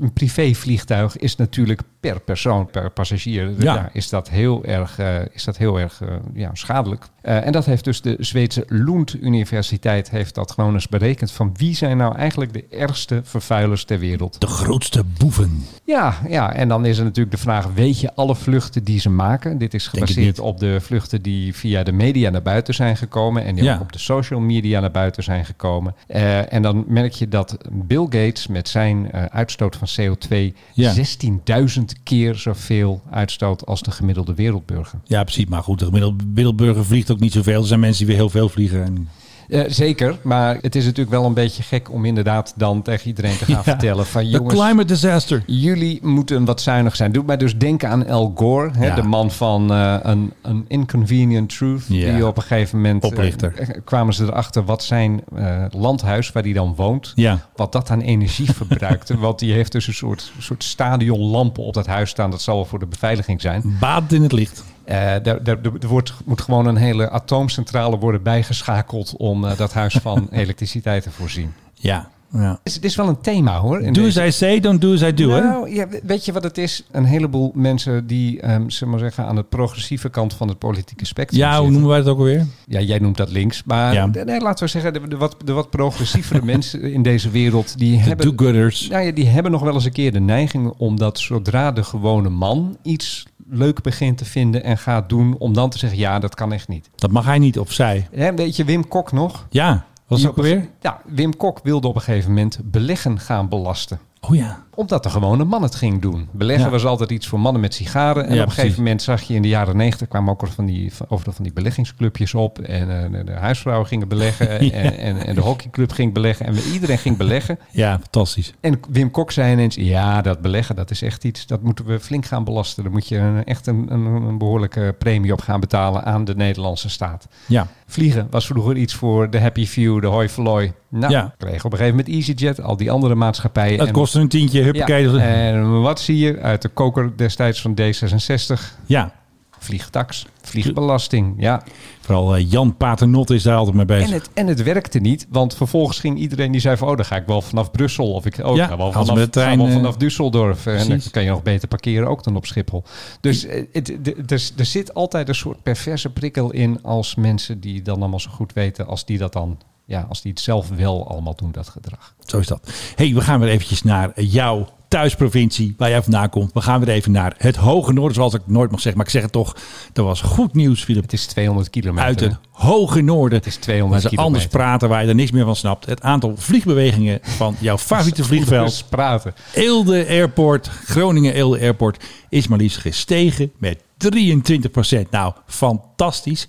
een 0.00 0.12
privévliegtuig 0.12 1.16
is 1.16 1.36
natuurlijk 1.36 1.80
per 2.00 2.20
persoon, 2.20 2.70
per 2.70 2.90
passagier, 2.90 3.50
Ja. 3.58 3.74
ja. 3.74 3.88
is 3.92 4.08
dat 4.08 4.30
heel 4.30 4.64
erg, 4.64 4.98
eh, 4.98 5.14
is 5.32 5.44
dat 5.44 5.56
heel 5.56 5.80
erg 5.80 6.00
eh, 6.00 6.08
ja, 6.34 6.50
schadelijk. 6.52 7.04
Eh, 7.22 7.46
en 7.46 7.52
dat 7.52 7.64
heeft 7.64 7.84
dus 7.84 8.00
de 8.00 8.16
Zweedse 8.18 8.64
Lund 8.96 9.16
Universiteit 9.22 10.10
heeft 10.10 10.34
dat 10.34 10.50
gewoon 10.52 10.74
eens 10.74 10.88
berekend. 10.88 11.30
Van 11.32 11.50
wie 11.56 11.74
zijn 11.74 11.96
nou 11.96 12.16
eigenlijk 12.16 12.52
de 12.52 12.64
ergste 12.70 13.20
vervuilers 13.24 13.84
ter 13.84 13.98
wereld? 13.98 14.40
De 14.40 14.46
grootste 14.46 15.04
boeven. 15.18 15.64
Ja, 15.84 16.18
ja, 16.28 16.52
en 16.52 16.68
dan 16.68 16.84
is 16.84 16.98
er 16.98 17.04
natuurlijk 17.04 17.36
de 17.36 17.42
vraag: 17.42 17.66
weet 17.74 18.00
je 18.00 18.14
alle 18.14 18.34
vluchten 18.34 18.84
die 18.84 19.00
ze 19.00 19.10
maken? 19.10 19.58
Dit 19.58 19.74
is 19.74 19.86
gebaseerd 19.88 20.38
op 20.38 20.58
de 20.58 20.78
vluchten 20.80 21.22
die 21.22 21.54
via 21.54 21.82
de 21.82 21.92
media 21.92 22.30
naar 22.30 22.42
buiten 22.42 22.74
zijn 22.74 22.96
gekomen 22.96 23.44
en 23.44 23.54
die 23.54 23.64
Ja. 23.64 23.74
ook 23.74 23.80
op 23.80 23.92
de 23.92 23.98
social 23.98 24.40
media 24.40 24.80
naar 24.80 24.90
buiten 24.90 25.22
zijn 25.22 25.44
gekomen. 25.44 25.94
Eh, 26.06 26.52
en 26.52 26.62
dan 26.62 26.84
merk 26.88 27.12
je 27.12 27.28
dat 27.28 27.56
Bill 27.72 28.02
Gates 28.04 28.46
met 28.46 28.68
zijn 28.68 29.10
eh, 29.12 29.24
uitstoot 29.24 29.76
van 29.76 29.88
CO2 30.00 30.54
Ja. 30.74 30.92
16.000 30.94 31.92
keer 32.02 32.34
zoveel 32.34 33.02
uitstoot 33.10 33.66
als 33.66 33.82
de 33.82 33.90
gemiddelde 33.90 34.34
wereldburger. 34.34 34.98
Ja, 35.04 35.22
precies. 35.22 35.46
Maar 35.46 35.62
goed, 35.62 35.78
de 35.78 35.84
gemiddelde 35.84 36.24
wereldburger 36.34 36.84
vliegt 36.84 37.10
ook 37.10 37.20
niet 37.20 37.32
zoveel. 37.32 37.60
Er 37.60 37.66
zijn 37.66 37.80
mensen 37.80 37.98
die 37.98 38.06
weer 38.06 38.16
heel 38.24 38.30
veel 38.30 38.48
vliegen. 38.48 38.85
En 38.86 39.08
Eh, 39.48 39.60
zeker, 39.68 40.18
maar 40.22 40.58
het 40.60 40.74
is 40.76 40.84
natuurlijk 40.84 41.10
wel 41.10 41.24
een 41.24 41.34
beetje 41.34 41.62
gek 41.62 41.92
om 41.92 42.04
inderdaad 42.04 42.52
dan 42.56 42.82
tegen 42.82 43.06
iedereen 43.06 43.36
te 43.36 43.44
gaan 43.44 43.54
Ja, 43.54 43.62
vertellen 43.62 44.06
van 44.06 44.28
jongens, 44.28 44.54
climate 44.54 44.84
disaster. 44.86 45.42
jullie 45.46 45.98
moeten 46.02 46.44
wat 46.44 46.60
zuinig 46.60 46.96
zijn. 46.96 47.12
Doet 47.12 47.26
mij 47.26 47.36
dus 47.36 47.56
denken 47.58 47.88
aan 47.88 48.08
Al 48.08 48.32
Gore, 48.34 48.70
hè, 48.72 48.86
Ja. 48.86 48.94
de 48.94 49.02
man 49.02 49.30
van 49.30 49.72
eh, 49.72 49.96
een, 50.02 50.32
een 50.42 50.64
Inconvenient 50.68 51.48
Truth. 51.56 51.84
Ja. 51.88 52.14
Die 52.14 52.26
op 52.26 52.36
een 52.36 52.42
gegeven 52.42 52.76
moment 52.80 53.12
eh, 53.12 53.26
eh, 53.36 53.68
kwamen 53.84 54.14
ze 54.14 54.24
erachter 54.24 54.64
wat 54.64 54.84
zijn 54.84 55.20
eh, 55.36 55.64
landhuis, 55.70 56.32
waar 56.32 56.42
hij 56.42 56.52
dan 56.52 56.74
woont, 56.76 57.12
Ja. 57.14 57.38
wat 57.56 57.72
dat 57.72 57.90
aan 57.90 58.00
energie 58.00 58.52
verbruikte. 58.52 59.18
Want 59.26 59.38
die 59.38 59.52
heeft 59.52 59.72
dus 59.72 59.86
een 59.86 59.94
soort, 59.94 60.32
soort 60.38 60.64
stadionlampen 60.64 61.62
op 61.64 61.74
dat 61.74 61.86
huis 61.86 62.10
staan. 62.10 62.30
Dat 62.30 62.42
zal 62.42 62.54
wel 62.54 62.64
voor 62.64 62.78
de 62.78 62.86
beveiliging 62.86 63.40
zijn. 63.40 63.76
Baat 63.80 64.12
in 64.12 64.22
het 64.22 64.32
licht. 64.32 64.64
Eh, 64.86 65.26
er 65.26 65.58
wordt, 65.86 66.12
moet 66.24 66.40
gewoon 66.40 66.66
een 66.66 66.76
hele 66.76 67.10
atoomcentrale 67.10 67.98
worden 67.98 68.22
bijgeschakeld 68.22 69.14
om 69.16 69.44
eh, 69.44 69.56
dat 69.56 69.72
huis 69.72 69.94
van 70.02 70.28
elektriciteit 70.30 71.02
te 71.02 71.10
voorzien. 71.10 71.52
Ja. 71.74 72.08
ja. 72.32 72.48
Het 72.50 72.58
is, 72.62 72.74
het 72.74 72.84
is 72.84 72.96
wel 72.96 73.08
een 73.08 73.20
thema 73.20 73.58
hoor. 73.58 73.82
Do 73.82 73.90
deze- 73.90 74.20
as 74.22 74.28
I 74.28 74.32
say, 74.32 74.60
don't 74.60 74.80
do 74.80 74.92
as 74.92 75.02
I 75.02 75.14
do, 75.14 75.28
hè? 75.30 75.40
nou, 75.40 75.74
ja, 75.74 75.86
weet 76.02 76.24
je 76.24 76.32
wat 76.32 76.42
het 76.42 76.58
is? 76.58 76.84
Een 76.90 77.04
heleboel 77.04 77.52
mensen 77.54 78.06
die, 78.06 78.40
ehm 78.40 78.68
zeg 78.68 78.88
maar 78.88 78.98
zeggen, 78.98 79.24
aan 79.26 79.34
de 79.36 79.42
progressieve 79.42 80.08
kant 80.08 80.34
van 80.34 80.48
het 80.48 80.58
politieke 80.58 81.06
spectrum 81.06 81.40
Ja, 81.40 81.46
hoe 81.48 81.54
zitten. 81.56 81.72
noemen 81.72 81.88
wij 81.90 81.98
het 81.98 82.08
ook 82.08 82.18
alweer? 82.18 82.46
Ja, 82.66 82.80
jij 82.80 82.98
noemt 82.98 83.16
dat 83.16 83.30
links. 83.30 83.62
Maar 83.64 83.92
Ja. 83.94 84.06
nee, 84.06 84.40
laten 84.40 84.64
we 84.64 84.70
zeggen, 84.70 84.92
de, 84.92 85.08
de 85.08 85.16
wat, 85.16 85.36
de 85.44 85.52
wat 85.52 85.70
progressievere 85.70 86.44
mensen 86.54 86.92
in 86.92 87.02
deze 87.02 87.30
wereld, 87.30 87.78
die 87.78 87.96
De 87.96 88.02
hebben, 88.02 88.36
do-gooders. 88.36 88.88
nou 88.88 89.04
ja, 89.04 89.12
die 89.12 89.26
hebben 89.26 89.52
nog 89.52 89.60
wel 89.62 89.74
eens 89.74 89.84
een 89.84 89.92
keer 89.92 90.12
de 90.12 90.20
neiging 90.20 90.72
om 90.76 90.96
dat 90.98 91.18
zodra 91.18 91.72
de 91.72 91.84
gewone 91.84 92.28
man 92.28 92.76
iets 92.82 93.26
leuk 93.48 93.82
begint 93.82 94.18
te 94.18 94.24
vinden 94.24 94.64
en 94.64 94.78
gaat 94.78 95.08
doen, 95.08 95.38
om 95.38 95.52
dan 95.52 95.70
te 95.70 95.78
zeggen, 95.78 95.98
ja, 95.98 96.18
dat 96.18 96.34
kan 96.34 96.52
echt 96.52 96.68
niet. 96.68 96.90
Dat 96.94 97.10
mag 97.10 97.24
hij 97.24 97.38
niet, 97.38 97.58
of 97.58 97.72
zij. 97.72 98.08
Hè, 98.10 98.34
weet 98.34 98.56
je, 98.56 98.64
Wim 98.64 98.88
Kok 98.88 99.12
nog? 99.12 99.46
Ja, 99.50 99.84
was 100.06 100.26
ook 100.26 100.36
alweer? 100.36 100.68
Ja, 100.80 101.00
Wim 101.04 101.36
Kok 101.36 101.60
wilde 101.62 101.88
op 101.88 101.94
een 101.94 102.00
gegeven 102.00 102.28
moment 102.28 102.58
beleggen 102.64 103.20
gaan 103.20 103.48
belasten. 103.48 104.00
Oh 104.20 104.36
ja. 104.36 104.64
Omdat 104.76 105.02
de 105.02 105.10
gewone 105.10 105.44
man 105.44 105.62
het 105.62 105.74
ging 105.74 106.02
doen. 106.02 106.28
Beleggen 106.32 106.64
Ja. 106.64 106.70
was 106.70 106.84
altijd 106.84 107.10
iets 107.10 107.26
voor 107.26 107.40
mannen 107.40 107.60
met 107.62 107.74
sigaren. 107.74 108.26
En 108.26 108.34
Ja, 108.34 108.42
op 108.42 108.46
een 108.48 108.54
gegeven 108.54 108.78
moment 108.82 109.02
zag 109.02 109.22
je 109.22 109.34
in 109.34 109.42
de 109.42 109.48
jaren 109.48 109.76
negentig 109.76 110.08
kwamen 110.08 110.32
ook 110.32 110.40
al 110.42 110.46
van 110.48 110.66
die, 110.66 110.94
van, 110.94 111.06
overal 111.08 111.32
van 111.32 111.44
die 111.44 111.52
beleggingsclubjes 111.52 112.34
op. 112.34 112.58
En 112.58 113.14
eh, 113.14 113.24
de, 113.26 113.32
huisvrouwen 113.32 113.86
gingen 113.86 114.08
beleggen. 114.08 114.44
Ja. 114.66 114.72
en, 114.72 114.98
en, 114.98 115.26
en 115.26 115.34
de 115.34 115.40
hockeyclub 115.40 115.92
ging 115.92 116.12
beleggen. 116.12 116.46
En 116.46 116.54
iedereen 116.72 116.98
ging 116.98 117.16
beleggen. 117.16 117.58
Ja, 117.70 117.98
fantastisch. 118.00 118.52
En 118.60 118.80
Wim 118.88 119.10
Kok 119.10 119.30
zei 119.32 119.52
ineens, 119.52 119.74
ja, 119.74 120.22
dat 120.22 120.40
beleggen, 120.40 120.76
dat 120.76 120.90
is 120.90 121.02
echt 121.02 121.24
iets, 121.24 121.46
dat 121.46 121.62
moeten 121.62 121.84
we 121.84 122.00
flink 122.00 122.24
gaan 122.26 122.44
belasten. 122.44 122.82
Daar 122.82 122.92
moet 122.92 123.08
je 123.08 123.16
een, 123.18 123.44
echt 123.44 123.66
een, 123.66 123.86
een, 123.88 124.04
een 124.04 124.38
behoorlijke 124.38 124.94
premie 124.98 125.32
op 125.32 125.40
gaan 125.40 125.60
betalen 125.60 126.04
aan 126.04 126.24
de 126.24 126.34
Nederlandse 126.34 126.88
staat. 126.88 127.28
Ja. 127.46 127.66
Vliegen 127.86 128.26
was 128.30 128.46
vroeger 128.46 128.76
iets 128.76 128.94
voor 128.94 129.30
de 129.30 129.40
Happy 129.40 129.66
Few, 129.66 130.00
de 130.00 130.06
Hoi 130.06 130.28
Verlooi. 130.28 130.72
Nou, 130.90 131.12
Ja. 131.12 131.34
kreeg 131.38 131.64
op 131.64 131.72
een 131.72 131.78
gegeven 131.78 131.98
moment 131.98 132.14
EasyJet, 132.14 132.62
al 132.62 132.76
die 132.76 132.90
andere 132.90 133.14
maatschappijen. 133.14 133.78
Dat 133.78 133.86
En- 133.86 133.92
kostte 133.92 134.20
een 134.20 134.28
tientje, 134.28 134.62
huppakee. 134.66 135.10
ja, 135.10 135.18
en 135.18 135.80
wat 135.80 136.00
zie 136.00 136.18
je 136.18 136.40
uit 136.40 136.62
de 136.62 136.68
koker 136.68 137.16
destijds 137.16 137.60
van 137.60 137.78
D66? 137.80 138.60
ja. 138.86 139.12
Vliegtax, 139.58 140.26
vliegbelasting, 140.42 141.34
ja. 141.38 141.62
vooral 142.00 142.36
eh, 142.36 142.50
Jan 142.50 142.76
Paternotte 142.76 143.34
is 143.34 143.42
daar 143.42 143.56
altijd 143.56 143.76
mee 143.76 143.84
bezig. 143.84 144.08
En 144.08 144.12
het, 144.12 144.30
en 144.34 144.46
het 144.46 144.62
werkte 144.62 144.98
niet, 144.98 145.26
want 145.30 145.56
vervolgens 145.56 145.98
ging 145.98 146.18
iedereen 146.18 146.52
die 146.52 146.60
zei 146.60 146.76
van... 146.76 146.88
oh, 146.88 146.96
dan 146.96 147.04
ga 147.04 147.16
ik 147.16 147.26
wel 147.26 147.42
vanaf 147.42 147.70
Brussel 147.70 148.12
of 148.12 148.26
ik 148.26 148.38
oh, 148.42 148.56
Ja, 148.56 148.66
ga 148.66 148.76
wel 148.76 148.92
vanaf, 148.92 149.18
de 149.18 149.30
trein, 149.30 149.58
wel 149.58 149.66
eh, 149.66 149.72
vanaf 149.72 149.94
Düsseldorf. 149.94 150.66
En 150.66 150.88
dan 150.88 151.00
kan 151.10 151.22
je 151.22 151.30
nog 151.30 151.42
beter 151.42 151.68
parkeren 151.68 152.08
ook 152.08 152.24
dan 152.24 152.36
op 152.36 152.46
Schiphol. 152.46 152.84
Dus 153.20 153.44
eh, 153.44 153.64
er, 153.72 154.50
er 154.56 154.64
zit 154.64 154.94
altijd 154.94 155.28
een 155.28 155.34
soort 155.34 155.62
perverse 155.62 156.10
prikkel 156.10 156.52
in... 156.52 156.82
als 156.82 157.14
mensen 157.14 157.60
die 157.60 157.82
dan 157.82 157.98
allemaal 157.98 158.20
zo 158.20 158.30
goed 158.30 158.52
weten... 158.52 158.86
als 158.86 159.04
die 159.04 159.18
dat 159.18 159.32
dan, 159.32 159.58
ja, 159.86 160.06
als 160.08 160.22
die 160.22 160.30
het 160.30 160.40
zelf 160.40 160.68
wel 160.68 161.08
allemaal 161.08 161.34
doen, 161.34 161.52
dat 161.52 161.68
gedrag. 161.68 162.14
Zo 162.26 162.38
is 162.38 162.46
dat. 162.46 162.70
hey, 162.94 163.14
we 163.14 163.20
gaan 163.20 163.40
weer 163.40 163.48
eventjes 163.48 163.82
naar 163.82 164.22
jouw 164.22 164.68
thuisprovincie, 164.88 165.74
waar 165.78 165.88
jij 165.88 166.02
vandaan 166.02 166.28
komt. 166.30 166.52
We 166.52 166.60
gaan 166.60 166.80
weer 166.84 166.94
even 166.94 167.12
naar 167.12 167.34
het 167.38 167.56
Hoge 167.56 167.92
Noorden, 167.92 168.14
zoals 168.14 168.34
ik 168.34 168.40
nooit 168.46 168.70
mag 168.70 168.80
zeggen. 168.80 168.96
Maar 168.96 169.06
ik 169.06 169.12
zeg 169.12 169.22
het 169.22 169.32
toch, 169.32 169.56
er 169.92 170.02
was 170.02 170.20
goed 170.20 170.54
nieuws, 170.54 170.84
Philip. 170.84 171.02
Het 171.02 171.12
is 171.12 171.26
200 171.26 171.70
kilometer. 171.70 172.04
Uit 172.06 172.20
het 172.20 172.36
Hoge 172.50 173.00
Noorden. 173.00 173.38
Het 173.38 173.46
is 173.46 173.56
200 173.56 173.90
Waar 173.92 174.00
ze 174.00 174.16
kilometer. 174.16 174.34
anders 174.34 174.46
praten, 174.62 174.88
waar 174.88 175.02
je 175.02 175.08
er 175.08 175.14
niks 175.14 175.30
meer 175.30 175.44
van 175.44 175.56
snapt. 175.56 175.86
Het 175.86 176.02
aantal 176.02 176.32
vliegbewegingen 176.36 177.18
van 177.22 177.56
jouw 177.58 177.78
favoriete 177.88 178.24
vliegveld. 178.24 178.84
Praten. 178.88 179.34
Eelde 179.52 180.06
Airport, 180.08 180.68
Groningen 180.68 181.34
Eelde 181.34 181.60
Airport, 181.60 182.04
is 182.28 182.48
maar 182.48 182.58
liefst 182.58 182.78
gestegen 182.78 183.52
met 183.58 183.78
23%. 184.16 185.08
Nou, 185.10 185.32
fantastisch. 185.46 186.46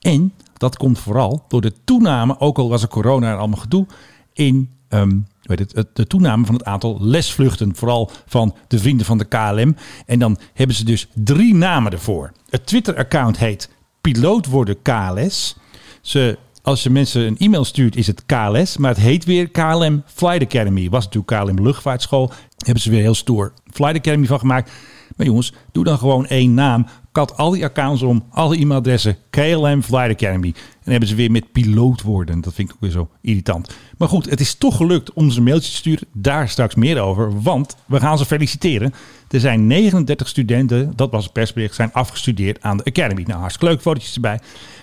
En 0.00 0.32
dat 0.58 0.76
komt 0.76 0.98
vooral 0.98 1.44
door 1.48 1.60
de 1.60 1.72
toename, 1.84 2.40
ook 2.40 2.58
al 2.58 2.68
was 2.68 2.82
er 2.82 2.88
corona 2.88 3.30
en 3.32 3.38
allemaal 3.38 3.60
gedoe, 3.60 3.86
in 4.32 4.70
ehm, 4.88 5.16
heet 5.42 5.58
het, 5.58 5.72
het- 5.74 5.96
de 5.96 6.06
toename 6.06 6.46
van 6.46 6.54
het 6.54 6.64
aantal 6.64 6.96
lesvluchten. 7.00 7.76
Vooral 7.76 8.10
van 8.26 8.54
de 8.68 8.78
vrienden 8.78 9.06
van 9.06 9.18
de 9.18 9.24
KLM. 9.24 9.76
En 10.06 10.18
dan 10.18 10.38
hebben 10.54 10.76
ze 10.76 10.84
dus 10.84 11.08
drie 11.14 11.54
namen 11.54 11.92
ervoor. 11.92 12.32
Het 12.50 12.66
Twitter-account 12.66 13.38
heet 13.38 13.70
Piloot 14.00 14.46
worden 14.46 14.82
KLS. 14.82 15.56
Ze, 16.00 16.38
als 16.62 16.82
je 16.82 16.90
mensen 16.90 17.26
een 17.26 17.36
e-mail 17.38 17.64
stuurt, 17.64 17.96
is 17.96 18.06
het 18.06 18.22
KLS. 18.26 18.76
Maar 18.76 18.90
het 18.90 19.00
heet 19.00 19.24
weer 19.24 19.48
KLM 19.50 20.02
Flight 20.06 20.42
Academy. 20.42 20.88
Was 20.88 21.04
natuurlijk 21.08 21.44
KLM 21.44 21.64
Luchtvaartschool. 21.64 22.30
Hebben 22.56 22.82
ze 22.82 22.90
weer 22.90 23.00
heel 23.00 23.14
stoer 23.14 23.52
Flight 23.72 23.96
Academy 23.96 24.26
van 24.26 24.38
gemaakt. 24.38 24.72
Maar 25.16 25.26
jongens, 25.26 25.52
doe 25.72 25.84
dan 25.84 25.98
gewoon 25.98 26.26
één 26.26 26.54
naam. 26.54 26.86
Kat 27.18 27.36
al 27.36 27.50
die 27.50 27.64
accounts 27.64 28.02
om, 28.02 28.24
alle 28.30 28.56
e-mailadressen. 28.56 29.16
KLM 29.30 29.82
Flight 29.82 30.10
Academy. 30.10 30.54
En 30.84 30.90
hebben 30.90 31.08
ze 31.08 31.14
weer 31.14 31.30
met 31.30 31.52
piloot 31.52 32.02
worden. 32.02 32.40
Dat 32.40 32.54
vind 32.54 32.68
ik 32.68 32.74
ook 32.74 32.80
weer 32.80 32.90
zo 32.90 33.08
irritant. 33.20 33.76
Maar 33.96 34.08
goed, 34.08 34.30
het 34.30 34.40
is 34.40 34.54
toch 34.54 34.76
gelukt 34.76 35.12
om 35.12 35.30
ze 35.30 35.38
een 35.38 35.44
mailtje 35.44 35.70
te 35.70 35.76
sturen. 35.76 36.08
Daar 36.12 36.48
straks 36.48 36.74
meer 36.74 37.00
over. 37.00 37.42
Want 37.42 37.76
we 37.86 38.00
gaan 38.00 38.18
ze 38.18 38.24
feliciteren. 38.24 38.94
Er 39.30 39.40
zijn 39.40 39.66
39 39.66 40.28
studenten, 40.28 40.92
dat 40.96 41.10
was 41.10 41.24
het 41.24 41.32
persbericht, 41.32 41.74
zijn 41.74 41.92
afgestudeerd 41.92 42.62
aan 42.62 42.76
de 42.76 42.84
Academy. 42.84 43.22
Nou, 43.26 43.40
hartstikke 43.40 43.72
leuk, 43.72 43.82
fotootjes 43.82 44.14
erbij. 44.14 44.40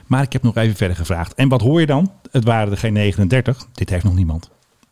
Maar 0.07 0.23
ik 0.23 0.33
heb 0.33 0.43
nog 0.43 0.55
even 0.55 0.75
verder 0.75 0.97
gevraagd. 0.97 1.33
En 1.33 1.49
wat 1.49 1.61
hoor 1.61 1.79
je 1.79 1.85
dan? 1.85 2.11
Het 2.31 2.43
waren 2.43 2.71
er 2.71 2.77
geen 2.77 2.93
39. 2.93 3.67
Dit 3.73 3.89
heeft 3.89 4.03
nog 4.03 4.15
niemand. 4.15 4.49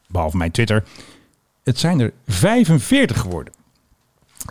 Behalve 0.08 0.38
mijn 0.38 0.51
Twitter. 0.51 0.84
Het 1.63 1.79
zijn 1.79 1.99
er 1.99 2.13
45 2.25 3.19
geworden. 3.19 3.53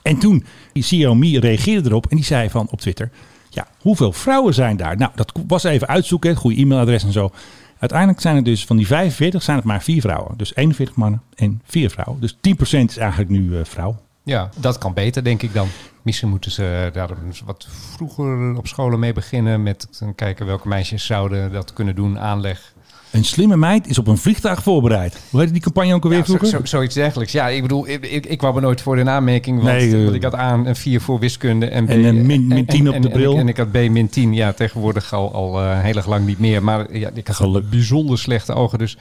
En 0.02 0.18
toen, 0.18 0.44
die 0.72 0.83
Xiaomi 0.83 1.38
reageerde 1.38 1.88
erop 1.88 2.07
en 2.07 2.16
die 2.16 2.24
zei 2.24 2.50
van 2.50 2.68
op 2.70 2.81
Twitter... 2.81 3.11
Ja, 3.55 3.66
hoeveel 3.81 4.12
vrouwen 4.12 4.55
zijn 4.55 4.76
daar? 4.76 4.96
Nou, 4.96 5.12
dat 5.14 5.33
was 5.46 5.64
even 5.64 5.88
uitzoeken, 5.88 6.37
goede 6.37 6.61
e-mailadres 6.61 7.05
en 7.05 7.12
zo. 7.12 7.31
Uiteindelijk 7.78 8.20
zijn 8.20 8.37
er 8.37 8.44
dus 8.44 8.64
van 8.64 8.76
die 8.76 8.87
45 8.87 9.42
zijn 9.42 9.57
het 9.57 9.66
maar 9.66 9.83
vier 9.83 10.00
vrouwen. 10.00 10.37
Dus 10.37 10.57
41 10.57 10.96
mannen 10.96 11.22
en 11.35 11.62
vier 11.64 11.90
vrouwen. 11.90 12.20
Dus 12.20 12.37
10% 12.37 12.38
is 12.61 12.96
eigenlijk 12.96 13.31
nu 13.31 13.59
eh, 13.59 13.64
vrouw. 13.64 13.96
Ja, 14.22 14.50
dat 14.57 14.78
kan 14.78 14.94
beter, 14.94 15.24
denk 15.24 15.42
ik 15.42 15.52
dan. 15.52 15.68
Misschien 16.02 16.28
moeten 16.28 16.50
ze 16.50 16.90
daar 16.92 17.11
eens 17.24 17.40
wat 17.40 17.66
vroeger 17.70 18.57
op 18.57 18.66
scholen 18.66 18.98
mee 18.98 19.12
beginnen. 19.12 19.62
Met 19.62 20.02
kijken 20.14 20.46
welke 20.46 20.68
meisjes 20.68 21.07
zouden 21.07 21.52
dat 21.52 21.72
kunnen 21.72 21.94
doen, 21.94 22.18
aanleg. 22.18 22.71
Een 23.12 23.25
slimme 23.25 23.57
meid 23.57 23.87
is 23.87 23.98
op 23.98 24.07
een 24.07 24.18
vliegtuig 24.18 24.62
voorbereid. 24.62 25.16
Hoe 25.31 25.38
heette 25.40 25.53
die 25.55 25.62
campagne 25.62 25.94
ook 25.94 26.03
alweer 26.03 26.18
Ja, 26.18 26.25
vroeger? 26.25 26.46
zo- 26.48 26.61
zoiets 26.64 26.94
dergelijks. 26.94 27.33
Ja, 27.33 27.48
ik 27.48 27.62
bedoel, 27.62 27.88
ik, 27.88 28.07
ik, 28.07 28.27
ik 28.27 28.38
kwam 28.38 28.57
er 28.57 28.62
nooit 28.62 28.81
voor 28.81 28.98
in 28.98 29.09
aanmerking. 29.09 29.62
Want, 29.62 29.77
Nee, 29.77 29.94
eh, 29.96 30.03
want 30.03 30.14
ik 30.14 30.22
had 30.22 30.35
A 30.35 30.53
een 30.55 30.77
4 30.77 31.01
voor 31.01 31.18
wiskunde. 31.18 31.66
En, 31.66 31.85
B, 31.87 31.88
En 31.88 32.05
een 32.05 32.27
min- 32.27 32.46
min 32.46 32.66
10 32.66 32.81
op 32.88 32.92
de 32.92 32.98
en- 32.98 33.05
en 33.05 33.11
bril. 33.11 33.37
En, 33.38 33.48
ik 33.48 33.57
had 33.57 33.70
B 33.70 33.75
min 33.75 34.09
10. 34.09 34.35
Ja, 34.35 34.53
tegenwoordig 34.53 35.12
al, 35.12 35.33
al 35.35 35.61
eh, 35.61 35.81
heel 35.81 35.94
erg 35.94 36.07
lang 36.07 36.27
niet 36.27 36.38
meer. 36.38 36.62
Maar 36.62 36.96
ja, 36.96 37.11
ik 37.14 37.27
had 37.27 37.37
Geluk. 37.37 37.70
bijzonder 37.70 38.18
slechte 38.18 38.53
ogen. 38.55 38.79
Dus 38.79 38.96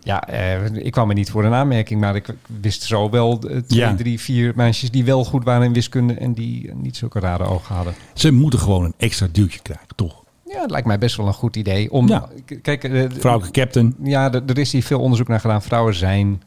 ja, 0.00 0.28
eh, 0.28 0.64
ik 0.84 0.92
kwam 0.92 1.08
er 1.08 1.14
niet 1.14 1.30
voor 1.30 1.44
in 1.44 1.52
aanmerking. 1.52 2.00
Maar 2.00 2.16
ik 2.16 2.26
wist 2.60 2.82
zo 2.82 3.10
wel 3.10 3.38
twee, 3.38 3.62
Ja. 3.66 3.94
drie, 3.94 4.20
vier 4.20 4.52
meisjes 4.56 4.90
die 4.90 5.04
wel 5.04 5.24
goed 5.24 5.44
waren 5.44 5.66
in 5.66 5.72
wiskunde. 5.72 6.14
En 6.14 6.32
die 6.32 6.70
niet 6.74 6.96
zulke 6.96 7.20
rare 7.20 7.44
ogen 7.44 7.74
hadden. 7.74 7.94
Ze 8.14 8.30
moeten 8.32 8.58
gewoon 8.58 8.84
een 8.84 8.94
extra 8.96 9.26
duwtje 9.32 9.60
krijgen, 9.62 9.86
toch? 9.96 10.21
Ja, 10.52 10.60
het 10.60 10.70
lijkt 10.70 10.86
mij 10.86 10.98
best 10.98 11.16
wel 11.16 11.26
een 11.26 11.32
goed 11.32 11.56
idee. 11.56 11.92
Om, 11.92 12.08
Ja. 12.08 12.28
Kijk, 12.62 12.84
eh, 12.84 13.04
Vrouwelijke 13.10 13.60
captain. 13.60 13.96
ja, 14.02 14.32
er, 14.32 14.58
is 14.58 14.72
hier 14.72 14.82
veel 14.82 15.00
onderzoek 15.00 15.28
naar 15.28 15.40
gedaan. 15.40 15.62
Vrouwen 15.62 15.94
zijn, 15.94 16.42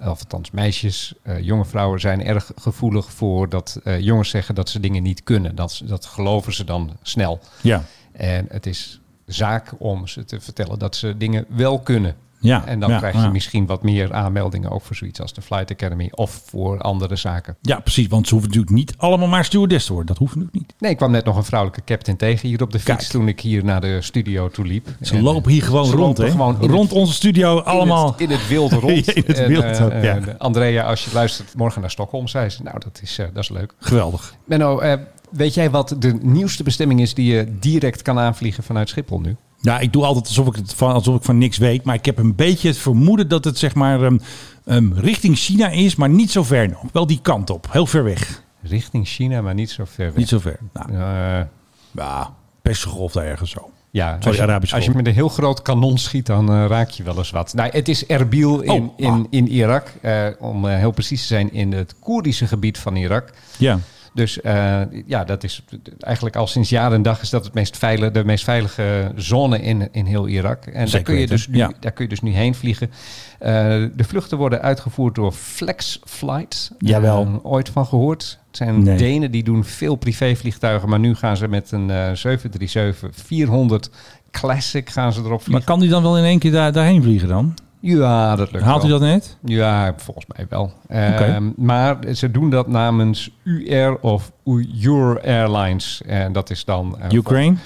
of 0.00 0.06
althans 0.06 0.50
meisjes, 0.50 1.14
eh, 1.22 1.40
jonge 1.40 1.64
vrouwen 1.64 2.00
zijn 2.00 2.24
erg 2.24 2.52
gevoelig 2.56 3.12
voor 3.12 3.48
dat 3.48 3.80
eh, 3.84 4.00
jongens 4.00 4.28
zeggen 4.30 4.54
dat 4.54 4.68
ze 4.68 4.80
dingen 4.80 5.02
niet 5.02 5.22
kunnen. 5.22 5.54
Dat, 5.54 5.82
dat 5.84 6.04
geloven 6.06 6.54
ze 6.54 6.64
dan 6.64 6.96
snel. 7.02 7.40
Ja. 7.60 7.82
En 8.12 8.46
het 8.48 8.66
is 8.66 9.00
zaak 9.26 9.72
om 9.78 10.06
ze 10.06 10.24
te 10.24 10.40
vertellen 10.40 10.78
dat 10.78 10.96
ze 10.96 11.16
dingen 11.16 11.44
wel 11.48 11.78
kunnen. 11.78 12.16
Ja, 12.40 12.66
En 12.66 12.80
dan 12.80 12.90
ja, 12.90 12.98
krijg 12.98 13.14
je 13.14 13.20
ja. 13.20 13.28
misschien 13.30 13.66
wat 13.66 13.82
meer 13.82 14.12
aanmeldingen 14.12 14.70
ook 14.70 14.82
voor 14.82 14.96
zoiets 14.96 15.20
als 15.20 15.32
de 15.32 15.42
Flight 15.42 15.70
Academy 15.70 16.08
of 16.14 16.42
voor 16.46 16.80
andere 16.80 17.16
zaken. 17.16 17.56
Ja, 17.62 17.80
precies. 17.80 18.06
Want 18.06 18.26
ze 18.28 18.32
hoeven 18.34 18.50
natuurlijk 18.52 18.76
niet 18.76 18.94
allemaal 18.96 19.28
maar 19.28 19.44
stewardess 19.44 19.86
te 19.86 19.92
worden. 19.92 20.08
Dat 20.10 20.18
hoeft 20.18 20.34
natuurlijk 20.34 20.62
niet. 20.62 20.74
Nee, 20.78 20.90
ik 20.90 20.96
kwam 20.96 21.10
net 21.10 21.24
nog 21.24 21.36
een 21.36 21.44
vrouwelijke 21.44 21.84
captain 21.84 22.16
tegen 22.16 22.48
hier 22.48 22.62
op 22.62 22.70
de 22.72 22.78
fiets 22.78 22.96
Kijk. 22.96 23.08
toen 23.10 23.28
ik 23.28 23.40
hier 23.40 23.64
naar 23.64 23.80
de 23.80 24.02
studio 24.02 24.48
toe 24.48 24.64
liep. 24.66 24.88
Ze 25.00 25.14
En, 25.14 25.22
lopen 25.22 25.52
hier 25.52 25.62
gewoon 25.62 25.86
ze 25.86 25.96
rond, 25.96 26.18
hè? 26.18 26.30
gewoon 26.30 26.56
rond 26.60 26.88
het- 26.90 26.98
onze 26.98 27.12
studio 27.12 27.60
allemaal. 27.60 28.04
In 28.06 28.12
het, 28.12 28.20
in 28.30 28.30
het 28.30 28.48
wild 28.48 28.72
rond. 28.72 29.12
In 29.12 29.24
het 29.26 29.46
wild 29.46 29.62
eh, 29.64 29.86
eh, 29.86 30.02
ja. 30.04 30.20
de- 30.20 30.38
Andrea, 30.38 30.84
als 30.84 31.04
je 31.04 31.10
luistert 31.14 31.54
morgen 31.56 31.80
naar 31.80 31.90
Stockholm, 31.90 32.28
zei 32.28 32.48
ze, 32.48 32.62
nou 32.62 32.78
dat 32.78 32.98
is, 33.02 33.18
eh, 33.18 33.26
dat 33.32 33.42
is 33.42 33.48
leuk. 33.48 33.74
Geweldig. 33.78 34.34
Menno, 34.44 34.78
eh, 34.78 34.94
weet 35.30 35.54
jij 35.54 35.70
wat 35.70 35.96
de 35.98 36.18
nieuwste 36.22 36.62
bestemming 36.62 37.00
is 37.00 37.14
die 37.14 37.32
je 37.34 37.56
direct 37.60 38.02
kan 38.02 38.18
aanvliegen 38.18 38.62
vanuit 38.64 38.88
Schiphol 38.88 39.20
nu? 39.20 39.36
Ja, 39.60 39.78
ik 39.78 39.92
doe 39.92 40.04
altijd 40.04 40.26
alsof 40.26 40.46
ik, 40.46 40.54
het 40.56 40.74
van, 40.74 40.92
alsof 40.92 41.16
ik 41.16 41.22
van 41.22 41.38
niks 41.38 41.58
weet. 41.58 41.84
Maar 41.84 41.94
ik 41.94 42.04
heb 42.04 42.18
een 42.18 42.34
beetje 42.34 42.68
het 42.68 42.78
vermoeden 42.78 43.28
dat 43.28 43.44
het 43.44 43.58
zeg 43.58 43.74
maar 43.74 44.02
ehm, 44.02 44.18
ehm, 44.64 44.92
richting 44.92 45.36
China 45.36 45.68
is, 45.68 45.96
maar 45.96 46.08
niet 46.08 46.30
zo 46.30 46.42
ver 46.42 46.68
nog. 46.68 46.82
Wel 46.92 47.06
die 47.06 47.18
kant 47.22 47.50
op, 47.50 47.66
heel 47.70 47.86
ver 47.86 48.04
weg. 48.04 48.42
Richting 48.62 49.06
China, 49.06 49.40
maar 49.42 49.54
niet 49.54 49.70
zo 49.70 49.84
ver 49.86 50.04
weg. 50.06 50.14
Niet 50.16 50.28
zo 50.28 50.38
ver. 50.38 50.58
Nou, 50.72 50.90
Eh, 50.92 51.46
ja, 51.90 52.34
Persengolf 52.62 53.12
daar 53.12 53.24
ergens 53.24 53.50
zo. 53.50 53.70
ja, 53.90 54.16
Sorry, 54.20 54.40
als 54.52 54.68
je, 54.70 54.74
als 54.76 54.84
je 54.84 54.90
met 54.94 55.06
een 55.06 55.12
heel 55.14 55.28
groot 55.28 55.62
kanon 55.62 55.98
schiet, 55.98 56.26
dan 56.26 56.48
eh, 56.52 56.64
raak 56.68 56.88
je 56.90 57.02
wel 57.02 57.16
eens 57.18 57.30
wat. 57.30 57.54
Nou, 57.54 57.70
het 57.72 57.88
is 57.88 58.06
Erbil 58.06 58.60
in, 58.60 58.70
Oh, 58.82 58.92
in, 58.96 59.06
ah. 59.10 59.24
in 59.30 59.48
Irak. 59.48 59.92
eh, 60.02 60.26
om 60.38 60.68
eh, 60.68 60.76
heel 60.78 60.90
precies 60.90 61.20
te 61.20 61.26
zijn, 61.26 61.52
in 61.52 61.72
het 61.72 61.94
Koerdische 62.00 62.46
gebied 62.46 62.78
van 62.78 62.96
Irak. 62.96 63.30
Ja. 63.58 63.78
Dus 64.16 64.40
eh, 64.40 64.80
ja, 65.06 65.24
dat 65.24 65.44
is 65.44 65.64
eigenlijk 65.98 66.36
al 66.36 66.46
sinds 66.46 66.68
jaar 66.68 66.92
en 66.92 67.02
dag 67.02 67.22
is 67.22 67.30
dat 67.30 67.44
het 67.44 67.54
meest 67.54 67.76
veilige, 67.76 68.10
de 68.10 68.24
meest 68.24 68.44
veilige 68.44 69.12
zone 69.16 69.60
in, 69.62 69.88
in 69.92 70.04
heel 70.04 70.28
Irak. 70.28 70.66
En 70.66 70.90
daar 70.90 71.02
kun, 71.02 71.14
je 71.14 71.26
dus 71.26 71.48
nu, 71.48 71.56
ja. 71.56 71.72
daar 71.80 71.92
kun 71.92 72.04
je 72.04 72.10
dus 72.10 72.20
nu 72.20 72.30
heen 72.30 72.54
vliegen. 72.54 72.90
Eh, 73.38 73.50
de 73.94 74.04
vluchten 74.04 74.38
worden 74.38 74.62
uitgevoerd 74.62 75.14
door 75.14 75.32
Flex 75.32 76.00
Flight. 76.04 76.70
Jawel. 76.78 77.22
Eh, 77.22 77.34
ooit 77.42 77.68
van 77.68 77.86
gehoord. 77.86 78.38
Het 78.46 78.56
zijn 78.56 78.82
Nee. 78.82 78.96
Denen 78.96 79.30
die 79.30 79.42
doen 79.42 79.64
veel 79.64 79.96
privévliegtuigen, 79.96 80.88
maar 80.88 80.98
nu 80.98 81.14
gaan 81.14 81.36
ze 81.36 81.48
met 81.48 81.72
een 81.72 81.90
eh 81.90 82.10
737-400 82.14 83.90
Classic 84.30 84.90
gaan 84.90 85.12
ze 85.12 85.18
erop 85.18 85.30
Maar 85.30 85.40
vliegen. 85.40 85.64
kan 85.64 85.80
die 85.80 85.88
dan 85.88 86.02
wel 86.02 86.18
in 86.18 86.24
één 86.24 86.38
kear 86.38 86.52
daar, 86.52 86.72
daarheen 86.72 87.02
vliegen 87.02 87.28
dan? 87.28 87.54
Ja, 87.88 88.36
dat 88.36 88.52
lukt 88.52 88.64
Haalt 88.64 88.82
wel. 88.82 88.90
dat 88.90 89.00
net? 89.00 89.36
Ja, 89.44 89.94
volgens 89.96 90.26
mij 90.36 90.46
wel. 90.48 90.72
Ehm, 90.88 91.50
maar 91.56 91.96
ze 92.14 92.30
doen 92.30 92.50
dat 92.50 92.68
namens 92.68 93.30
UR 93.42 93.98
of 94.00 94.32
Your 94.72 95.20
Airlines. 95.24 96.02
En 96.06 96.32
dat 96.32 96.50
is 96.50 96.64
dan... 96.64 96.96
eh, 97.00 97.10
Ukraine? 97.12 97.56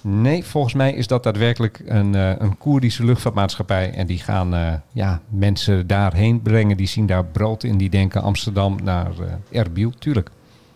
Nee, 0.00 0.44
volgens 0.44 0.74
mij 0.74 0.92
is 0.92 1.06
dat 1.06 1.22
daadwerkelijk 1.22 1.82
een, 1.86 2.14
eh, 2.14 2.30
een 2.38 2.58
Koerdische 2.58 3.04
luchtvaartmaatschappij. 3.04 3.90
En 3.94 4.06
die 4.06 4.18
gaan 4.18 4.54
eh, 4.54 4.72
ja, 4.92 5.20
mensen 5.28 5.86
daarheen 5.86 6.42
brengen. 6.42 6.76
Die 6.76 6.86
zien 6.86 7.06
daar 7.06 7.24
brood 7.24 7.62
in. 7.62 7.78
Die 7.78 7.90
denken 7.90 8.22
Amsterdam 8.22 8.78
naar 8.82 9.10
Erbil. 9.50 9.90
Tuurlijk. 9.98 10.30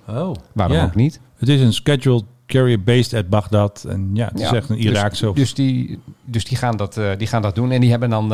Oh. 0.09 0.35
Waarom 0.53 0.77
Ja. 0.77 0.85
ook 0.85 0.95
niet? 0.95 1.21
Het 1.39 1.49
is 1.49 1.61
een 1.61 1.73
scheduled 1.73 2.25
carrier 2.47 2.83
based 2.83 3.15
at 3.15 3.29
Baghdad. 3.29 3.85
En 3.89 4.11
ja, 4.15 4.25
het 4.29 4.41
is 4.41 4.51
Ja, 4.51 4.57
echt 4.57 4.69
een 4.69 4.77
dus- 4.77 4.85
Iraakse... 4.85 5.29
of- 5.29 5.37
Dus, 5.37 5.55
die, 5.55 5.99
dus 6.25 6.45
die, 6.45 6.57
gaan 6.57 6.77
dat, 6.77 7.01
die 7.19 7.27
gaan 7.27 7.43
dat 7.43 7.55
doen. 7.55 7.71
En 7.71 7.81
die 7.81 7.91
hebben 7.91 8.11
dan 8.11 8.33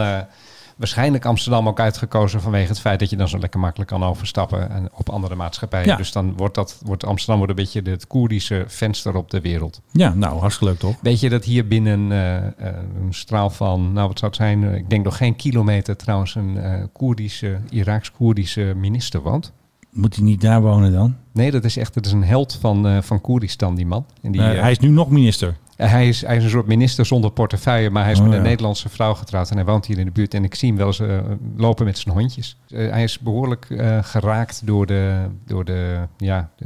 waarschijnlijk 0.77 1.25
Amsterdam 1.25 1.69
ook 1.69 1.81
uitgekozen 1.81 2.41
vanwege 2.41 2.69
het 2.69 2.81
feit 2.81 2.99
dat 2.99 3.11
je 3.11 3.17
dan 3.17 3.29
zo 3.29 3.39
lekker 3.39 3.61
makkelijk 3.61 3.91
kan 3.91 4.05
overstappen 4.05 4.71
en 4.71 4.89
op 4.93 5.09
andere 5.09 5.35
maatschappijen. 5.35 5.87
Ja. 5.87 5.97
Dus 5.97 6.13
dan 6.13 6.37
wordt, 6.37 6.55
dat, 6.55 6.81
wordt 6.85 7.05
Amsterdam 7.05 7.37
wordt 7.37 7.59
een 7.59 7.65
beetje 7.65 7.91
het 7.91 8.07
Koerdische 8.07 8.65
venster 8.67 9.15
op 9.15 9.31
de 9.31 9.41
wereld. 9.41 9.81
Ja, 9.91 10.15
nou, 10.15 10.39
hartstikke 10.39 10.73
leuk 10.73 10.81
toch? 10.81 10.97
Weet 11.01 11.21
je 11.21 11.29
dat 11.29 11.45
hier 11.45 11.67
binnen 11.67 12.13
eh, 12.13 12.37
eh, 12.37 12.53
een 13.01 13.15
straal 13.15 13.51
van, 13.51 13.93
nou 13.93 14.09
wat 14.09 14.19
zou 14.19 14.31
het 14.31 14.41
zijn, 14.41 14.75
ik 14.75 14.91
denk 14.91 15.05
nog 15.05 15.17
geen 15.17 15.37
kilometer 15.37 15.97
trouwens, 15.97 16.35
een 16.35 16.59
eh 16.59 16.85
Koerdische, 16.93 17.59
Iraaks-Koerdische 17.71 18.73
minister 18.77 19.21
woont? 19.23 19.53
Moet 19.91 20.15
hij 20.15 20.25
niet 20.25 20.41
daar 20.41 20.63
wonen 20.63 20.93
dan? 20.93 21.17
Nee, 21.33 21.51
dat 21.51 21.65
is 21.65 21.77
echt 21.77 21.95
dat 21.95 22.07
is 22.07 22.13
een 22.13 22.25
held 22.25 22.59
van, 22.61 22.87
eh, 22.87 23.03
van 23.03 23.21
Koerdistan, 23.21 23.75
die 23.75 23.87
man. 23.87 24.07
En 24.23 24.33
die, 24.33 24.41
hij 24.41 24.71
is 24.71 24.79
nu 24.79 24.89
nog 24.89 25.11
minister. 25.11 25.57
Uh, 25.77 25.91
Hij 25.91 26.09
is, 26.09 26.27
hij 26.27 26.37
is 26.37 26.45
een 26.45 26.51
soort 26.51 26.67
minister 26.67 27.07
zonder 27.07 27.31
portefeuille, 27.31 27.91
maar 27.91 28.03
hij 28.03 28.13
is 28.13 28.19
Oh, 28.19 28.25
met 28.25 28.33
een 28.35 28.39
ja. 28.43 28.47
Nederlandse 28.49 28.89
vrouw 28.89 29.15
getrouwd 29.15 29.51
en 29.51 29.57
hij 29.57 29.65
woont 29.65 29.87
hier 29.87 29.99
in 29.99 30.05
de 30.05 30.11
buurt. 30.11 30.35
En 30.35 30.45
ik 30.45 30.55
zie 30.55 30.69
hem 30.69 30.77
wel 30.79 30.87
eens 30.87 31.01
eh, 31.01 31.19
lopen 31.57 31.85
met 31.85 31.99
zijn 31.99 32.15
hondjes. 32.15 32.57
Eh, 32.69 32.91
hij 32.91 33.03
is 33.03 33.19
behoorlijk 33.19 33.67
eh, 33.71 33.99
geraakt 34.03 34.61
door 34.65 34.87
de, 34.87 35.25
door 35.47 35.65
de, 35.65 35.99
ja, 36.17 36.51
de- 36.57 36.65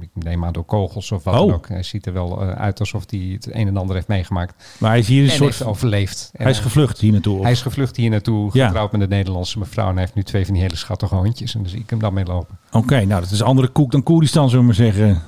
ik 0.00 0.08
neem 0.14 0.44
aan 0.44 0.52
door 0.52 0.64
kogels 0.64 1.12
of 1.12 1.24
wat 1.24 1.34
Oh. 1.34 1.40
dan 1.46 1.52
ook. 1.54 1.68
Hij 1.68 1.82
ziet 1.82 2.06
er 2.06 2.12
wel 2.12 2.40
eh, 2.42 2.48
uit 2.48 2.80
alsof 2.80 3.04
hij 3.10 3.18
het 3.32 3.54
een 3.54 3.66
en 3.66 3.76
ander 3.76 3.94
heeft 3.94 4.08
meegemaakt. 4.08 4.76
Maar 4.78 4.90
hij 4.90 4.98
is 4.98 5.08
hier 5.08 5.22
een 5.24 5.28
en 5.30 5.34
soort... 5.36 5.50
heeft 5.58 5.64
overleefd. 5.64 6.30
En, 6.32 6.42
Hij 6.42 6.50
is 6.50 6.56
eh, 6.58 6.62
gevlucht 6.64 6.98
hier 7.00 7.12
naartoe. 7.12 7.36
of- 7.36 7.42
hij 7.42 7.52
is 7.52 7.62
gevlucht 7.62 7.96
hier 7.96 8.10
naartoe, 8.10 8.50
Ja. 8.52 8.66
getrouwd 8.66 8.92
met 8.92 9.00
een 9.00 9.08
Nederlandse 9.08 9.58
mevrouw. 9.58 9.86
En 9.86 9.92
hij 9.92 10.00
heeft 10.00 10.14
nu 10.14 10.22
twee 10.22 10.44
van 10.44 10.54
die 10.54 10.62
hele 10.62 10.76
schattige 10.76 11.14
hondjes. 11.14 11.54
En 11.54 11.68
zie 11.68 11.80
ik 11.80 11.90
hem 11.90 11.98
dan 11.98 12.14
mee 12.14 12.24
lopen. 12.24 12.58
Oké, 12.72 13.04
nou, 13.04 13.20
dat 13.20 13.30
is 13.30 13.42
andere 13.42 13.68
koek 13.68 13.90
dan 13.90 14.02
Koerdistan, 14.02 14.44
zullen 14.48 14.60
we 14.60 14.66
maar 14.66 14.74
zeggen. 14.92 15.22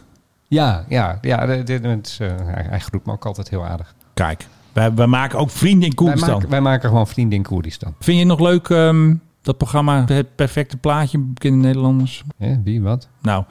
Ja, 0.54 0.84
ja, 0.88 1.18
ja 1.20 1.46
de- 1.46 1.62
de- 1.62 1.88
het 1.88 2.06
is, 2.06 2.18
eh, 2.20 2.28
hij, 2.44 2.66
hij 2.68 2.80
groet 2.80 3.06
me 3.06 3.12
ook 3.12 3.26
altijd 3.26 3.48
heel 3.48 3.66
aardig. 3.66 3.94
Kijk, 4.14 4.46
wij, 4.72 4.94
wij 4.94 5.06
maken 5.06 5.38
ook 5.38 5.50
vrienden 5.50 5.88
in 5.88 5.94
Wij 5.94 6.04
Koerdistan. 6.04 6.32
maken, 6.34 6.48
wij 6.50 6.60
maken 6.60 6.88
gewoon 6.88 7.06
vrienden 7.06 7.38
in 7.38 7.44
Koerdistan. 7.44 7.94
Vind 8.00 8.18
je 8.18 8.28
het 8.28 8.38
nog 8.38 8.48
leuk, 8.48 8.68
ehm, 8.68 9.14
dat 9.42 9.56
programma 9.56 10.04
Het 10.06 10.34
Perfecte 10.34 10.76
Plaatje, 10.76 11.18
bekende 11.18 11.58
Nederlanders? 11.66 12.22
Wie, 12.64 12.82
wat? 12.82 13.08
Nou, 13.22 13.44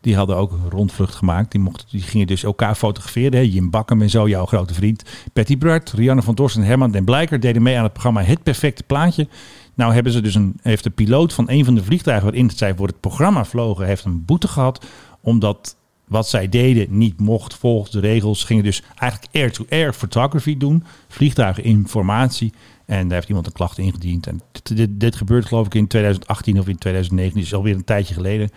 die 0.00 0.16
hadden 0.16 0.36
ook 0.36 0.52
een 0.52 0.70
rondvlucht 0.70 1.14
gemaakt. 1.14 1.50
Die, 1.52 1.60
mochten, 1.60 1.86
die 1.90 2.02
gingen 2.02 2.26
dus 2.26 2.42
elkaar 2.44 2.74
fotograferen. 2.74 3.32
Hè? 3.32 3.38
Jim 3.40 3.70
Bakken 3.70 4.02
en 4.02 4.10
zo, 4.10 4.28
jouw 4.28 4.46
grote 4.46 4.74
vriend. 4.74 5.02
Patty 5.32 5.58
Bart, 5.58 5.92
Rianne 5.92 6.22
van 6.22 6.34
Dorst 6.34 6.56
en 6.56 6.62
Herman 6.62 6.90
den 6.90 7.04
Blijker 7.04 7.40
deden 7.40 7.62
mee 7.62 7.76
aan 7.76 7.82
het 7.82 7.92
programma 7.92 8.22
Het 8.22 8.42
Perfecte 8.42 8.82
Plaatje. 8.82 9.28
Nou 9.74 9.94
hebben 9.94 10.12
ze 10.12 10.20
dus 10.20 10.34
een, 10.34 10.58
heeft 10.62 10.84
de 10.84 10.90
piloot 10.90 11.32
van 11.32 11.44
een 11.50 11.64
van 11.64 11.74
de 11.74 11.84
vliegtuigen 11.84 12.26
waarin 12.26 12.50
zij 12.50 12.74
voor 12.74 12.86
het 12.86 13.00
programma 13.00 13.44
vlogen, 13.44 13.86
heeft 13.86 14.04
een 14.04 14.24
boete 14.24 14.48
gehad. 14.48 14.86
Omdat 15.20 15.76
wat 16.10 16.28
zij 16.28 16.48
deden 16.48 16.98
niet 16.98 17.20
mocht 17.20 17.54
volgens 17.54 17.90
de 17.90 18.00
regels. 18.00 18.44
Gingen 18.44 18.64
dus 18.64 18.82
eigenlijk 18.96 19.34
air-to-air 19.34 19.92
photography 19.92 20.56
doen. 20.56 20.84
Vliegtuigeninformatie. 21.08 22.52
En 22.86 23.04
daar 23.04 23.16
heeft 23.16 23.28
iemand 23.28 23.46
een 23.46 23.52
klacht 23.52 23.78
ingediend. 23.78 24.26
En 24.26 24.40
dit, 24.52 24.76
dit, 24.76 25.00
dit 25.00 25.16
gebeurt 25.16 25.46
geloof 25.46 25.66
ik 25.66 25.74
in 25.74 25.86
2018 25.86 26.58
of 26.58 26.68
in 26.68 26.78
2019. 26.78 27.40
Dus 27.40 27.54
alweer 27.54 27.74
een 27.74 27.84
tijdje 27.84 28.14
geleden. 28.14 28.50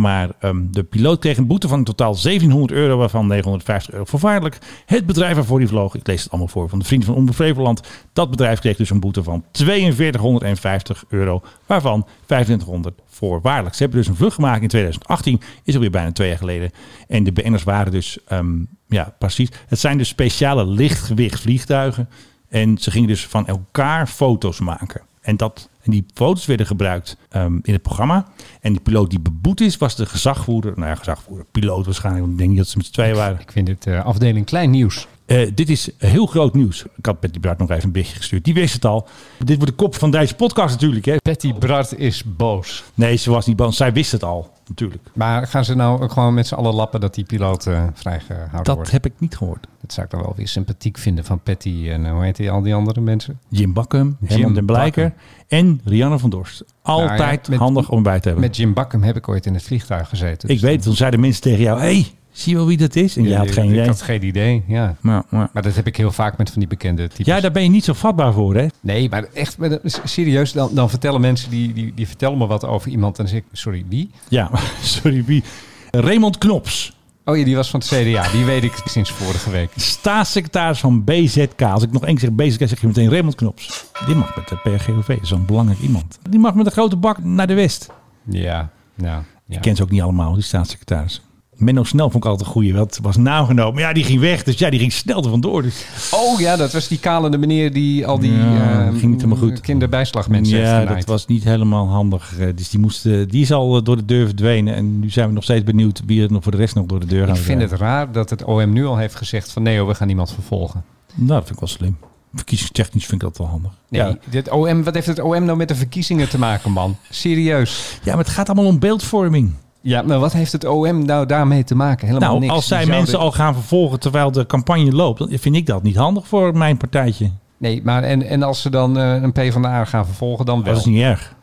Maar 0.00 0.30
ehm, 0.38 0.70
de 0.70 0.82
piloot 0.82 1.18
kreeg 1.18 1.36
een 1.36 1.46
boete 1.46 1.68
van 1.68 1.78
in 1.78 1.84
totaal 1.84 2.14
1700 2.14 2.72
euro, 2.72 2.96
waarvan 2.96 3.26
950 3.26 3.92
euro 3.92 4.04
voorwaardelijk. 4.04 4.58
Het 4.86 5.06
bedrijf 5.06 5.34
waarvoor 5.34 5.58
hij 5.58 5.66
vloog, 5.66 5.94
ik 5.94 6.06
lees 6.06 6.22
het 6.22 6.30
allemaal 6.30 6.48
voor 6.48 6.68
van 6.68 6.78
de 6.78 6.84
vrienden 6.84 7.08
van 7.08 7.16
Omroep 7.16 7.34
Flevoland. 7.34 7.80
Dat 8.12 8.30
bedrijf 8.30 8.60
kreeg 8.60 8.76
dus 8.76 8.90
een 8.90 9.00
boete 9.00 9.22
van 9.22 9.44
4250 9.52 11.04
euro, 11.08 11.42
waarvan 11.66 12.06
2500 12.26 13.00
voorwaardelijk. 13.06 13.74
Ze 13.74 13.82
hebben 13.82 14.00
dus 14.00 14.08
een 14.08 14.16
vlucht 14.16 14.34
gemaakt 14.34 14.62
in 14.62 14.68
2018, 14.68 15.40
is 15.64 15.74
alweer 15.74 15.90
bijna 15.90 16.12
twee 16.12 16.28
jaar 16.28 16.38
geleden. 16.38 16.70
En 17.08 17.24
de 17.24 17.32
BN'ers 17.32 17.64
waren 17.64 17.92
dus, 17.92 18.18
ehm, 18.26 18.56
ja 18.88 19.14
precies, 19.18 19.48
het 19.66 19.78
zijn 19.78 19.98
dus 19.98 20.08
speciale 20.08 20.66
lichtgewicht 20.66 21.40
vliegtuigen. 21.40 22.08
En 22.48 22.78
ze 22.78 22.90
gingen 22.90 23.08
dus 23.08 23.26
van 23.26 23.46
elkaar 23.46 24.06
foto's 24.06 24.60
maken. 24.60 25.00
En, 25.20 25.36
dat, 25.36 25.69
en 25.82 25.90
die 25.90 26.04
foto's 26.14 26.46
werden 26.46 26.66
gebruikt 26.66 27.16
ehm, 27.28 27.58
in 27.62 27.72
het 27.72 27.82
programma. 27.82 28.26
En 28.60 28.72
die 28.72 28.80
piloot 28.80 29.10
die 29.10 29.20
beboet 29.20 29.60
is, 29.60 29.76
was 29.76 29.96
de 29.96 30.06
gezagvoerder. 30.06 30.72
Nou 30.76 30.88
ja, 30.88 30.94
gezagvoerder, 30.94 31.46
piloot 31.50 31.84
waarschijnlijk. 31.84 32.24
Want 32.24 32.32
ik 32.32 32.38
denk 32.38 32.50
niet 32.50 32.58
dat 32.58 32.68
ze 32.68 32.76
met 32.76 32.86
z'n 32.86 32.92
tweeën 32.92 33.14
waren. 33.14 33.40
Ik 33.40 33.52
vind 33.52 33.66
dit 33.66 33.86
eh, 33.86 34.04
afdeling 34.04 34.46
klein 34.46 34.70
nieuws. 34.70 35.08
Eh, 35.30 35.50
dit 35.54 35.68
is 35.70 35.90
heel 35.98 36.26
groot 36.26 36.54
nieuws. 36.54 36.84
Ik 36.96 37.06
had 37.06 37.20
Betty 37.20 37.40
Bart 37.40 37.58
nog 37.58 37.70
even 37.70 37.84
een 37.84 37.92
berichtje 37.92 38.16
gestuurd. 38.16 38.44
Die 38.44 38.54
wist 38.54 38.74
het 38.74 38.84
al. 38.84 39.08
Dit 39.38 39.56
wordt 39.56 39.70
de 39.70 39.76
kop 39.76 39.94
van 39.94 40.10
deze 40.10 40.34
podcast 40.34 40.74
natuurlijk. 40.74 41.04
Hè. 41.04 41.16
Betty 41.22 41.54
Bart 41.54 41.98
is 41.98 42.24
boos. 42.36 42.84
Nee, 42.94 43.16
ze 43.16 43.30
was 43.30 43.46
niet 43.46 43.56
boos. 43.56 43.76
Zij 43.76 43.92
wist 43.92 44.12
het 44.12 44.24
al, 44.24 44.52
natuurlijk. 44.68 45.02
Maar 45.14 45.46
gaan 45.46 45.64
ze 45.64 45.74
nou 45.74 46.02
ook 46.02 46.12
gewoon 46.12 46.34
met 46.34 46.46
z'n 46.46 46.54
allen 46.54 46.74
lappen 46.74 47.00
dat 47.00 47.14
die 47.14 47.24
piloot 47.24 47.66
eh, 47.66 47.84
vrijgehouden 47.94 48.62
Dat 48.62 48.74
wordt? 48.76 48.90
heb 48.90 49.06
ik 49.06 49.12
niet 49.18 49.36
gehoord. 49.36 49.66
Dat 49.80 49.92
zou 49.92 50.06
ik 50.06 50.12
dan 50.12 50.22
wel 50.22 50.32
weer 50.36 50.48
sympathiek 50.48 50.98
vinden 50.98 51.24
van 51.24 51.40
Patty 51.42 51.88
en 51.90 52.06
eh, 52.06 52.12
hoe 52.12 52.24
heet 52.24 52.36
die, 52.36 52.50
al 52.50 52.62
die 52.62 52.74
andere 52.74 53.00
mensen? 53.00 53.38
Jim 53.48 53.72
Bakkum, 53.72 54.16
Herman 54.24 54.54
den 54.54 54.66
Blijker 54.66 55.12
en 55.48 55.80
Rianne 55.84 56.18
van 56.18 56.30
Dorst. 56.30 56.64
Altijd 56.82 57.18
Nou 57.18 57.30
ja, 57.32 57.38
met- 57.48 57.58
handig 57.58 57.90
om 57.90 58.02
bij 58.02 58.20
te 58.20 58.28
hebben. 58.28 58.46
Met 58.46 58.56
Jim 58.56 58.74
Bakken 58.74 59.02
heb 59.02 59.16
ik 59.16 59.28
ooit 59.28 59.46
in 59.46 59.54
het 59.54 59.62
vliegtuig 59.62 60.08
gezeten. 60.08 60.48
ik 60.48 60.54
dus 60.54 60.60
weet, 60.70 60.82
toen 60.82 60.94
zeiden 60.96 61.20
mensen 61.20 61.42
tegen 61.42 61.60
jou... 61.60 61.80
hey, 61.80 62.06
zie 62.40 62.52
je 62.52 62.58
wel 62.58 62.66
wie 62.66 62.76
dat 62.76 62.96
is? 62.96 63.16
En 63.16 63.22
dan- 63.22 63.32
je 63.32 63.38
had 63.38 63.50
geen 63.52 63.64
ik 63.64 63.70
idee. 63.70 63.86
had 63.86 64.02
geen 64.02 64.24
idee, 64.24 64.62
ja. 64.66 64.96
Maar, 65.00 65.22
maar, 65.28 65.48
Maar 65.52 65.62
dat 65.62 65.74
heb 65.74 65.86
ik 65.86 65.96
heel 65.96 66.12
vaak 66.12 66.38
met 66.38 66.50
van 66.50 66.58
die 66.58 66.68
bekende 66.68 67.08
types. 67.08 67.26
ja, 67.26 67.40
daar 67.40 67.50
ben 67.50 67.62
je 67.62 67.68
niet 67.70 67.84
zo 67.84 67.92
vatbaar 67.92 68.32
voor, 68.32 68.54
hè? 68.54 68.66
Nee, 68.80 69.08
maar 69.08 69.24
echt, 69.34 69.56
serieus, 70.04 70.52
dan, 70.52 70.70
dan 70.74 70.90
vertellen 70.90 71.20
mensen, 71.20 71.50
die, 71.50 71.72
die, 71.72 71.92
die 71.94 72.06
vertellen 72.06 72.38
me 72.38 72.46
wat 72.46 72.64
over 72.66 72.90
iemand. 72.90 73.18
En 73.18 73.24
dan 73.24 73.32
zeg 73.32 73.42
ik, 73.42 73.46
sorry, 73.52 73.84
wie? 73.88 74.10
Ja, 74.28 74.50
sorry, 74.82 75.24
wie? 75.24 75.42
Raymond 75.90 76.38
Knops, 76.38 76.98
Oh 77.24 77.36
ja, 77.36 77.44
die 77.44 77.56
was 77.56 77.70
van 77.70 77.80
het 77.80 77.88
CDA. 77.88 78.28
Die 78.32 78.44
weet 78.44 78.62
ik 78.64 78.82
sinds 78.84 79.10
vorige 79.10 79.50
week. 79.50 79.70
staatssecretaris 79.76 80.80
van 80.80 81.04
BZK. 81.04 81.62
Als 81.62 81.82
ik 81.82 81.92
nog 81.92 82.04
één 82.04 82.16
keer 82.16 82.28
zeg 82.36 82.46
BZK, 82.48 82.68
zeg 82.68 82.80
je 82.80 82.86
meteen 82.86 83.10
Raymond 83.10 83.34
Knops. 83.34 83.84
Die 84.06 84.14
mag 84.14 84.36
met 84.36 84.48
de 84.48 84.56
PRGOV, 84.56 85.06
dat 85.06 85.22
is 85.22 85.30
wel 85.30 85.38
een 85.38 85.46
belangrijk 85.46 85.80
iemand. 85.80 86.18
Die 86.30 86.38
mag 86.40 86.54
met 86.54 86.66
een 86.66 86.72
grote 86.72 86.96
bak 86.96 87.24
naar 87.24 87.46
de 87.46 87.54
West. 87.54 87.90
Ja, 88.24 88.70
nou. 88.94 89.22
Ja. 89.46 89.56
Ik 89.56 89.60
ken 89.62 89.76
ze 89.76 89.82
ook 89.82 89.90
niet 89.90 90.02
allemaal, 90.02 90.34
die 90.34 90.42
staatssecretaris. 90.42 91.22
Menno 91.60 91.84
Snel 91.84 92.10
vond 92.10 92.24
ik 92.24 92.30
altijd 92.30 92.48
een 92.48 92.54
goeie, 92.54 92.74
het 92.74 92.98
was 93.02 93.16
nagenomen. 93.16 93.80
Ja, 93.82 93.92
die 93.92 94.04
ging 94.04 94.20
weg, 94.20 94.42
dus 94.42 94.58
ja, 94.58 94.70
die 94.70 94.78
ging 94.78 94.92
snel 94.92 95.22
er 95.24 95.30
vandoor. 95.30 95.62
Dus. 95.62 95.84
Oh 96.10 96.40
ja, 96.40 96.56
dat 96.56 96.72
was 96.72 96.88
die 96.88 96.98
kalende 96.98 97.38
meneer 97.38 97.72
die 97.72 98.06
al 98.06 98.18
die 98.18 98.32
Ja, 98.32 98.80
eh, 98.86 98.88
ging 98.88 99.02
niet 99.12 99.20
helemaal 99.22 99.36
goed. 99.48 99.60
kinderbijslagmensen 99.60 100.58
ja, 100.58 100.84
dat 100.84 101.04
was 101.04 101.26
niet 101.26 101.44
helemaal 101.44 101.88
handig. 101.88 102.38
Eh, 102.38 102.46
Dus 102.54 102.68
die, 102.70 102.80
moest, 102.80 103.06
eh, 103.06 103.12
die 103.28 103.42
is 103.42 103.52
al 103.52 103.82
door 103.82 103.96
de 103.96 104.04
deur 104.04 104.26
verdwenen. 104.26 104.74
En 104.74 105.00
nu 105.00 105.10
zijn 105.10 105.28
we 105.28 105.34
nog 105.34 105.42
steeds 105.44 105.64
benieuwd 105.64 106.02
wie 106.06 106.22
er 106.22 106.32
nog 106.32 106.42
voor 106.42 106.52
de 106.52 106.58
rest 106.58 106.74
nog 106.74 106.86
door 106.86 107.00
de 107.00 107.06
deur 107.06 107.26
gaat. 107.26 107.36
Ik 107.36 107.42
vind 107.42 107.60
het 107.60 107.72
raar 107.72 108.12
dat 108.12 108.30
het 108.30 108.44
OM 108.44 108.72
nu 108.72 108.86
al 108.86 108.96
heeft 108.96 109.14
gezegd 109.14 109.50
van 109.52 109.62
nee, 109.62 109.84
we 109.84 109.94
gaan 109.94 110.06
niemand 110.06 110.32
vervolgen. 110.32 110.84
Nou, 111.14 111.28
dat 111.28 111.38
vind 111.42 111.50
ik 111.54 111.58
wel 111.60 111.68
slim. 111.68 111.96
Verkiezingstechnisch 112.34 113.06
vind 113.06 113.22
ik 113.22 113.28
dat 113.28 113.38
wel 113.38 113.46
handig. 113.46 113.70
Nee, 113.88 114.00
Ja. 114.02 114.16
dit 114.30 114.50
OM, 114.50 114.84
wat 114.84 114.94
heeft 114.94 115.06
het 115.06 115.20
OM 115.20 115.44
nou 115.44 115.56
met 115.56 115.68
de 115.68 115.74
verkiezingen 115.74 116.28
te 116.28 116.38
maken, 116.38 116.70
man? 116.72 116.96
Serieus. 117.10 117.98
ja, 118.02 118.14
maar 118.14 118.24
het 118.24 118.32
gaat 118.32 118.46
allemaal 118.48 118.66
om 118.66 118.78
beeldvorming. 118.78 119.52
Ja, 119.82 120.02
maar 120.02 120.18
wat 120.18 120.32
heeft 120.32 120.52
het 120.52 120.64
OM 120.66 121.04
nou 121.04 121.26
daarmee 121.26 121.64
te 121.64 121.74
maken? 121.74 122.06
Helemaal 122.06 122.28
Nou, 122.28 122.40
niks. 122.40 122.52
als 122.52 122.66
zij 122.66 122.76
zouden- 122.76 122.98
mensen 123.00 123.18
al 123.18 123.32
gaan 123.32 123.54
vervolgen 123.54 124.00
terwijl 124.00 124.30
de 124.30 124.46
campagne 124.46 124.92
loopt, 124.92 125.18
dan 125.18 125.28
vind 125.38 125.56
ik 125.56 125.66
dat 125.66 125.82
niet 125.82 125.96
handig 125.96 126.26
voor 126.26 126.56
mijn 126.56 126.76
partijtje. 126.76 127.30
Nee, 127.56 127.80
maar 127.84 128.02
en, 128.02 128.22
en 128.22 128.42
als 128.42 128.60
ze 128.62 128.70
dan 128.70 128.98
eh, 128.98 129.22
een 129.22 129.32
PvdA 129.32 129.84
gaan 129.84 130.06
vervolgen, 130.06 130.46
dan 130.46 130.62
wel. 130.62 130.72
Dat 130.72 130.80
is 130.82 130.84
niet 130.88 131.02
erg. 131.02 131.34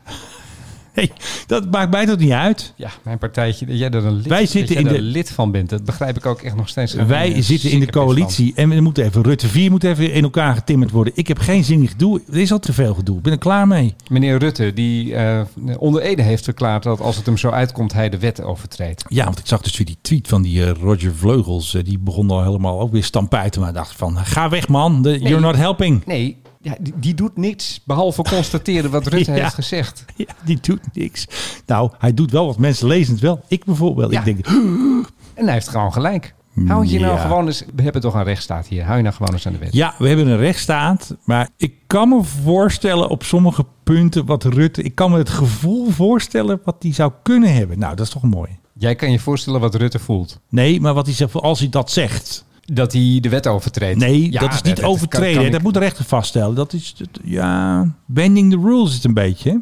Dat 1.48 1.72
maakt 1.72 1.92
mij 1.92 2.06
toch 2.06 2.18
niet 2.18 2.32
uit. 2.32 2.74
Ja, 2.76 2.90
mijn 3.04 3.18
partijtje, 3.18 3.66
dat 3.66 3.78
jij 3.78 3.90
er 3.90 4.06
een 4.06 4.16
lid, 4.16 4.28
Wij 4.28 4.46
zitten 4.46 4.76
in 4.76 4.84
de- 4.88 5.02
lid 5.02 5.32
van 5.32 5.52
bent. 5.52 5.70
Dat 5.70 5.84
begrijp 5.86 6.18
ik 6.18 6.26
ook 6.26 6.42
echt 6.42 6.56
nog 6.56 6.70
steeds. 6.70 6.94
Wij 6.94 7.36
Een 7.36 7.44
zitten 7.44 7.70
in 7.72 7.80
de 7.80 7.90
coalitie 7.90 8.54
en 8.56 8.70
we 8.70 8.82
moeten 8.82 9.04
even 9.06 9.22
Rutte 9.24 9.48
4 9.48 9.72
moet 9.72 9.84
even 9.84 10.12
in 10.14 10.24
elkaar 10.24 10.56
getimmerd 10.56 10.92
worden. 10.92 11.14
Ik 11.16 11.28
heb 11.28 11.38
geen 11.40 11.64
zin 11.64 11.82
in 11.82 11.88
gedoe. 11.88 12.22
Er 12.32 12.38
is 12.38 12.52
al 12.52 12.60
te 12.60 12.74
veel 12.74 12.94
gedoe. 12.94 13.18
Ik 13.18 13.24
ben 13.24 13.32
er 13.32 13.38
klaar 13.38 13.68
mee. 13.68 13.96
Meneer 14.10 14.38
Rutte, 14.38 14.74
die 14.74 15.16
eh, 15.16 15.42
onder 15.78 16.02
Ede 16.02 16.22
heeft 16.22 16.44
verklaard 16.44 16.84
dat 16.84 17.00
als 17.02 17.16
het 17.16 17.26
hem 17.26 17.38
zo 17.38 17.50
uitkomt, 17.50 17.94
hij 17.94 18.10
de 18.10 18.20
wet 18.20 18.42
overtreedt. 18.42 19.04
Ja, 19.10 19.24
want 19.26 19.40
ik 19.40 19.48
zag 19.48 19.62
dus 19.62 19.78
weer 19.78 19.86
die 19.88 19.98
tweet 20.02 20.28
van 20.28 20.42
die 20.42 20.64
eh, 20.66 20.72
Roger 20.82 21.16
Vleugels. 21.16 21.74
eh, 21.74 21.84
die 21.84 22.00
begon 22.00 22.30
al 22.32 22.44
helemaal 22.44 22.80
ook 22.80 22.92
weer 22.92 23.04
stampuiten. 23.04 23.62
Maar 23.62 23.74
dacht 23.74 23.96
van, 23.96 24.18
ga 24.18 24.50
weg 24.50 24.68
man. 24.68 25.00
You're 25.20 25.40
not 25.40 25.56
helping. 25.56 26.06
Nee, 26.06 26.38
ja, 26.68 26.76
die, 26.80 26.94
die 26.96 27.14
doet 27.14 27.38
niks 27.38 27.82
behalve 27.86 28.22
constateren 28.22 28.92
wat 28.92 29.08
Rutte 29.08 29.32
Ja. 29.36 29.42
heeft 29.42 29.54
gezegd. 29.54 30.06
Ja, 30.16 30.26
die 30.44 30.58
doet 30.62 30.80
niks. 30.94 31.28
Nou, 31.66 31.92
hij 31.98 32.14
doet 32.14 32.32
wel 32.32 32.46
wat. 32.46 32.58
Mensen 32.58 32.88
lezen 32.88 33.14
het 33.14 33.22
wel. 33.22 33.42
Ik 33.48 33.66
bijvoorbeeld. 33.66 34.12
Ja. 34.12 34.24
Ik 34.24 34.26
denk, 34.26 34.48
En 35.34 35.44
hij 35.44 35.54
heeft 35.54 35.68
gewoon 35.68 35.94
gelijk. 35.94 36.36
Hou 36.66 36.86
je 36.86 37.00
nou 37.00 37.20
gewoon 37.20 37.46
eens... 37.48 37.64
We 37.76 37.82
hebben 37.84 38.02
toch 38.02 38.14
een 38.14 38.24
rechtsstaat 38.24 38.68
hier. 38.68 38.84
Hou 38.84 38.98
je 38.98 39.04
nou 39.04 39.16
gewoon 39.16 39.34
eens 39.34 39.46
aan 39.48 39.54
de 39.54 39.58
wet. 39.60 39.74
ja, 39.74 39.94
we 39.98 40.08
hebben 40.08 40.28
een 40.28 40.38
rechtsstaat. 40.38 41.16
Maar 41.24 41.50
ik 41.58 41.74
kan 41.88 42.10
me 42.10 42.24
voorstellen 42.24 43.10
op 43.10 43.24
sommige 43.24 43.66
punten 43.84 44.26
wat 44.26 44.44
Rutte... 44.44 44.82
Ik 44.82 44.96
kan 44.96 45.12
me 45.12 45.18
het 45.18 45.30
gevoel 45.30 45.90
voorstellen 45.90 46.60
wat 46.64 46.76
hij 46.80 46.94
zou 46.94 47.12
kunnen 47.24 47.54
hebben. 47.54 47.80
Nou, 47.80 47.96
dat 47.96 48.06
is 48.06 48.12
toch 48.12 48.24
mooi. 48.24 48.50
Jij 48.74 48.96
kan 48.96 49.12
je 49.12 49.20
voorstellen 49.20 49.60
wat 49.60 49.76
Rutte 49.76 50.00
voelt. 50.00 50.40
Nee, 50.50 50.82
maar 50.82 50.94
wat 50.94 51.06
hij 51.06 51.16
zegt, 51.16 51.34
als 51.34 51.60
hij 51.60 51.70
dat 51.70 51.92
zegt... 51.92 52.46
Dat 52.74 52.94
hij 52.94 53.18
de 53.22 53.30
wet 53.30 53.48
overtreedt. 53.48 54.00
Nee, 54.00 54.32
Ja, 54.32 54.40
dat 54.40 54.54
is 54.54 54.62
niet 54.62 54.84
overtreden. 54.84 55.42
kan 55.42 55.52
dat 55.52 55.62
moet 55.62 55.74
de 55.74 55.80
rechter 55.80 56.06
vaststellen. 56.06 56.56
Dat 56.56 56.74
is, 56.74 56.96
ja, 57.24 57.86
bending 58.06 58.52
the 58.52 58.58
rules 58.60 58.90
is 58.90 58.96
het 58.96 59.04
een 59.04 59.14
beetje. 59.14 59.62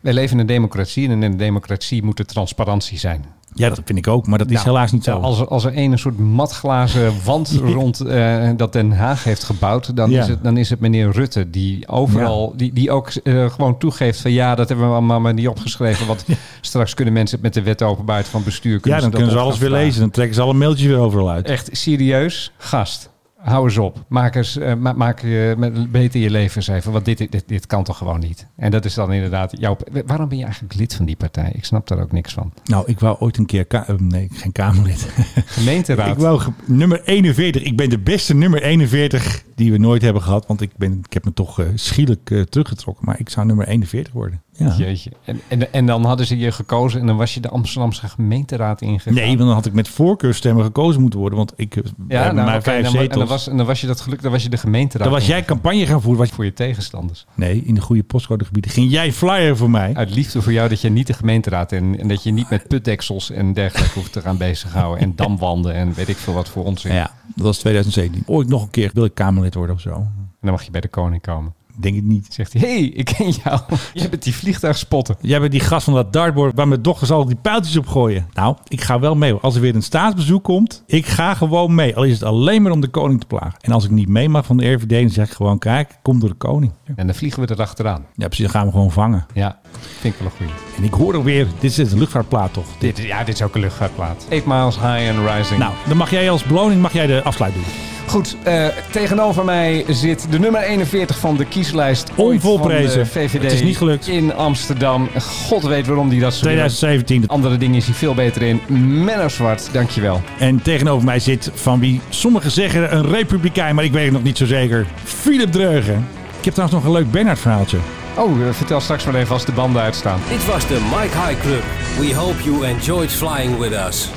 Wij 0.00 0.12
leven 0.12 0.32
in 0.34 0.38
een 0.40 0.46
democratie 0.46 1.04
en 1.08 1.10
in 1.10 1.22
een 1.22 1.36
democratie 1.36 2.02
moet 2.02 2.18
er 2.18 2.26
transparantie 2.26 2.98
zijn. 2.98 3.24
Ja, 3.54 3.68
dat 3.68 3.80
vind 3.84 3.98
ik 3.98 4.08
ook. 4.08 4.26
Maar 4.26 4.38
dat 4.38 4.46
is 4.50 4.54
Nou, 4.54 4.66
helaas 4.66 4.92
niet 4.92 5.04
zo. 5.04 5.10
nou, 5.10 5.22
Als 5.24 5.40
er, 5.40 5.48
als 5.48 5.64
er 5.64 5.76
een, 5.76 5.92
een 5.92 5.98
soort 5.98 6.18
matglazen 6.18 7.12
wand 7.24 7.60
rond 7.74 8.00
eh, 8.00 8.48
dat 8.56 8.72
Den 8.72 8.92
Haag 8.92 9.24
heeft 9.24 9.44
gebouwd, 9.44 9.96
dan, 9.96 10.10
Ja. 10.10 10.22
is, 10.22 10.28
het, 10.28 10.44
dan 10.44 10.56
is 10.56 10.70
het 10.70 10.80
meneer 10.80 11.10
Rutte 11.10 11.50
die 11.50 11.88
overal, 11.88 12.52
die, 12.56 12.72
die 12.72 12.90
ook 12.90 13.08
eh, 13.10 13.50
gewoon 13.50 13.78
toegeeft 13.78 14.20
van 14.20 14.30
ja, 14.30 14.54
dat 14.54 14.68
hebben 14.68 14.86
we 14.86 14.92
allemaal 14.92 15.20
maar 15.20 15.34
niet 15.34 15.48
opgeschreven. 15.48 16.06
Want 16.06 16.24
straks 16.60 16.94
kunnen 16.94 17.14
mensen 17.14 17.34
het 17.36 17.44
met 17.44 17.54
de 17.54 17.62
wet 17.62 17.82
openbaarheid 17.82 18.28
van 18.28 18.42
bestuur. 18.44 18.80
ja, 18.82 19.00
dan 19.00 19.10
kunnen 19.10 19.30
ze 19.30 19.38
alles 19.38 19.58
weer 19.58 19.68
vragen. 19.68 19.86
lezen. 19.86 20.00
Dan 20.00 20.10
trekken 20.10 20.34
ze 20.34 20.40
alle 20.42 20.54
mailtjes 20.54 20.86
weer 20.86 20.98
overal 20.98 21.30
uit. 21.30 21.46
Echt 21.46 21.68
serieus, 21.72 22.52
gast. 22.58 23.12
Hou 23.44 23.64
eens 23.64 23.78
op. 23.78 24.04
Maak, 24.08 24.34
eens, 24.34 24.56
eh, 24.56 24.74
ma- 24.74 24.92
maak 24.92 25.20
je 25.20 25.86
beter 25.90 26.20
je 26.20 26.30
leven 26.30 26.56
eens 26.56 26.68
even. 26.68 26.92
Want 26.92 27.04
dit, 27.04 27.18
dit, 27.18 27.44
dit 27.46 27.66
kan 27.66 27.84
toch 27.84 27.98
gewoon 27.98 28.20
niet. 28.20 28.46
En 28.56 28.70
dat 28.70 28.84
is 28.84 28.94
dan 28.94 29.12
inderdaad 29.12 29.52
jouw... 29.58 29.76
Waarom 30.06 30.28
ben 30.28 30.38
je 30.38 30.44
eigenlijk 30.44 30.74
lid 30.74 30.94
van 30.94 31.04
die 31.04 31.16
partij? 31.16 31.52
Ik 31.54 31.64
snap 31.64 31.88
daar 31.88 32.00
ook 32.00 32.12
niks 32.12 32.32
van. 32.32 32.52
Nou, 32.64 32.84
ik 32.86 33.00
wou 33.00 33.16
ooit 33.18 33.36
een 33.36 33.46
keer... 33.46 33.66
eh, 33.68 33.88
nee, 33.98 34.28
geen 34.32 34.52
Kamerlid. 34.52 35.08
Gemeenteraad. 35.46 36.16
ik 36.16 36.22
wou 36.22 36.42
nummer 36.64 37.02
41. 37.04 37.62
Ik 37.62 37.76
ben 37.76 37.90
de 37.90 37.98
beste 37.98 38.34
nummer 38.34 38.62
41 38.62 39.42
die 39.54 39.72
we 39.72 39.78
nooit 39.78 40.02
hebben 40.02 40.22
gehad. 40.22 40.46
Want 40.46 40.60
ik, 40.60 40.70
ben, 40.76 41.00
ik 41.06 41.12
heb 41.12 41.24
me 41.24 41.32
toch 41.32 41.60
eh, 41.60 41.66
schielijk 41.74 42.44
teruggetrokken. 42.50 43.04
Maar 43.04 43.20
ik 43.20 43.28
zou 43.28 43.46
nummer 43.46 43.68
41 43.68 44.12
worden. 44.12 44.42
Ja. 44.56 44.74
Jeetje. 44.78 45.10
En, 45.24 45.40
en, 45.48 45.72
en 45.72 45.86
dan 45.86 46.04
hadden 46.04 46.26
ze 46.26 46.38
je 46.38 46.52
gekozen 46.52 47.00
en 47.00 47.06
dan 47.06 47.16
was 47.16 47.34
je 47.34 47.40
de 47.40 47.48
Amsterdamse 47.48 48.08
gemeenteraad 48.08 48.80
ingegaan. 48.80 49.14
Nee, 49.14 49.26
want 49.26 49.38
dan 49.38 49.48
had 49.50 49.66
ik 49.66 49.72
met 49.72 49.88
voorkeurstemmen 49.88 50.64
gekozen 50.64 51.00
moeten 51.00 51.18
worden. 51.18 51.38
Want 51.38 51.52
ik 51.56 51.72
heb 51.72 51.84
ja, 51.84 51.92
bij 52.22 52.32
nou, 52.32 52.48
oké, 52.50 52.60
vijf 52.62 52.84
dan, 52.84 52.92
wa- 52.92 53.00
en, 53.00 53.08
dan 53.08 53.12
zetels. 53.12 53.28
was, 53.28 53.48
en 53.48 53.56
dan 53.56 53.66
was 53.66 53.80
je 53.80 53.86
dat 53.86 54.00
geluk, 54.00 54.22
dan 54.22 54.30
was 54.32 54.42
je 54.42 54.48
de 54.48 54.56
gemeenteraad. 54.56 55.04
Dan 55.04 55.12
was 55.18 55.26
jij 55.26 55.44
campagne 55.44 55.86
gaan 55.86 56.00
voeren. 56.00 56.18
Was 56.20 56.28
je- 56.28 56.34
voor 56.34 56.44
je 56.44 56.52
tegenstanders. 56.52 57.26
Nee, 57.34 57.62
in 57.64 57.74
de 57.74 57.80
goede 57.80 58.02
postcodegebieden. 58.02 58.70
Ging 58.70 58.90
jij 58.90 59.12
flyer 59.12 59.56
voor 59.56 59.70
mij? 59.70 59.94
Uit 59.94 60.14
liefde 60.14 60.42
voor 60.42 60.52
jou 60.52 60.68
dat 60.68 60.80
je 60.80 60.88
niet 60.90 61.06
de 61.06 61.12
gemeenteraad 61.12 61.72
en, 61.72 61.98
en 62.00 62.08
dat 62.08 62.22
je 62.22 62.30
niet 62.30 62.50
met 62.50 62.68
putdeksels 62.68 63.30
en 63.30 63.52
dergelijke 63.52 63.98
hoeft 63.98 64.12
te 64.12 64.20
gaan 64.20 64.36
bezighouden. 64.36 65.02
En 65.02 65.12
damwanden 65.16 65.74
en 65.74 65.92
weet 65.94 66.08
ik 66.08 66.16
veel 66.16 66.34
wat 66.34 66.48
voor 66.48 66.64
onzin. 66.64 66.92
Ja, 66.94 67.10
dat 67.34 67.44
was 67.44 67.58
2017. 67.58 68.22
Ooit 68.26 68.48
nog 68.48 68.62
een 68.62 68.70
keer 68.70 68.90
wil 68.94 69.04
ik 69.04 69.14
Kamerlid 69.14 69.54
worden 69.54 69.74
of 69.74 69.80
zo. 69.80 69.90
En 69.90 70.50
dan 70.50 70.50
mag 70.50 70.62
je 70.62 70.70
bij 70.70 70.80
de 70.80 70.88
koning 70.88 71.22
komen. 71.22 71.54
Denk 71.76 71.96
het 71.96 72.04
niet. 72.04 72.26
Zegt 72.30 72.52
hij, 72.52 72.62
hé, 72.62 72.78
hey, 72.78 72.84
ik 72.84 73.04
ken 73.04 73.30
jou. 73.44 73.60
Je 73.94 74.08
bent 74.08 74.22
die 74.22 74.34
vliegtuigspotter. 74.34 75.16
Jij 75.20 75.40
bent 75.40 75.52
die 75.52 75.60
gast 75.60 75.84
van 75.84 75.94
dat 75.94 76.12
dartboard 76.12 76.54
waar 76.54 76.68
mijn 76.68 76.82
dochters 76.82 77.10
al 77.10 77.24
die 77.24 77.36
pijltjes 77.36 77.76
op 77.76 77.86
gooien. 77.86 78.26
Nou, 78.32 78.56
ik 78.68 78.80
ga 78.80 79.00
wel 79.00 79.14
mee. 79.14 79.32
Als 79.34 79.54
er 79.54 79.60
weer 79.60 79.74
een 79.74 79.82
staatsbezoek 79.82 80.44
komt, 80.44 80.82
ik 80.86 81.06
ga 81.06 81.34
gewoon 81.34 81.74
mee. 81.74 81.96
Al 81.96 82.04
is 82.04 82.12
het 82.12 82.22
alleen 82.22 82.62
maar 82.62 82.72
om 82.72 82.80
de 82.80 82.88
koning 82.88 83.20
te 83.20 83.26
plagen. 83.26 83.58
En 83.60 83.72
als 83.72 83.84
ik 83.84 83.90
niet 83.90 84.08
mee 84.08 84.28
mag 84.28 84.46
van 84.46 84.56
de 84.56 84.72
RVD, 84.72 84.88
dan 84.88 85.10
zeg 85.10 85.28
ik 85.28 85.34
gewoon, 85.34 85.58
kijk, 85.58 85.98
kom 86.02 86.20
door 86.20 86.28
de 86.28 86.34
koning. 86.34 86.72
En 86.96 87.06
dan 87.06 87.14
vliegen 87.14 87.46
we 87.46 87.50
erachteraan. 87.50 88.06
Ja, 88.14 88.26
precies, 88.26 88.44
dan 88.44 88.54
gaan 88.54 88.66
we 88.66 88.72
gewoon 88.72 88.92
vangen. 88.92 89.26
Ja, 89.34 89.58
vind 90.00 90.14
ik 90.14 90.20
wel 90.20 90.28
een 90.28 90.36
goeie. 90.36 90.52
En 90.76 90.84
ik 90.84 90.92
hoor 90.94 91.14
alweer, 91.14 91.46
dit 91.58 91.78
is 91.78 91.92
een 91.92 91.98
luchtvaartplaat 91.98 92.52
toch? 92.52 92.66
Dit, 92.78 92.98
ja, 92.98 93.24
dit 93.24 93.34
is 93.34 93.42
ook 93.42 93.54
een 93.54 93.60
luchtvaartplaat. 93.60 94.26
8 94.30 94.46
miles 94.46 94.74
high 94.74 95.10
and 95.10 95.30
rising. 95.30 95.60
Nou, 95.60 95.72
dan 95.88 95.96
mag 95.96 96.10
jij 96.10 96.30
als 96.30 96.44
beloning 96.44 96.82
mag 96.82 96.92
jij 96.92 97.06
de 97.06 97.22
afsluit 97.22 97.54
doen. 97.54 97.93
Goed, 98.06 98.36
eh, 98.42 98.66
tegenover 98.90 99.44
mij 99.44 99.84
zit 99.88 100.26
de 100.30 100.38
nummer 100.38 100.62
41 100.62 101.18
van 101.18 101.36
de 101.36 101.44
kieslijst. 101.44 102.10
ooit 102.16 102.34
Onvolprezen. 102.34 102.90
van 102.90 103.22
de 103.22 103.28
VVD 103.28 103.42
Het 103.42 103.52
is 103.52 103.62
niet 103.62 103.76
gelukt. 103.76 104.08
In 104.08 104.34
Amsterdam. 104.34 105.08
God 105.48 105.62
weet 105.62 105.86
waarom 105.86 106.08
die 106.08 106.20
dat 106.20 106.32
zo 106.34 106.38
doet. 106.40 106.48
2017. 106.48 107.28
Andere 107.28 107.56
dingen 107.56 107.76
is 107.76 107.84
hij 107.84 107.94
veel 107.94 108.14
beter 108.14 108.42
in. 108.42 108.60
Menno 109.04 109.28
Zwart, 109.28 109.68
dankjewel. 109.72 110.20
En 110.38 110.62
tegenover 110.62 111.04
mij 111.04 111.18
zit 111.18 111.50
van 111.54 111.80
wie 111.80 112.00
sommigen 112.08 112.50
zeggen 112.50 112.94
een 112.96 113.06
republikein, 113.10 113.74
maar 113.74 113.84
ik 113.84 113.92
weet 113.92 114.04
het 114.04 114.12
nog 114.12 114.22
niet 114.22 114.36
zo 114.38 114.46
zeker. 114.46 114.86
Philip 115.04 115.52
Dreugen. 115.52 116.06
Ik 116.38 116.44
heb 116.44 116.54
trouwens 116.54 116.82
nog 116.84 116.94
een 116.94 117.00
leuk 117.00 117.10
Bernard 117.10 117.38
verhaaltje. 117.38 117.78
Oh, 118.16 118.40
eh, 118.46 118.52
vertel 118.54 118.80
straks 118.80 119.04
maar 119.04 119.14
even 119.14 119.32
als 119.32 119.44
de 119.44 119.52
banden 119.52 119.82
uitstaan. 119.82 120.20
Dit 120.28 120.46
was 120.46 120.66
de 120.66 120.78
Mike 120.90 121.18
High 121.26 121.40
Club. 121.40 121.62
We 121.98 122.14
hope 122.14 122.42
you 122.42 122.64
enjoyed 122.66 123.10
flying 123.10 123.58
with 123.58 123.72
us. 123.88 124.08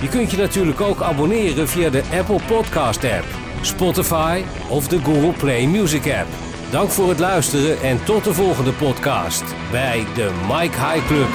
Je 0.00 0.08
kunt 0.08 0.30
je 0.30 0.36
natuurlijk 0.36 0.80
ook 0.80 1.02
abonneren 1.02 1.68
via 1.68 1.90
de 1.90 2.02
Apple 2.18 2.40
Podcast 2.46 3.04
app, 3.04 3.24
Spotify 3.60 4.42
of 4.68 4.88
de 4.88 4.98
Google 4.98 5.32
Play 5.32 5.66
Music 5.66 6.12
app. 6.12 6.28
Dank 6.70 6.90
voor 6.90 7.08
het 7.08 7.18
luisteren 7.18 7.80
en 7.80 8.04
tot 8.04 8.24
de 8.24 8.34
volgende 8.34 8.72
podcast 8.72 9.44
bij 9.70 10.04
de 10.14 10.30
Mike 10.48 10.76
High 10.84 11.06
Club. 11.06 11.28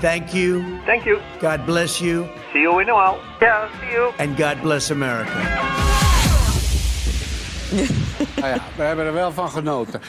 Thank 0.00 0.28
you. 0.28 0.64
Thank 0.86 1.02
you. 1.02 1.18
God 1.40 1.64
bless 1.64 1.98
you. 1.98 2.24
See 2.52 2.60
you 2.60 2.82
in 2.82 2.88
a 2.88 2.94
while. 2.94 3.18
Yeah, 3.40 3.68
see 3.80 3.90
you. 3.92 4.12
And 4.16 4.40
God 4.40 4.62
bless 4.62 4.90
America. 4.90 5.32
Nou 8.34 8.52
ja, 8.54 8.58
we 8.76 8.82
hebben 8.82 9.04
er 9.06 9.12
wel 9.12 9.32
van 9.32 9.50
genoten. 9.50 10.00